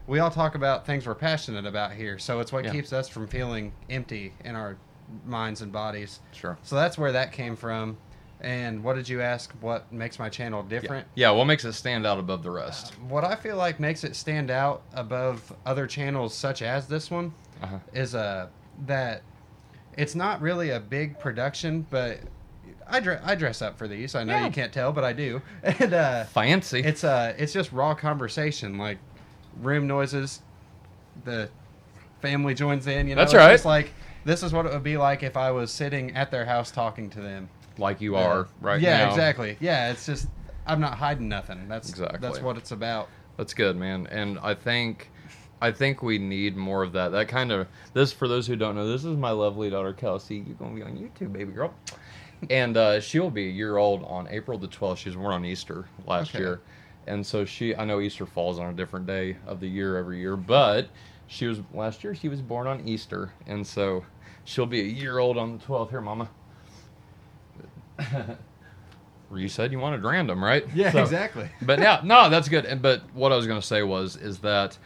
we 0.08 0.18
all 0.20 0.32
talk 0.32 0.56
about 0.56 0.86
things 0.86 1.06
we're 1.06 1.14
passionate 1.16 1.66
about 1.68 1.94
here. 1.94 2.18
So 2.18 2.40
it's 2.40 2.52
what 2.52 2.66
Yeah. 2.66 2.72
keeps 2.72 2.94
us 2.94 3.08
from 3.08 3.28
feeling 3.28 3.74
empty 3.90 4.34
in 4.44 4.56
our 4.56 4.78
minds 5.26 5.62
and 5.62 5.72
bodies. 5.72 6.20
sure. 6.32 6.58
So 6.64 6.76
that's 6.76 6.98
where 6.98 7.12
that 7.12 7.32
came 7.32 7.56
from. 7.56 7.98
And 8.42 8.84
what 8.84 8.96
did 8.96 9.08
you 9.08 9.22
ask? 9.22 9.52
What 9.62 9.92
makes 9.94 10.18
my 10.18 10.28
channel 10.28 10.64
different? 10.64 11.08
Yeah, 11.14 11.30
what 11.32 11.46
makes 11.46 11.64
it 11.64 11.74
stand 11.74 12.08
out 12.08 12.18
above 12.18 12.42
the 12.42 12.50
rest? 12.52 12.94
What 13.08 13.24
I 13.24 13.36
feel 13.36 13.56
like 13.56 13.80
makes 13.80 14.04
it 14.04 14.16
stand 14.16 14.50
out 14.50 14.82
above 14.94 15.54
other 15.66 15.86
channels 15.86 16.34
such 16.34 16.62
as 16.64 16.88
this 16.88 17.12
one 17.12 17.34
Uh-huh. 17.62 17.78
is 17.94 18.16
uh, 18.16 18.48
that 18.88 19.22
it's 19.96 20.16
not 20.16 20.42
really 20.42 20.72
a 20.72 20.80
big 20.80 21.20
production, 21.20 21.86
but 21.92 22.18
I, 22.88 23.00
dre- 23.00 23.20
I 23.24 23.36
dress 23.36 23.62
up 23.62 23.78
for 23.78 23.88
these. 23.88 24.16
I 24.16 24.24
know 24.24 24.34
Yeah. 24.34 24.46
you 24.48 24.52
can't 24.52 24.74
tell, 24.74 24.92
but 24.92 25.04
I 25.04 25.14
do. 25.14 25.42
And 25.64 25.94
uh, 25.94 26.24
Fancy. 26.26 26.80
it's 26.80 27.04
uh, 27.04 27.36
it's 27.38 27.54
just 27.54 27.72
raw 27.72 27.94
conversation, 27.94 28.78
like 28.80 28.98
room 29.62 29.86
noises. 29.86 30.42
The 31.26 31.50
family 32.22 32.56
joins 32.56 32.88
in. 32.88 33.08
You 33.08 33.14
know, 33.16 33.22
That's 33.22 33.34
It's 33.34 33.38
right. 33.38 33.52
just 33.52 33.66
like 33.66 33.92
this 34.26 34.42
is 34.42 34.52
what 34.52 34.66
it 34.66 34.72
would 34.74 34.82
be 34.84 34.98
like 34.98 35.22
if 35.22 35.38
I 35.38 35.52
was 35.52 35.70
sitting 35.72 36.16
at 36.16 36.32
their 36.32 36.46
house 36.46 36.72
talking 36.72 37.10
to 37.12 37.22
them. 37.22 37.50
Like 37.78 38.02
you 38.02 38.16
are 38.16 38.48
right 38.60 38.82
now. 38.82 38.88
yeah, 38.88 38.98
now. 39.06 39.10
exactly. 39.10 39.58
Yeah, 39.60 39.92
it's 39.92 40.06
just 40.06 40.28
I'm 40.66 40.80
not 40.80 40.98
hiding 40.98 41.30
nothing. 41.30 41.68
That's 41.68 41.90
Exactly. 41.90 42.20
That's 42.20 42.42
what 42.42 42.58
it's 42.58 42.72
about. 42.72 43.10
That's 43.38 43.54
good, 43.54 43.76
man. 43.76 44.08
And 44.12 44.38
I 44.40 44.54
think 44.54 45.10
I 45.62 45.72
think 45.72 46.02
we 46.02 46.18
need 46.18 46.56
more 46.56 46.84
of 46.84 46.94
that. 46.94 47.10
That 47.10 47.28
kind 47.28 47.52
of 47.52 47.68
this 47.94 48.12
for 48.12 48.28
those 48.28 48.48
who 48.48 48.56
don't 48.56 48.76
know, 48.76 48.88
this 48.88 49.04
is 49.04 49.18
my 49.18 49.32
lovely 49.32 49.70
daughter 49.70 49.94
Kelsey. 49.94 50.44
You're 50.46 50.56
gonna 50.56 50.76
be 50.76 50.82
on 50.84 50.98
YouTube, 50.98 51.34
baby 51.34 51.52
girl. 51.52 51.74
And 52.50 52.76
uh, 52.76 53.00
she'll 53.00 53.30
be 53.30 53.48
a 53.48 53.52
year 53.52 53.78
old 53.78 54.04
on 54.04 54.28
April 54.30 54.58
the 54.58 54.68
12th. 54.68 54.98
She 54.98 55.10
was 55.10 55.16
born 55.16 55.34
on 55.34 55.46
Easter 55.46 55.86
last 56.08 56.34
Okay. 56.34 56.40
year. 56.40 56.62
And 57.08 57.26
so 57.26 57.46
she 57.46 57.76
I 57.76 57.86
know 57.86 58.00
Easter 58.00 58.26
falls 58.26 58.60
on 58.60 58.70
a 58.70 58.74
different 58.74 59.06
day 59.08 59.38
of 59.46 59.60
the 59.60 59.68
year 59.68 59.98
every 59.98 60.20
year, 60.20 60.36
but 60.36 60.90
she 61.28 61.48
was 61.48 61.60
last 61.74 62.04
year 62.04 62.14
she 62.16 62.30
was 62.30 62.42
born 62.42 62.68
on 62.68 62.88
Easter. 62.88 63.34
And 63.48 63.66
so 63.66 64.04
she'll 64.44 64.66
be 64.66 64.82
a 64.82 64.86
year 64.86 65.20
old 65.20 65.38
on 65.38 65.58
the 65.58 65.64
12th. 65.64 65.90
Here, 65.92 66.02
mama. 66.02 66.30
You 69.34 69.48
said 69.48 69.72
you 69.72 69.80
wanted 69.80 70.04
random, 70.04 70.44
right? 70.44 70.66
Yeah, 70.76 70.92
So- 70.92 71.02
exactly. 71.02 71.50
but 71.62 71.80
yeah, 71.80 72.02
no, 72.04 72.30
that's 72.30 72.50
good. 72.50 72.66
And 72.66 72.82
but 72.82 73.02
what 73.14 73.32
I 73.32 73.36
was 73.36 73.48
going 73.48 73.60
to 73.62 73.66
say 73.66 73.84
was 73.84 74.16
is 74.18 74.40
that 74.40 74.78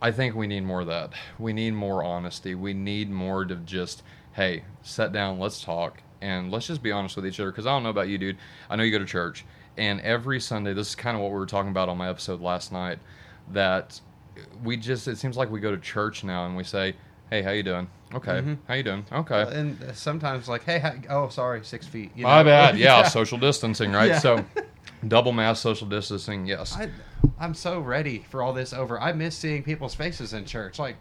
I 0.00 0.12
think 0.12 0.34
we 0.36 0.46
need 0.46 0.64
more 0.64 0.80
of 0.82 0.86
that. 0.86 1.12
We 1.38 1.52
need 1.52 1.72
more 1.74 2.04
honesty. 2.04 2.54
We 2.54 2.74
need 2.74 3.10
more 3.10 3.44
to 3.44 3.56
just 3.56 4.02
hey, 4.32 4.62
sit 4.82 5.10
down, 5.10 5.40
let's 5.40 5.60
talk, 5.64 6.00
and 6.20 6.52
let's 6.52 6.68
just 6.68 6.80
be 6.80 6.92
honest 6.92 7.16
with 7.16 7.26
each 7.26 7.40
other. 7.40 7.50
Because 7.50 7.66
I 7.66 7.70
don't 7.70 7.82
know 7.82 7.88
about 7.90 8.06
you, 8.08 8.18
dude. 8.18 8.36
I 8.70 8.76
know 8.76 8.84
you 8.84 8.92
go 8.92 9.00
to 9.00 9.04
church, 9.04 9.44
and 9.76 10.00
every 10.02 10.38
Sunday, 10.38 10.72
this 10.74 10.90
is 10.90 10.94
kind 10.94 11.16
of 11.16 11.22
what 11.22 11.32
we 11.32 11.38
were 11.38 11.46
talking 11.46 11.70
about 11.72 11.88
on 11.88 11.98
my 11.98 12.08
episode 12.08 12.40
last 12.40 12.70
night. 12.70 13.00
That 13.50 14.00
we 14.62 14.76
just 14.76 15.08
it 15.08 15.18
seems 15.18 15.36
like 15.36 15.50
we 15.50 15.58
go 15.58 15.72
to 15.72 15.78
church 15.80 16.22
now 16.22 16.46
and 16.46 16.56
we 16.56 16.62
say, 16.62 16.94
hey, 17.30 17.42
how 17.42 17.50
you 17.50 17.64
doing? 17.64 17.88
Okay, 18.14 18.40
Mhm. 18.40 18.58
how 18.66 18.74
you 18.74 18.82
doing? 18.82 19.04
Okay. 19.12 19.42
And 19.52 19.78
sometimes 19.94 20.48
like, 20.48 20.64
hey, 20.64 20.78
hi- 20.78 21.00
oh, 21.10 21.28
sorry, 21.28 21.62
six 21.64 21.86
feet. 21.86 22.10
you 22.16 22.24
My 22.24 22.38
know? 22.42 22.48
bad. 22.48 22.78
Yeah, 22.78 23.02
social 23.08 23.36
distancing, 23.38 23.92
right? 23.92 24.08
Yeah. 24.10 24.18
So, 24.18 24.44
double 25.08 25.32
mask, 25.32 25.62
social 25.62 25.86
distancing. 25.86 26.46
Yes. 26.46 26.74
I, 26.76 26.88
I'm 27.38 27.52
so 27.54 27.80
ready 27.80 28.24
for 28.30 28.42
all 28.42 28.52
this 28.54 28.72
over. 28.72 28.98
I 29.00 29.12
miss 29.12 29.36
seeing 29.36 29.62
people's 29.62 29.94
faces 29.94 30.32
in 30.32 30.46
church. 30.46 30.78
Like, 30.78 30.96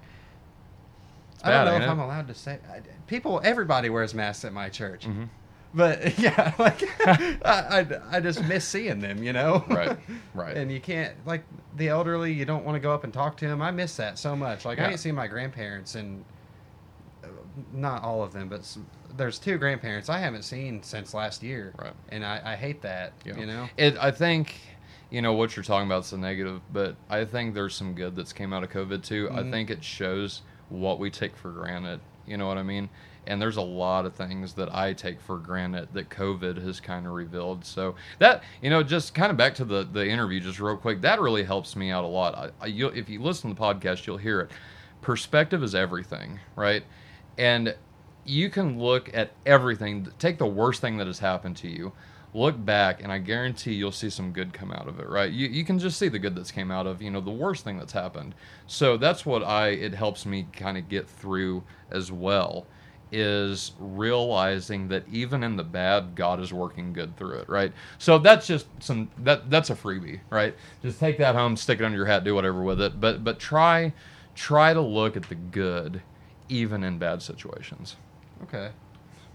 I 1.43 1.51
don't 1.51 1.65
know 1.65 1.75
if 1.77 1.83
it? 1.83 1.87
I'm 1.89 1.99
allowed 1.99 2.27
to 2.27 2.33
say. 2.33 2.59
I, 2.69 2.81
people, 3.07 3.39
everybody 3.43 3.89
wears 3.89 4.13
masks 4.13 4.43
at 4.43 4.51
my 4.53 4.69
church. 4.69 5.05
Mhm. 5.07 5.29
But 5.73 6.17
yeah, 6.19 6.53
like 6.57 6.81
I, 7.07 7.39
I, 7.45 7.87
I 8.17 8.19
just 8.19 8.43
miss 8.45 8.65
seeing 8.65 8.99
them, 8.99 9.21
you 9.23 9.33
know. 9.33 9.63
Right, 9.69 9.97
right. 10.33 10.57
And 10.57 10.71
you 10.71 10.79
can't 10.79 11.13
like 11.25 11.43
the 11.75 11.89
elderly. 11.89 12.33
You 12.33 12.45
don't 12.45 12.65
want 12.65 12.75
to 12.75 12.79
go 12.79 12.91
up 12.93 13.03
and 13.03 13.13
talk 13.13 13.37
to 13.37 13.47
them. 13.47 13.61
I 13.61 13.71
miss 13.71 13.95
that 13.97 14.17
so 14.17 14.35
much. 14.35 14.65
Like 14.65 14.77
Yeah. 14.77 14.87
I 14.87 14.91
ain't 14.91 14.99
seen 14.99 15.13
my 15.15 15.27
grandparents 15.27 15.95
and 15.95 16.21
uh, 16.21 16.23
not 17.73 18.03
all 18.03 18.23
of 18.23 18.33
them, 18.33 18.49
but 18.49 18.59
s 18.61 18.77
there's 19.15 19.39
two 19.39 19.57
grandparents 19.57 20.09
I 20.09 20.19
haven't 20.19 20.43
seen 20.43 20.83
since 20.83 21.13
last 21.13 21.41
year. 21.41 21.73
Right. 21.79 21.93
And 22.09 22.23
I, 22.23 22.41
I 22.43 22.55
hate 22.55 22.81
that. 22.83 23.13
Yeah. 23.25 23.37
You 23.37 23.45
know. 23.47 23.69
It, 23.77 23.97
I 23.99 24.11
think, 24.11 24.55
you 25.09 25.21
know, 25.23 25.33
what 25.33 25.55
you're 25.55 25.63
talking 25.63 25.87
about 25.87 26.03
is 26.05 26.13
a 26.13 26.17
negative, 26.17 26.61
but 26.71 26.95
I 27.09 27.25
think 27.25 27.55
there's 27.55 27.73
some 27.73 27.93
good 27.95 28.15
that's 28.15 28.33
came 28.33 28.53
out 28.53 28.63
of 28.63 28.69
COVID 28.69 29.03
too. 29.03 29.29
I 29.31 29.39
Mhm. 29.39 29.51
think 29.51 29.69
it 29.71 29.83
shows 29.83 30.41
what 30.69 30.99
we 30.99 31.09
take 31.09 31.35
for 31.35 31.51
granted. 31.51 31.99
You 32.27 32.37
know 32.37 32.47
what 32.47 32.57
I 32.57 32.63
mean? 32.63 32.89
And 33.25 33.41
there's 33.41 33.57
a 33.57 33.61
lot 33.61 34.05
of 34.05 34.13
things 34.13 34.53
that 34.53 34.73
I 34.75 34.93
take 34.93 35.19
for 35.19 35.37
granted 35.37 35.89
that 35.93 36.09
COVID 36.09 36.61
has 36.63 36.79
kind 36.79 37.05
of 37.07 37.13
revealed. 37.13 37.65
So 37.65 37.95
that, 38.19 38.43
you 38.61 38.69
know, 38.69 38.83
just 38.83 39.15
kind 39.15 39.31
of 39.31 39.37
back 39.37 39.55
to 39.55 39.65
the 39.65 39.83
the 39.91 40.07
interview, 40.07 40.39
just 40.39 40.59
real 40.59 40.77
quick. 40.77 41.01
That 41.01 41.19
really 41.21 41.43
helps 41.43 41.75
me 41.75 41.89
out 41.89 42.03
a 42.03 42.07
lot. 42.07 42.35
I, 42.35 42.49
I 42.61 42.67
you'll, 42.67 42.91
if 42.91 43.09
you 43.09 43.21
listen 43.21 43.49
to 43.49 43.55
the 43.55 43.61
podcast, 43.61 44.05
you'll 44.05 44.17
hear 44.17 44.41
it. 44.41 44.51
Perspective 45.01 45.63
is 45.63 45.73
everything, 45.75 46.39
right? 46.55 46.83
And 47.37 47.75
you 48.25 48.49
can 48.49 48.79
look 48.79 49.09
at 49.13 49.31
everything. 49.45 50.07
Take 50.19 50.37
the 50.37 50.45
worst 50.45 50.81
thing 50.81 50.97
that 50.97 51.07
has 51.07 51.19
happened 51.19 51.55
to 51.57 51.69
you, 51.69 51.93
look 52.33 52.63
back, 52.63 53.01
and 53.01 53.11
I 53.11 53.19
guarantee 53.19 53.73
you'll 53.73 53.91
see 53.91 54.09
some 54.09 54.31
good 54.31 54.53
come 54.53 54.71
out 54.71 54.87
of 54.87 54.99
it. 54.99 55.07
Right? 55.07 55.31
You 55.31 55.47
you 55.47 55.63
can 55.63 55.79
just 55.79 55.97
see 55.97 56.09
the 56.09 56.19
good 56.19 56.35
that's 56.35 56.51
came 56.51 56.71
out 56.71 56.87
of 56.87 57.01
you 57.01 57.09
know 57.09 57.21
the 57.21 57.31
worst 57.31 57.63
thing 57.63 57.77
that's 57.77 57.93
happened. 57.93 58.35
So 58.67 58.97
that's 58.97 59.25
what 59.25 59.43
I 59.43 59.69
it 59.69 59.95
helps 59.95 60.25
me 60.25 60.47
kind 60.53 60.77
of 60.77 60.89
get 60.89 61.07
through 61.07 61.63
as 61.91 62.11
well 62.11 62.67
is 63.11 63.71
realizing 63.79 64.89
that 64.89 65.03
even 65.09 65.43
in 65.43 65.55
the 65.55 65.63
bad 65.63 66.13
god 66.15 66.39
is 66.41 66.51
working 66.51 66.91
good 66.91 67.15
through 67.15 67.37
it 67.37 67.47
right 67.47 67.71
so 67.97 68.17
that's 68.17 68.45
just 68.45 68.67
some 68.79 69.09
that 69.19 69.49
that's 69.49 69.69
a 69.69 69.75
freebie 69.75 70.19
right 70.29 70.53
just 70.81 70.99
take 70.99 71.17
that 71.17 71.33
home 71.33 71.55
stick 71.55 71.79
it 71.79 71.85
under 71.85 71.97
your 71.97 72.05
hat 72.05 72.23
do 72.25 72.35
whatever 72.35 72.61
with 72.63 72.81
it 72.81 72.99
but 72.99 73.23
but 73.23 73.39
try 73.39 73.93
try 74.35 74.73
to 74.73 74.81
look 74.81 75.15
at 75.15 75.23
the 75.29 75.35
good 75.35 76.01
even 76.49 76.83
in 76.83 76.97
bad 76.97 77.21
situations 77.21 77.95
Okay. 78.43 78.69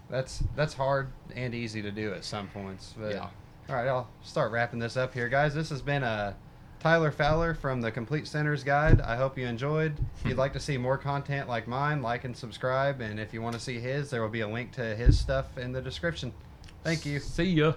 That's 0.09 0.43
that's 0.55 0.73
hard 0.73 1.09
and 1.35 1.55
easy 1.55 1.81
to 1.81 1.91
do 1.91 2.13
at 2.13 2.23
some 2.23 2.47
points. 2.49 2.93
But 2.97 3.13
Yeah. 3.13 3.29
All 3.69 3.75
right, 3.75 3.87
I'll 3.87 4.09
start 4.21 4.51
wrapping 4.51 4.79
this 4.79 4.97
up 4.97 5.13
here, 5.13 5.29
guys. 5.29 5.53
This 5.53 5.69
has 5.69 5.81
been 5.81 6.03
uh, 6.03 6.33
Tyler 6.81 7.11
Fowler 7.11 7.53
from 7.53 7.79
the 7.79 7.91
Complete 7.91 8.27
Sinners 8.27 8.61
Guide. 8.61 8.99
I 8.99 9.15
hope 9.15 9.37
you 9.37 9.47
enjoyed. 9.47 9.97
If 10.19 10.27
you'd 10.27 10.37
like 10.37 10.51
to 10.53 10.59
see 10.59 10.77
more 10.77 10.97
content 10.97 11.47
like 11.47 11.65
mine, 11.65 12.01
like 12.01 12.25
and 12.25 12.35
subscribe. 12.35 12.99
And 12.99 13.21
if 13.21 13.33
you 13.33 13.41
want 13.41 13.55
to 13.55 13.61
see 13.61 13.79
his, 13.79 14.09
there 14.09 14.21
will 14.21 14.29
be 14.29 14.41
a 14.41 14.47
link 14.47 14.73
to 14.73 14.95
his 14.95 15.17
stuff 15.17 15.57
in 15.57 15.71
the 15.71 15.81
description. 15.81 16.33
Thank 16.83 17.05
you. 17.05 17.19
see 17.19 17.45
ya 17.45 17.73